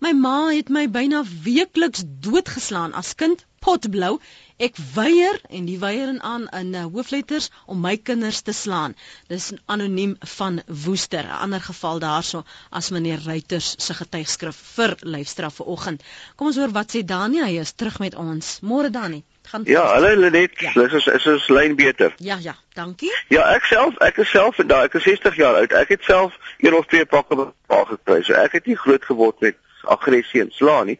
My 0.00 0.12
ma 0.12 0.50
het 0.50 0.68
my 0.68 0.86
byna 0.96 1.22
weekliks 1.46 2.04
doodgeslaan 2.26 2.92
as 2.92 3.14
kind, 3.14 3.46
potblou. 3.64 4.18
Ek 4.62 4.76
weier 4.94 5.40
en 5.50 5.64
die 5.66 5.78
weier 5.82 6.08
en 6.08 6.20
aan 6.22 6.44
in 6.54 6.74
uh, 6.78 6.84
hoofletters 6.94 7.48
om 7.66 7.80
my 7.82 7.96
kinders 7.96 8.40
te 8.46 8.52
slaan. 8.54 8.94
Dis 9.26 9.48
anoniem 9.66 10.12
van 10.36 10.60
Woester. 10.84 11.24
'n 11.26 11.40
Ander 11.42 11.60
geval 11.60 11.98
daarso 11.98 12.44
as 12.70 12.90
meneer 12.90 13.18
Ruiters 13.24 13.74
se 13.78 13.94
getuigskrif 13.94 14.56
vir 14.76 14.94
lyfstraf 15.02 15.54
vanoggend. 15.58 16.02
Kom 16.36 16.46
ons 16.46 16.56
hoor 16.56 16.70
wat 16.70 16.94
sê 16.94 17.02
Dani, 17.04 17.42
hy 17.42 17.58
is 17.58 17.72
terug 17.72 17.98
met 17.98 18.14
ons. 18.14 18.58
Môre 18.62 18.90
Dani. 18.90 19.24
Gaan 19.42 19.62
Ja, 19.66 19.82
hulle 20.00 20.30
net, 20.30 20.60
ja. 20.60 20.70
is 20.82 21.06
is 21.06 21.26
is 21.26 21.48
lyn 21.48 21.74
beter. 21.76 22.14
Ja, 22.18 22.38
ja, 22.40 22.54
dankie. 22.74 23.12
Ja, 23.28 23.42
ek 23.54 23.64
self, 23.64 23.98
ek 24.00 24.16
is 24.16 24.30
self 24.30 24.54
vandag, 24.56 24.84
ek 24.84 24.94
is 24.94 25.02
60 25.02 25.36
jaar 25.36 25.54
oud. 25.54 25.72
Ek 25.72 25.88
het 25.88 26.02
self 26.02 26.32
een 26.58 26.74
of 26.74 26.86
twee 26.86 27.04
pakke 27.04 27.36
bepaal 27.36 27.84
gekry. 27.84 28.22
So 28.22 28.32
ek 28.32 28.52
het 28.52 28.66
nie 28.66 28.76
groot 28.76 29.04
geword 29.04 29.40
met 29.40 29.56
aggressie 29.86 30.40
en 30.40 30.50
slaan 30.50 30.86
nie. 30.86 30.98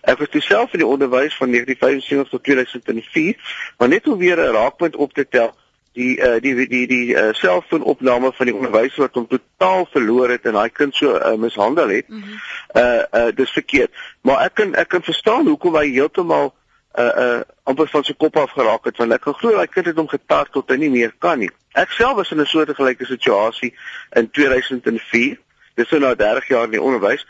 Ek 0.00 0.18
was 0.18 0.28
toe 0.28 0.40
self 0.40 0.72
in 0.72 0.78
die 0.78 0.88
onderwys 0.88 1.36
van 1.36 1.50
1975 1.50 2.30
tot 2.30 2.44
2004, 2.44 3.36
maar 3.78 3.88
net 3.88 4.08
om 4.08 4.18
weer 4.18 4.38
'n 4.38 4.52
raakpunt 4.52 4.96
op 4.96 5.12
te 5.12 5.28
tel 5.28 5.54
die 5.92 6.18
uh, 6.18 6.38
die 6.40 6.54
die 6.68 6.86
die 6.86 7.14
uh, 7.14 7.28
selfoonopname 7.32 8.32
van 8.32 8.46
die 8.46 8.54
onderwyser 8.54 9.06
wat 9.06 9.14
hom 9.18 9.26
totaal 9.26 9.86
verloor 9.90 10.30
het 10.30 10.46
en 10.46 10.58
daai 10.58 10.70
kind 10.70 10.94
so 10.94 11.16
uh, 11.16 11.34
mishandel 11.34 11.88
het. 11.88 12.08
Mm 12.08 12.22
-hmm. 12.22 12.38
Uh 12.74 13.02
uh 13.20 13.34
dis 13.34 13.50
verkeerd. 13.50 13.90
Maar 14.20 14.44
ek 14.44 14.54
kan 14.54 14.74
ek 14.74 14.88
kan 14.88 15.02
verstaan 15.02 15.46
hoekom 15.46 15.76
hy 15.76 15.90
heeltemal 15.90 16.54
uh 16.98 17.14
uh 17.24 17.40
amper 17.62 17.88
van 17.88 18.04
sy 18.04 18.14
kop 18.14 18.36
af 18.36 18.50
geraak 18.50 18.84
het 18.84 18.96
want 18.96 19.12
ek 19.12 19.20
kan 19.20 19.34
glo 19.34 19.50
daai 19.50 19.66
kind 19.66 19.86
het 19.86 19.96
hom 19.96 20.08
getaar 20.08 20.48
tot 20.50 20.70
hy 20.70 20.76
nie 20.76 20.90
meer 20.90 21.14
kan 21.18 21.38
nie. 21.38 21.50
Ek 21.72 21.90
self 21.90 22.14
was 22.14 22.30
in 22.30 22.40
'n 22.40 22.46
soortgelyke 22.46 23.04
situasie 23.04 23.74
in 24.14 24.30
2004. 24.30 25.38
Dis 25.74 25.90
nou 25.90 26.16
30 26.16 26.48
jaar 26.48 26.64
in 26.64 26.70
die 26.70 26.82
onderwys. 26.82 27.26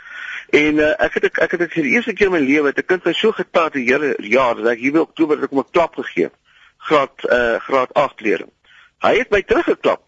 En 0.51 0.75
uh, 0.83 0.93
ek 0.99 1.15
het 1.15 1.39
ek 1.39 1.51
het 1.51 1.61
ek 1.61 1.73
vir 1.73 1.83
die 1.83 1.95
eerste 1.95 2.13
keer 2.13 2.27
in 2.27 2.33
my 2.33 2.41
lewe 2.43 2.73
'n 2.73 2.87
kind 2.87 3.05
wat 3.05 3.15
so 3.15 3.33
getaar 3.33 3.71
die 3.71 3.87
hele 3.87 4.15
jaar 4.19 4.55
dat 4.55 4.73
ek 4.73 4.79
hier 4.79 4.95
in 4.95 5.01
Oktober 5.01 5.37
het 5.37 5.45
ek 5.45 5.51
hom 5.51 5.63
'n 5.63 5.71
klap 5.71 5.95
gegee 5.95 6.31
graad 6.81 7.25
uh 7.31 7.61
graad 7.61 7.95
8 7.95 8.21
leerling. 8.21 8.51
Hy 8.99 9.15
het 9.19 9.31
my 9.31 9.43
teruggeklap. 9.43 10.03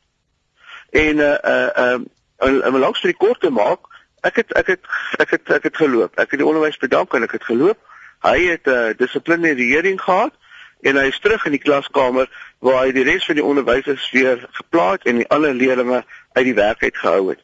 En 0.90 1.16
uh 1.18 1.36
uh 1.44 1.70
um 1.76 2.06
uh, 2.38 2.66
om 2.66 2.74
'n 2.74 2.78
lang 2.78 2.96
storie 2.96 3.16
kort 3.16 3.40
te 3.40 3.50
maak, 3.50 3.80
ek 4.20 4.36
het 4.36 4.52
ek 4.52 4.66
het 4.66 4.80
ek 5.18 5.30
het 5.30 5.50
ek 5.50 5.62
het 5.62 5.76
geloop. 5.76 6.18
Ek 6.18 6.30
het 6.30 6.40
die 6.40 6.48
onderwys 6.48 6.76
bedank 6.76 7.14
en 7.14 7.22
ek 7.22 7.32
het 7.32 7.44
geloop. 7.44 7.78
Hy 8.22 8.38
het 8.46 8.66
'n 8.66 8.70
uh, 8.70 8.94
dissiplinering 8.96 10.00
gehad 10.00 10.34
en 10.80 10.96
hy 10.96 11.06
is 11.06 11.20
terug 11.20 11.44
in 11.44 11.54
die 11.54 11.62
klaskamer 11.62 12.28
waar 12.58 12.84
hy 12.84 12.92
die 12.92 13.04
res 13.04 13.24
van 13.24 13.34
die 13.34 13.44
onderwysers 13.44 14.10
weer 14.10 14.48
geplaas 14.50 15.02
en 15.02 15.16
die 15.16 15.28
ander 15.28 15.54
leerders 15.54 16.04
uit 16.32 16.44
die 16.44 16.54
werk 16.54 16.82
uit 16.82 16.96
gehou 16.96 17.28
het. 17.28 17.40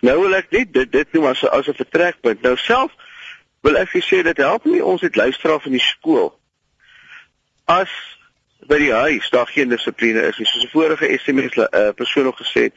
Nou 0.00 0.20
wil 0.20 0.34
ek 0.34 0.50
net 0.50 0.72
dit 0.72 0.92
dit 0.92 1.12
noem 1.12 1.26
as 1.26 1.44
as 1.48 1.68
'n 1.68 1.74
vertrekpunt. 1.74 2.42
Nou 2.42 2.56
self 2.56 2.92
wil 3.60 3.76
ek 3.76 3.96
sê 4.04 4.22
dat 4.22 4.36
help 4.36 4.64
nie 4.64 4.84
ons 4.84 5.00
het 5.00 5.16
luisteraar 5.16 5.60
van 5.60 5.72
die 5.72 5.80
skool. 5.80 6.38
As 7.64 7.90
by 8.66 8.78
die 8.78 8.92
huis 8.92 9.30
daar 9.30 9.46
geen 9.46 9.68
dissipline 9.68 10.22
is 10.28 10.38
nie. 10.38 10.46
Soos 10.46 10.64
'n 10.64 10.72
vorige 10.72 11.18
SMS 11.18 11.56
uh, 11.56 11.90
persoon 11.94 12.26
ook 12.26 12.38
gesê 12.38 12.62
het, 12.68 12.74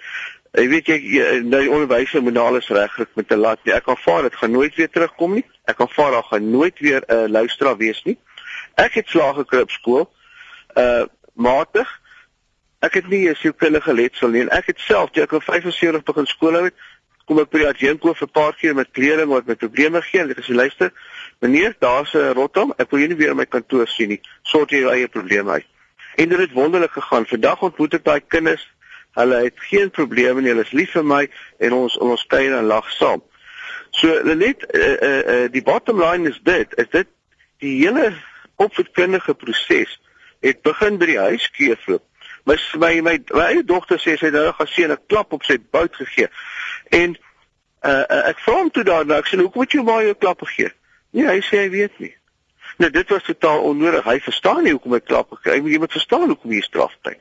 jy 0.53 0.67
weet 0.69 0.87
jy, 0.87 0.97
jy 1.17 1.39
nou 1.43 1.61
die 1.61 1.71
onderwyser 1.71 2.21
moet 2.21 2.37
alles 2.37 2.69
regkry 2.69 3.05
met 3.13 3.31
'n 3.31 3.39
lat. 3.39 3.59
Nie. 3.63 3.73
Ek 3.73 3.87
aanvaar 3.87 4.21
dit 4.21 4.35
gaan 4.35 4.51
nooit 4.51 4.75
weer 4.75 4.89
terugkom 4.89 5.33
nie. 5.33 5.45
Ek 5.65 5.79
aanvaar 5.79 6.11
daar 6.11 6.23
gaan 6.23 6.51
nooit 6.51 6.79
weer 6.79 7.03
'n 7.07 7.13
uh, 7.13 7.29
luisteraar 7.29 7.77
wees 7.77 8.03
nie. 8.03 8.17
Ek 8.75 8.93
het 8.93 9.07
slaag 9.07 9.35
gekry 9.35 9.61
op 9.61 9.71
skool. 9.71 10.13
Uh 10.75 11.05
matig. 11.33 11.98
Ek 12.79 12.93
het 12.93 13.07
nie 13.07 13.27
'n 13.29 13.35
sielkundige 13.35 13.93
letsel 13.93 14.29
nie 14.29 14.41
en 14.41 14.49
ek 14.49 14.65
het 14.71 14.79
self 14.79 15.09
toe 15.11 15.23
ek 15.23 15.31
op 15.31 15.43
75 15.43 16.03
begin 16.03 16.25
skool 16.25 16.53
hou 16.53 16.63
het, 16.63 16.75
kom 17.25 17.39
ek 17.39 17.49
by 17.53 17.59
die 17.61 17.67
adjunko 17.67 18.13
vir 18.13 18.27
'n 18.27 18.31
paar 18.31 18.53
keer 18.55 18.75
met 18.75 18.91
kleding 18.91 19.29
wat 19.29 19.45
met 19.45 19.57
probleme 19.57 20.01
gee 20.01 20.21
en 20.21 20.29
ek 20.29 20.43
sê 20.43 20.53
luister, 20.53 20.91
meneer, 21.41 21.75
daar's 21.79 22.13
'n 22.13 22.33
rotom, 22.33 22.73
ek 22.77 22.89
wil 22.91 22.99
jou 22.99 23.09
nie 23.09 23.17
weer 23.17 23.31
in 23.31 23.37
my 23.37 23.45
kantoor 23.45 23.87
sien 23.87 24.09
nie. 24.09 24.21
Sort 24.43 24.69
jou 24.69 24.89
eie 24.89 25.07
probleme 25.07 25.51
uit. 25.51 25.65
En 26.15 26.29
dit 26.29 26.39
het 26.39 26.51
wonderlik 26.51 26.91
gegaan. 26.91 27.25
Vandag 27.25 27.61
ontmoet 27.61 27.93
ek 27.93 28.03
daai 28.03 28.21
kinders. 28.27 28.67
Hulle 29.13 29.43
het 29.43 29.53
geen 29.55 29.89
probleme 29.89 30.41
nie. 30.41 30.49
Hulle 30.49 30.65
is 30.65 30.71
lief 30.71 30.91
vir 30.91 31.03
my 31.03 31.29
en 31.59 31.73
ons 31.73 31.97
ons 31.97 32.25
kuier 32.27 32.57
en 32.57 32.65
lag 32.65 32.91
saam. 32.91 33.21
So 33.91 34.23
net 34.23 34.65
uh, 34.73 34.81
uh, 34.81 35.43
uh, 35.43 35.51
die 35.51 35.63
bottom 35.63 36.01
line 36.01 36.29
is 36.29 36.39
dit, 36.43 36.75
is 36.77 36.89
dit 36.89 37.07
die 37.59 37.85
hele 37.85 38.13
opvoedkundige 38.55 39.33
proses 39.33 39.99
het 40.39 40.61
begin 40.61 40.97
by 40.97 41.05
die 41.05 41.19
huiskeefloop. 41.19 42.03
My 42.45 42.55
my 42.75 43.01
my 43.01 43.15
my 43.33 43.47
eie 43.53 43.63
dogter 43.63 43.99
sê 43.99 44.15
sy 44.17 44.29
het 44.29 44.37
nou 44.37 44.51
gaan 44.53 44.67
sien 44.67 44.91
'n 44.91 45.01
klap 45.07 45.33
op 45.33 45.43
sy 45.43 45.57
bout 45.71 45.95
gegee. 45.95 46.29
En 46.89 47.17
uh, 47.81 47.91
uh, 47.91 48.23
ek 48.31 48.39
vra 48.45 48.55
hom 48.61 48.71
toe 48.71 48.83
daarna, 48.83 49.19
ek 49.19 49.27
sê 49.27 49.39
hoekom 49.39 49.61
het 49.61 49.75
jy 49.75 49.83
maar 49.83 50.03
jou 50.03 50.15
klap 50.15 50.41
gegee? 50.41 50.71
Nee, 51.11 51.27
hy 51.27 51.41
sê 51.41 51.65
hy 51.65 51.69
weet 51.69 51.99
nie. 51.99 52.13
Nou 52.79 52.89
dit 52.91 53.09
was 53.09 53.23
totaal 53.23 53.61
onnodig. 53.61 54.05
Hy 54.07 54.19
verstaan 54.23 54.63
nie 54.63 54.71
hoekom 54.71 54.93
hy 54.95 55.01
klap 55.03 55.31
gekry 55.35 55.57
het. 55.57 55.65
Jy 55.67 55.79
moet 55.83 55.91
verstaan 55.91 56.29
hoekom 56.31 56.51
hy 56.55 56.61
straf 56.63 56.95
kry. 57.03 57.17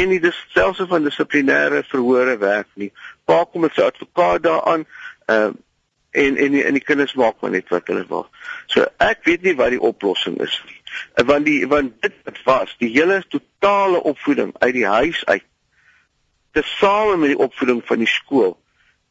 En 0.00 0.12
is 0.16 0.38
selfs 0.54 0.80
van 0.88 1.04
dissiplinêre 1.04 1.82
verhore 1.90 2.36
werk 2.40 2.68
nie. 2.74 2.92
Pa 3.28 3.42
kom 3.44 3.66
met 3.66 3.76
sy 3.76 3.84
advokaat 3.84 4.42
daaraan. 4.42 4.86
Ehm 5.26 5.50
uh, 5.52 5.64
en 6.10 6.36
en 6.36 6.52
die, 6.52 6.64
en 6.64 6.72
die 6.72 6.82
kinders 6.82 7.12
maak 7.14 7.40
maar 7.40 7.52
net 7.52 7.68
wat 7.68 7.90
hulle 7.92 8.06
wil. 8.08 8.24
So 8.72 8.86
ek 9.04 9.26
weet 9.28 9.44
nie 9.44 9.54
wat 9.58 9.74
die 9.74 9.82
oplossing 9.90 10.38
is 10.40 10.56
nie. 10.66 10.77
Want 11.26 11.44
die 11.44 11.66
want 11.66 12.02
dit 12.02 12.14
wat 12.24 12.42
was, 12.44 12.74
die 12.78 12.90
hele 12.94 13.24
totale 13.28 14.02
opvoeding 14.02 14.54
uit 14.58 14.74
die 14.74 14.86
huis 14.86 15.24
uit 15.26 15.44
tesame 16.52 17.16
met 17.16 17.34
die 17.34 17.38
opvoeding 17.38 17.82
van 17.86 17.98
die 17.98 18.10
skool 18.10 18.56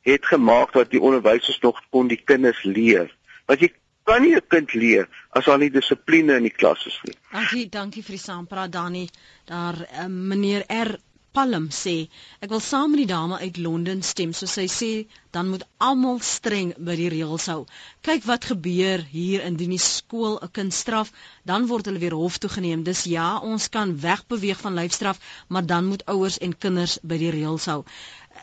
het 0.07 0.25
gemaak 0.25 0.71
dat 0.73 0.91
die 0.91 1.01
onderwysers 1.01 1.59
nog 1.59 1.82
kon 1.89 2.07
die 2.07 2.21
kinders 2.23 2.63
leer. 2.63 3.11
Wat 3.45 3.59
jy 3.59 3.71
kan 4.07 4.21
nie 4.21 4.36
'n 4.36 4.47
kind 4.47 4.73
leer 4.73 5.07
as 5.30 5.45
daar 5.45 5.57
nie 5.57 5.71
dissipline 5.71 6.36
in 6.36 6.47
die 6.47 6.57
klas 6.61 6.86
is 6.86 6.99
nie. 7.03 7.15
Dankie, 7.32 7.69
dankie 7.69 8.03
vir 8.03 8.15
die 8.15 8.23
saampraat 8.23 8.71
Dani. 8.71 9.07
Daar 9.45 9.75
uh, 9.75 10.05
meneer 10.07 10.63
R 10.67 10.95
Palm 11.38 11.65
sê 11.77 11.91
ek 12.41 12.49
wil 12.53 12.61
saam 12.65 12.91
met 12.91 12.99
die 13.03 13.09
dame 13.09 13.38
uit 13.38 13.57
Londen 13.63 13.99
stem. 14.09 14.31
So 14.38 14.49
sy 14.49 14.63
sê 14.75 14.88
dan 15.35 15.51
moet 15.53 15.65
almal 15.88 16.17
streng 16.25 16.71
by 16.88 16.95
die 16.97 17.11
reëls 17.13 17.45
hou. 17.51 17.59
Kyk 18.07 18.25
wat 18.29 18.47
gebeur 18.51 19.03
hier 19.11 19.43
indien 19.49 19.75
die 19.75 19.83
skool 19.83 20.39
'n 20.39 20.49
kind 20.57 20.73
straf, 20.77 21.11
dan 21.51 21.67
word 21.71 21.91
hulle 21.91 22.01
weer 22.05 22.17
hof 22.21 22.39
toe 22.41 22.49
geneem. 22.55 22.81
Dis 22.89 23.03
ja, 23.13 23.27
ons 23.51 23.69
kan 23.75 23.93
wegbeweeg 24.07 24.63
van 24.65 24.79
lyfstraf, 24.79 25.21
maar 25.47 25.65
dan 25.73 25.91
moet 25.91 26.05
ouers 26.15 26.39
en 26.47 26.57
kinders 26.65 26.97
by 27.03 27.21
die 27.21 27.31
reëls 27.38 27.69
hou. 27.73 27.79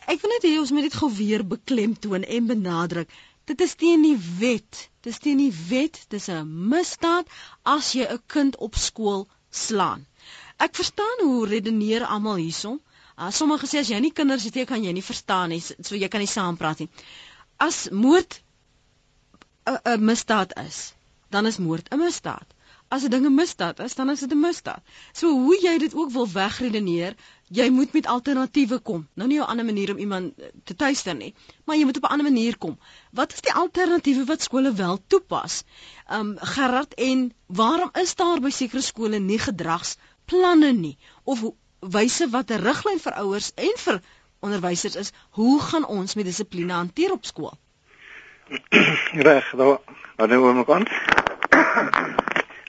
Ek 0.07 0.23
wil 0.23 0.35
net 0.37 0.47
hê 0.47 0.55
ons 0.63 0.75
moet 0.77 0.87
dit 0.87 1.01
gou 1.03 1.11
weer 1.19 1.43
beklemtoon 1.57 2.31
en 2.39 2.51
benadruk. 2.55 3.11
Dit 3.51 3.61
is 3.61 3.75
teen 3.75 4.07
die 4.07 4.19
wet. 4.39 4.89
Dis 5.03 5.19
teen 5.19 5.43
die 5.43 5.55
wet. 5.69 5.99
Dis 6.15 6.31
'n 6.31 6.47
misdaad 6.71 7.27
as 7.77 7.93
jy 7.99 8.07
'n 8.07 8.23
kind 8.27 8.57
op 8.57 8.79
skool 8.89 9.27
slaan. 9.51 10.07
Ek 10.57 10.75
verstaan 10.75 11.23
hoe 11.23 11.47
redeneer 11.47 12.05
almal 12.05 12.37
hierson. 12.37 12.81
Uh, 13.19 13.31
sommige 13.31 13.67
sê 13.67 13.79
as 13.79 13.91
jy 13.91 13.99
nie 14.03 14.13
kinders 14.13 14.45
het 14.45 14.55
nie, 14.55 14.67
kan 14.67 14.83
jy 14.85 14.93
nie 14.93 15.03
verstaan 15.03 15.51
nie. 15.55 15.61
So 15.63 15.95
jy 15.95 16.09
kan 16.09 16.23
nie 16.23 16.31
saampraat 16.31 16.79
nie. 16.83 16.91
As 17.59 17.89
moord 17.91 18.41
'n 19.65 20.05
misdaad 20.05 20.53
is, 20.67 20.93
dan 21.31 21.47
is 21.47 21.59
moord 21.59 21.89
'n 21.91 21.99
misdaad. 21.99 22.49
As 22.95 23.05
'n 23.05 23.11
ding 23.11 23.27
'n 23.27 23.35
misdaad 23.35 23.79
is, 23.81 23.95
dan 23.95 24.11
is 24.11 24.21
dit 24.21 24.33
'n 24.33 24.41
misdaad. 24.41 24.83
So 25.13 25.31
hoe 25.45 25.59
jy 25.63 25.79
dit 25.79 25.95
ook 25.95 26.11
wil 26.11 26.29
wegredeneer, 26.33 27.15
jy 27.49 27.69
moet 27.71 27.93
met 27.93 28.07
alternatiewe 28.07 28.79
kom. 28.79 29.09
Nou 29.15 29.29
nie 29.29 29.39
'n 29.39 29.47
ander 29.53 29.65
manier 29.65 29.91
om 29.91 29.99
iemand 29.99 30.39
eh, 30.39 30.47
te 30.65 30.75
tuister 30.75 31.15
nie, 31.15 31.35
maar 31.65 31.77
jy 31.77 31.85
moet 31.85 31.97
op 31.97 32.05
'n 32.05 32.13
ander 32.13 32.33
manier 32.33 32.59
kom. 32.59 32.79
Wat 33.11 33.33
is 33.33 33.41
die 33.41 33.53
alternatiewe 33.53 34.25
wat 34.25 34.43
skole 34.43 34.73
wel 34.73 34.99
toepas? 35.07 35.63
Um 36.11 36.37
Gerard 36.39 36.95
en 36.95 37.33
waarom 37.47 37.91
is 37.93 38.15
daar 38.15 38.41
by 38.41 38.51
sekere 38.51 38.83
skole 38.83 39.19
nie 39.19 39.39
gedragsplanne 40.25 40.73
nie 40.73 40.99
of 41.25 41.43
wyse 41.81 42.29
wat 42.31 42.51
'n 42.51 42.63
riglyn 42.63 43.01
vir 43.01 43.13
ouers 43.13 43.53
en 43.55 43.77
vir 43.77 44.01
onderwysers 44.41 44.97
is, 44.97 45.13
hoe 45.31 45.61
gaan 45.61 45.87
ons 45.87 46.15
met 46.15 46.25
dissipline 46.25 46.73
hanteer 46.73 47.13
op 47.13 47.25
skool? 47.25 47.59
Reg, 49.27 49.53
nou, 49.53 49.79
dan 50.17 50.29
nou 50.29 50.55
moet 50.55 50.69
ons 50.69 50.89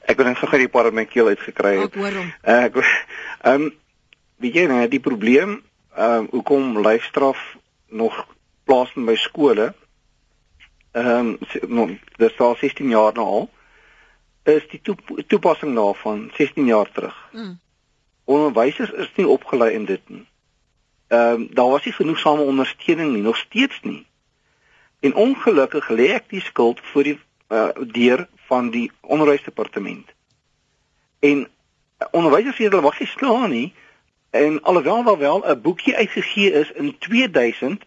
Ek 0.06 0.18
het 0.18 0.26
net 0.26 0.38
gou 0.38 0.58
die 0.58 0.68
paar 0.68 0.93
my 0.93 1.06
keel 1.06 1.28
uitgekry. 1.28 1.82
Ek 1.82 1.95
hoor 1.95 2.14
hom. 2.14 2.32
Ek 2.41 2.76
ehm 3.41 3.62
um, 3.62 3.74
weet 4.38 4.56
jy 4.56 4.68
nou 4.68 4.88
die 4.88 4.99
probleem 4.99 5.64
ehm 5.95 6.12
um, 6.12 6.28
hoekom 6.32 6.80
lyfstraf 6.80 7.58
nog 7.89 8.26
plaasvind 8.64 9.06
by 9.06 9.16
skole 9.16 9.74
ehm 10.91 11.38
um, 11.68 11.99
dis 12.18 12.39
al 12.39 12.56
16 12.56 12.89
jaar 12.89 13.14
nou 13.14 13.26
al 13.26 13.49
is 14.46 14.66
die 14.70 14.82
toepassing 15.28 15.76
daarvan 15.76 16.32
16 16.38 16.66
jaar 16.66 16.91
terug. 16.91 17.16
Mm. 17.32 17.60
Onderwysers 18.24 18.91
is 18.91 19.12
nie 19.16 19.28
opgelei 19.28 19.74
in 19.74 19.86
dit 19.86 20.10
nie. 20.10 20.26
Ehm 21.08 21.34
um, 21.34 21.48
daar 21.54 21.70
was 21.70 21.86
nie 21.86 21.93
genoegsame 21.93 22.41
ondersteuning 22.41 23.14
nie, 23.14 23.22
nog 23.22 23.38
steeds 23.38 23.80
nie. 23.82 24.06
En 25.00 25.14
ongelukkig 25.14 25.89
lê 25.89 26.12
ek 26.18 26.30
die 26.30 26.41
skuld 26.41 26.82
vir 26.93 27.04
die 27.04 27.18
uh, 27.50 27.70
deur 27.93 28.28
van 28.50 28.70
die 28.70 28.91
onderwysdepartement. 29.02 30.14
En 31.20 31.48
onderwysers 32.12 32.58
sê 32.58 32.70
hulle 32.70 32.82
mag 32.82 33.00
nie 33.00 33.10
slaan 33.10 33.50
nie, 33.50 33.74
En 34.36 34.62
alhoewel 34.62 35.04
daar 35.04 35.18
wel 35.18 35.43
'n 35.48 35.62
boekie 35.62 35.96
uitgegee 35.96 36.52
is 36.52 36.72
in 36.72 36.98
2000 36.98 37.84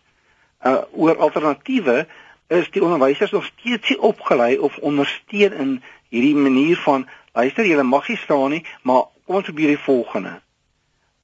uh 0.63 0.83
oor 0.93 1.17
alternatiewe, 1.17 2.07
is 2.47 2.71
die 2.71 2.83
onderwysers 2.83 3.31
nog 3.31 3.45
steeds 3.45 3.89
nie 3.89 4.01
opgelei 4.01 4.59
of 4.59 4.77
ondersteun 4.77 5.53
in 5.53 5.83
hierdie 6.09 6.37
manier 6.37 6.77
van 6.85 7.07
luister, 7.33 7.67
julle 7.67 7.85
mag 7.87 8.09
nie 8.09 8.17
staan 8.17 8.51
nie, 8.51 8.65
maar 8.83 9.09
kom 9.27 9.41
ons 9.41 9.49
probeer 9.49 9.75
die 9.75 9.85
volgende. 9.85 10.39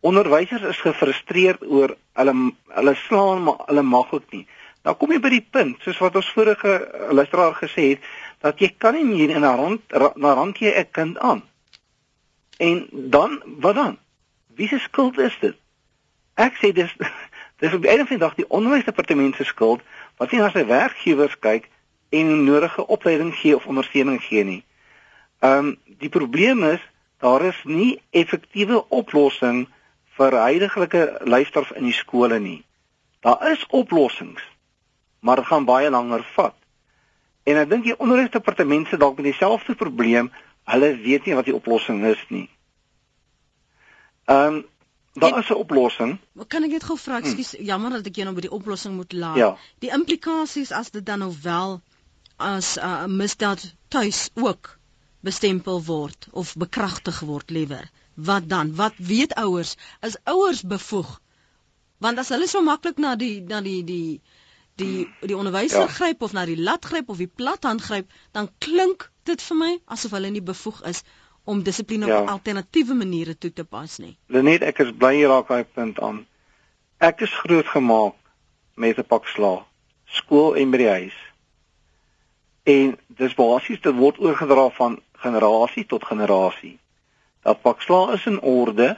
Onderwysers 0.04 0.66
is 0.68 0.82
gefrustreerd 0.84 1.64
oor 1.64 1.96
hulle 2.18 2.34
hulle 2.76 2.94
slaan 3.06 3.42
maar 3.46 3.64
hulle 3.66 3.82
mag 3.82 4.12
ook 4.12 4.28
nie. 4.36 4.44
Nou 4.84 4.92
kom 5.00 5.14
jy 5.14 5.20
by 5.24 5.30
die 5.32 5.46
punt, 5.56 5.80
soos 5.80 6.00
wat 6.04 6.16
ons 6.20 6.28
vorige 6.36 6.74
luisteraar 7.16 7.56
gesê 7.56 7.94
het, 7.94 8.08
dat 8.44 8.60
jy 8.60 8.74
kan 8.78 8.92
nie 8.98 9.04
meer 9.08 9.32
in 9.32 9.44
'n 9.44 9.56
rand 9.60 10.16
na 10.20 10.34
rand 10.34 10.58
jy 10.58 10.72
'n 10.76 10.90
kind 10.92 11.18
aan. 11.18 11.42
En 12.58 12.86
dan 12.92 13.42
wat 13.46 13.74
dan? 13.74 13.98
Wie 14.54 14.68
se 14.68 14.78
skuld 14.78 15.18
is 15.18 15.36
dit? 15.40 15.56
Ek 16.34 16.54
sê 16.60 16.72
dis 16.72 16.94
dis 17.60 17.72
op 17.72 17.82
die 17.82 17.90
einde 17.90 18.06
van 18.06 18.16
die 18.16 18.26
dag 18.26 18.34
die 18.34 18.48
onderwysdepartement 18.48 19.36
se 19.36 19.44
skuld 19.44 19.80
wat 20.18 20.30
nie 20.30 20.40
na 20.40 20.50
sy 20.50 20.66
werkgewers 20.66 21.38
kyk 21.38 21.70
en 22.10 22.44
nodige 22.44 22.86
opleiding 22.86 23.34
gee 23.34 23.56
of 23.56 23.66
ondersteuning 23.66 24.22
gee 24.22 24.44
nie. 24.44 24.64
Ehm 25.44 25.66
um, 25.66 25.78
die 26.00 26.08
probleem 26.08 26.62
is 26.64 26.80
daar 27.20 27.42
is 27.44 27.60
nie 27.64 28.00
effektiewe 28.10 28.78
oplossing 28.88 29.66
vir 30.16 30.36
huidige 30.40 31.02
leerders 31.24 31.72
in 31.76 31.84
die 31.88 31.96
skole 31.96 32.38
nie. 32.40 32.60
Daar 33.24 33.50
is 33.50 33.64
oplossings, 33.68 34.42
maar 35.20 35.40
dit 35.40 35.48
gaan 35.50 35.64
baie 35.68 35.90
langer 35.90 36.24
vat. 36.36 36.56
En 37.44 37.60
ek 37.60 37.68
dink 37.70 37.84
die 37.84 37.96
onderwysdepartement 37.96 38.88
se 38.88 38.96
dalk 39.00 39.20
met 39.20 39.28
dieselfde 39.32 39.74
probleem, 39.80 40.30
hulle 40.72 40.90
weet 41.02 41.26
nie 41.28 41.36
wat 41.36 41.48
die 41.50 41.56
oplossing 41.56 42.04
is 42.08 42.22
nie. 42.28 42.46
Ehm 44.24 44.60
um, 44.60 44.62
daar 45.14 45.38
is 45.38 45.50
'n 45.50 45.60
oplossing. 45.60 46.16
Wat 46.32 46.48
kan 46.48 46.64
ek 46.64 46.70
net 46.70 46.84
gou 46.84 46.96
vra? 46.98 47.20
Ekskuus, 47.20 47.52
hm. 47.56 47.64
jammer 47.64 47.90
dat 47.90 48.06
ek 48.06 48.16
jou 48.16 48.24
nou 48.24 48.34
by 48.34 48.46
die 48.48 48.56
oplossing 48.60 48.96
moet 48.96 49.12
laat. 49.12 49.36
Ja. 49.36 49.50
Die 49.78 49.92
implikasies 49.92 50.72
as 50.72 50.90
dit 50.90 51.04
dan 51.06 51.18
nou 51.18 51.34
wel 51.42 51.80
as 52.36 52.76
'n 52.78 52.80
uh, 52.80 53.04
misdaad 53.06 53.74
tuis 53.88 54.30
ook 54.34 54.78
bestempel 55.24 55.82
word 55.88 56.28
of 56.32 56.54
bekragtig 56.60 57.20
word 57.24 57.50
liewer. 57.50 57.90
Wat 58.14 58.48
dan? 58.48 58.74
Wat 58.76 58.94
weet 58.96 59.34
ouers? 59.40 59.76
Is 60.00 60.18
ouers 60.24 60.62
bevoeg? 60.62 61.20
Want 61.98 62.18
as 62.18 62.30
hulle 62.34 62.48
so 62.50 62.62
maklik 62.62 63.00
na 63.00 63.14
die 63.16 63.40
na 63.40 63.60
die 63.64 63.82
die 63.88 64.20
die 64.76 65.06
die 65.22 65.36
onderwyser 65.36 65.86
ja. 65.86 65.92
gryp 65.96 66.22
of 66.22 66.34
na 66.36 66.44
die 66.46 66.58
lat 66.60 66.84
gryp 66.84 67.08
of 67.08 67.20
die 67.22 67.30
plathand 67.30 67.82
gryp, 67.82 68.10
dan 68.32 68.50
klink 68.58 69.10
dit 69.24 69.42
vir 69.42 69.56
my 69.56 69.72
asof 69.96 70.16
hulle 70.16 70.30
nie 70.34 70.44
bevoeg 70.44 70.82
is 70.90 71.04
om 71.44 71.62
dissipline 71.62 72.06
ja. 72.06 72.20
op 72.20 72.32
alternatiewe 72.34 72.94
maniere 72.94 73.36
toe 73.38 73.52
te 73.52 73.64
pas 73.64 73.98
nie. 73.98 74.16
Lenet, 74.32 74.64
ek 74.64 74.80
is 74.84 74.92
bly 74.96 75.14
jy 75.18 75.28
raak 75.28 75.48
daai 75.52 75.64
punt 75.64 76.00
aan. 76.00 76.24
Ek 77.04 77.24
is 77.26 77.32
grootgemaak 77.44 78.16
met 78.80 78.98
'n 78.98 79.08
pak 79.08 79.28
sla, 79.28 79.64
skool 80.20 80.56
en 80.56 80.70
by 80.70 80.78
die 80.78 80.92
huis. 80.92 81.18
En 82.64 82.96
dis 83.08 83.34
basies 83.36 83.80
dit 83.80 83.94
word 83.94 84.18
oorgedra 84.18 84.70
van 84.78 85.00
generasie 85.24 85.86
tot 85.86 86.04
generasie. 86.04 86.76
Dat 87.42 87.62
pak 87.64 87.82
sla 87.82 88.12
is 88.12 88.26
in 88.26 88.40
orde 88.40 88.94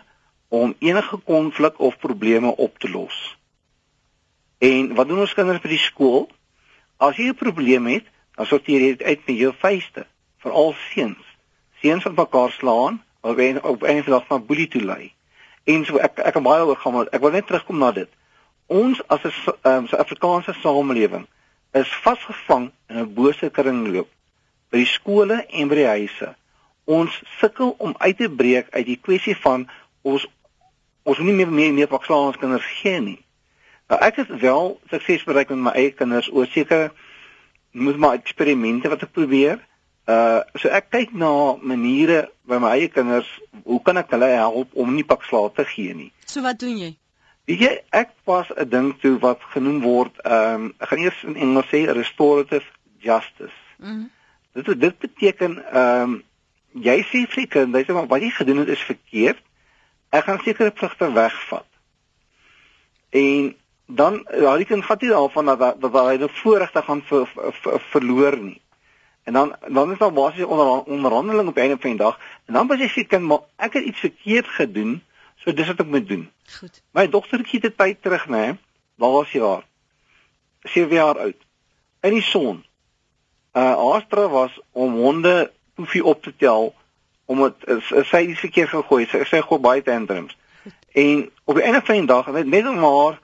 om 0.49 0.75
enige 0.79 1.17
konflik 1.17 1.79
of 1.79 1.99
probleme 1.99 2.57
op 2.57 2.79
te 2.79 2.91
los. 2.91 3.37
En 4.59 4.95
wat 4.95 5.09
doen 5.09 5.23
ons 5.25 5.35
kinders 5.35 5.63
by 5.63 5.73
die 5.75 5.83
skool? 5.83 6.29
As 6.97 7.17
jy 7.17 7.31
'n 7.31 7.41
probleem 7.45 7.87
het, 7.87 8.07
dan 8.37 8.47
sorteer 8.47 8.81
jy 8.81 8.97
dit 8.97 9.03
uit 9.03 9.27
met 9.27 9.37
jou 9.37 9.53
vuiste, 9.63 10.07
veral 10.43 10.75
seuns 10.93 11.27
seuns 11.81 12.05
wat 12.05 12.17
mekaar 12.17 12.51
slaan 12.51 13.03
of 13.21 13.37
en 13.37 13.63
op 13.63 13.83
een 13.83 14.03
van 14.03 14.13
daardie 14.13 14.29
van 14.29 14.47
boelie 14.47 14.69
toe 14.69 14.83
lei. 14.83 15.13
En 15.65 15.85
so 15.85 15.97
ek 15.97 16.19
ek 16.19 16.33
kan 16.33 16.43
baie 16.43 16.65
oor 16.65 16.77
gaan 16.77 16.93
maar 16.93 17.11
ek 17.11 17.21
wil 17.21 17.35
net 17.35 17.47
terugkom 17.47 17.79
na 17.79 17.93
dit. 17.93 18.09
Ons 18.67 19.03
as 19.09 19.23
'n 19.25 19.33
um, 19.63 19.87
Suid-Afrikaanse 19.87 20.55
samelewing 20.63 21.27
is 21.73 21.89
vasgevang 22.03 22.71
in 22.89 22.99
'n 22.99 23.15
bose 23.15 23.51
kringloop 23.51 24.09
by 24.71 24.83
die 24.83 24.91
skole 24.91 25.43
en 25.47 25.69
by 25.71 25.79
die 25.81 25.91
huise. 25.91 26.33
Ons 26.87 27.15
sukkel 27.41 27.75
om 27.83 27.95
uit 27.99 28.17
te 28.19 28.29
breek 28.31 28.71
uit 28.75 28.87
die 28.87 29.01
kwessie 29.03 29.37
van 29.43 29.67
ons 30.07 30.27
ons 31.07 31.23
nie 31.23 31.35
meer 31.35 31.51
meer 31.51 31.75
meer 31.75 31.91
vakslaan 31.91 32.33
ons 32.33 32.41
kinders 32.41 32.67
gee 32.81 32.99
nie. 33.01 33.21
Nou 33.91 33.99
ek 34.03 34.23
het 34.23 34.33
wel 34.43 34.73
sukses 34.91 35.25
bereik 35.27 35.53
met 35.55 35.63
my 35.69 35.75
eie 35.79 35.95
kinders 35.95 36.31
oor 36.33 36.49
sekere 36.51 36.91
moet 37.77 37.99
maar 38.01 38.19
eksperimente 38.19 38.91
wat 38.91 39.05
ek 39.07 39.15
probeer. 39.15 39.61
Uh 40.11 40.43
so 40.59 40.71
ek 40.71 40.91
kyk 40.95 41.15
na 41.15 41.31
maniere 41.63 42.27
by 42.47 42.59
my 42.63 42.75
eie 42.79 42.91
kinders, 42.91 43.29
hoe 43.65 43.81
kan 43.83 43.99
ek 44.03 44.15
hulle 44.15 44.31
help 44.33 44.75
om 44.75 44.95
nie 44.95 45.07
pak 45.07 45.27
slaag 45.27 45.55
te 45.55 45.67
gee 45.67 45.95
nie. 45.95 46.13
So 46.27 46.43
wat 46.47 46.59
doen 46.63 46.79
jy? 46.79 46.93
Weet 47.47 47.63
jy, 47.63 47.73
ek 47.95 48.15
pas 48.27 48.51
'n 48.51 48.69
ding 48.71 48.91
toe 49.03 49.19
wat 49.23 49.43
genoem 49.55 49.81
word, 49.83 50.15
ehm 50.25 50.55
um, 50.55 50.75
ek 50.83 50.89
gaan 50.91 51.03
eers 51.07 51.23
in 51.23 51.37
Engels 51.37 51.71
sê 51.71 51.87
restorative 51.87 52.67
justice. 52.99 53.59
Mm 53.79 54.11
dit 54.65 54.81
dit 54.81 54.99
beteken 54.99 55.59
ehm 55.73 56.03
um, 56.03 56.23
jy 56.77 56.97
sê 57.09 57.23
vir 57.33 57.47
kinders, 57.49 57.89
maar 57.89 58.09
wat 58.11 58.21
jy 58.21 58.31
gedoen 58.37 58.59
het 58.65 58.69
is 58.75 58.83
verkeerd. 58.85 59.41
Ek 60.13 60.27
gaan 60.29 60.43
sekere 60.45 60.71
pligte 60.71 61.09
wegvat. 61.13 61.67
En 63.17 63.55
dan 63.87 64.21
daai 64.29 64.65
kind 64.69 64.85
vat 64.85 65.01
nie 65.01 65.11
daarvan 65.11 65.47
dat 65.53 65.81
dat 65.81 65.93
hy 65.93 66.17
'n 66.19 66.29
voorregte 66.43 66.83
gaan 66.83 67.03
ver, 67.03 67.27
ver, 67.27 67.53
ver, 67.63 67.81
verloor 67.81 68.37
nie. 68.37 68.61
En 69.25 69.33
dan 69.33 69.57
dan 69.69 69.93
is 69.93 69.99
daar 69.99 70.13
basies 70.13 70.45
onder 70.45 70.83
onderhandeling 70.85 71.49
op 71.49 71.59
'n 71.59 71.79
van 71.81 71.91
die 71.91 72.05
dag 72.05 72.21
en 72.47 72.55
dan 72.55 72.67
besef 72.67 72.95
jy 72.95 73.05
kind 73.05 73.23
maar 73.23 73.45
ek 73.57 73.73
het 73.73 73.85
iets 73.85 74.01
verkeerd 74.01 74.49
gedoen, 74.49 75.03
so 75.37 75.53
dis 75.53 75.67
wat 75.67 75.81
ek 75.81 75.87
moet 75.87 76.09
doen. 76.09 76.31
Goed. 76.59 76.83
My 76.93 77.09
dogter 77.09 77.41
het 77.51 77.77
tyd 77.77 78.03
terug 78.03 78.29
nê. 78.29 78.57
Laas 78.97 79.33
jaar. 79.33 79.65
7 80.63 80.95
jaar 80.95 81.19
oud. 81.19 81.37
In 82.01 82.11
die 82.11 82.23
son. 82.23 82.65
Uh 83.57 83.95
Astra 83.95 84.29
was 84.29 84.61
om 84.73 84.99
honde 85.01 85.51
poefie 85.75 86.05
op 86.05 86.23
te 86.23 86.33
tel 86.37 86.75
om 87.25 87.43
dit 87.43 87.85
sy 88.07 88.27
het 88.29 88.39
verkeerd 88.39 88.69
gegooi. 88.69 89.07
Sy 89.09 89.23
sê 89.25 89.41
gou 89.41 89.59
baie 89.59 89.83
tantrums. 89.83 90.37
En 90.93 91.25
op 91.45 91.57
die 91.57 91.65
einde 91.65 91.81
van 91.85 91.99
die 92.01 92.11
dag 92.11 92.29
net 92.33 92.47
net 92.53 92.69
maar 92.75 93.17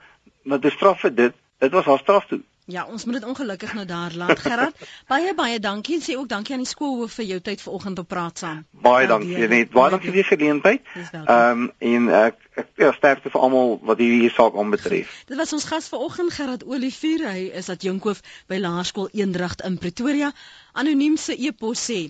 met 0.43 0.61
die 0.61 0.71
straf 0.73 0.99
vir 1.05 1.13
dit, 1.15 1.35
dit 1.59 1.71
was 1.71 1.85
haar 1.85 2.01
straf 2.01 2.25
toe. 2.25 2.41
Ja, 2.65 2.85
ons 2.87 3.03
moet 3.05 3.13
dit 3.13 3.25
ongelukkig 3.27 3.73
nou 3.73 3.85
daar 3.85 4.13
laat. 4.15 4.39
Gerard, 4.39 4.75
baie 5.11 5.33
baie 5.35 5.59
dankie 5.59 5.97
en 5.97 6.03
sê 6.03 6.15
ook 6.15 6.29
dankie 6.31 6.55
aan 6.55 6.63
die 6.63 6.69
skoolhoof 6.69 7.17
vir 7.19 7.25
jou 7.25 7.39
tyd 7.43 7.61
vanoggend 7.61 7.99
op 7.99 8.07
praat 8.07 8.39
saam. 8.39 8.61
Baie 8.85 9.07
dankie 9.07 9.47
net. 9.51 9.73
Baie 9.75 9.91
dankie 9.91 10.13
vir 10.13 10.21
die 10.21 10.29
geleentheid. 10.29 10.87
Ehm 11.11 11.65
um, 11.65 11.67
en 11.79 12.07
ek 12.21 12.39
ek 12.55 12.71
ja, 12.79 12.93
sterkte 12.95 13.33
vir 13.33 13.43
almal 13.43 13.75
wat 13.83 13.99
hierdie 13.99 14.31
saak 14.31 14.55
aanbetref. 14.55 15.11
Dit 15.27 15.37
was 15.37 15.53
ons 15.53 15.67
gas 15.67 15.91
vanoggend 15.91 16.31
Gerard 16.37 16.63
Olivier. 16.63 17.27
Hy 17.27 17.49
is 17.59 17.71
adjunkhoof 17.73 18.23
by 18.47 18.61
Laerskool 18.63 19.11
Eendragt 19.11 19.65
in 19.67 19.77
Pretoria. 19.77 20.31
Anoniem 20.71 21.17
se 21.17 21.35
e-pos 21.35 21.83
sê: 21.91 22.01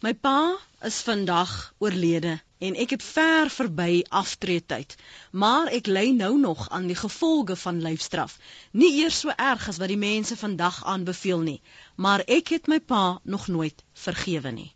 My 0.00 0.14
pa 0.14 0.56
is 0.88 1.02
vandag 1.04 1.74
oorlede 1.84 2.38
en 2.58 2.78
ek 2.84 2.94
het 2.96 3.02
ver 3.02 3.50
verby 3.50 4.02
aftreetyd. 4.20 4.96
Maar 5.30 5.70
ek 5.78 5.86
ly 5.86 6.06
nou 6.16 6.32
nog 6.40 6.68
aan 6.70 6.86
die 6.90 6.98
gevolge 6.98 7.56
van 7.56 7.82
lyfstraf. 7.82 8.38
Nie 8.70 8.92
eers 9.02 9.20
so 9.20 9.34
erg 9.36 9.68
as 9.68 9.78
wat 9.82 9.92
die 9.92 10.00
mense 10.00 10.36
vandag 10.36 10.84
aanbeveel 10.84 11.44
nie, 11.50 11.60
maar 11.96 12.24
ek 12.26 12.54
het 12.56 12.66
my 12.66 12.80
pa 12.80 13.20
nog 13.22 13.48
nooit 13.48 13.84
vergewe 13.92 14.50
nie. 14.50 14.72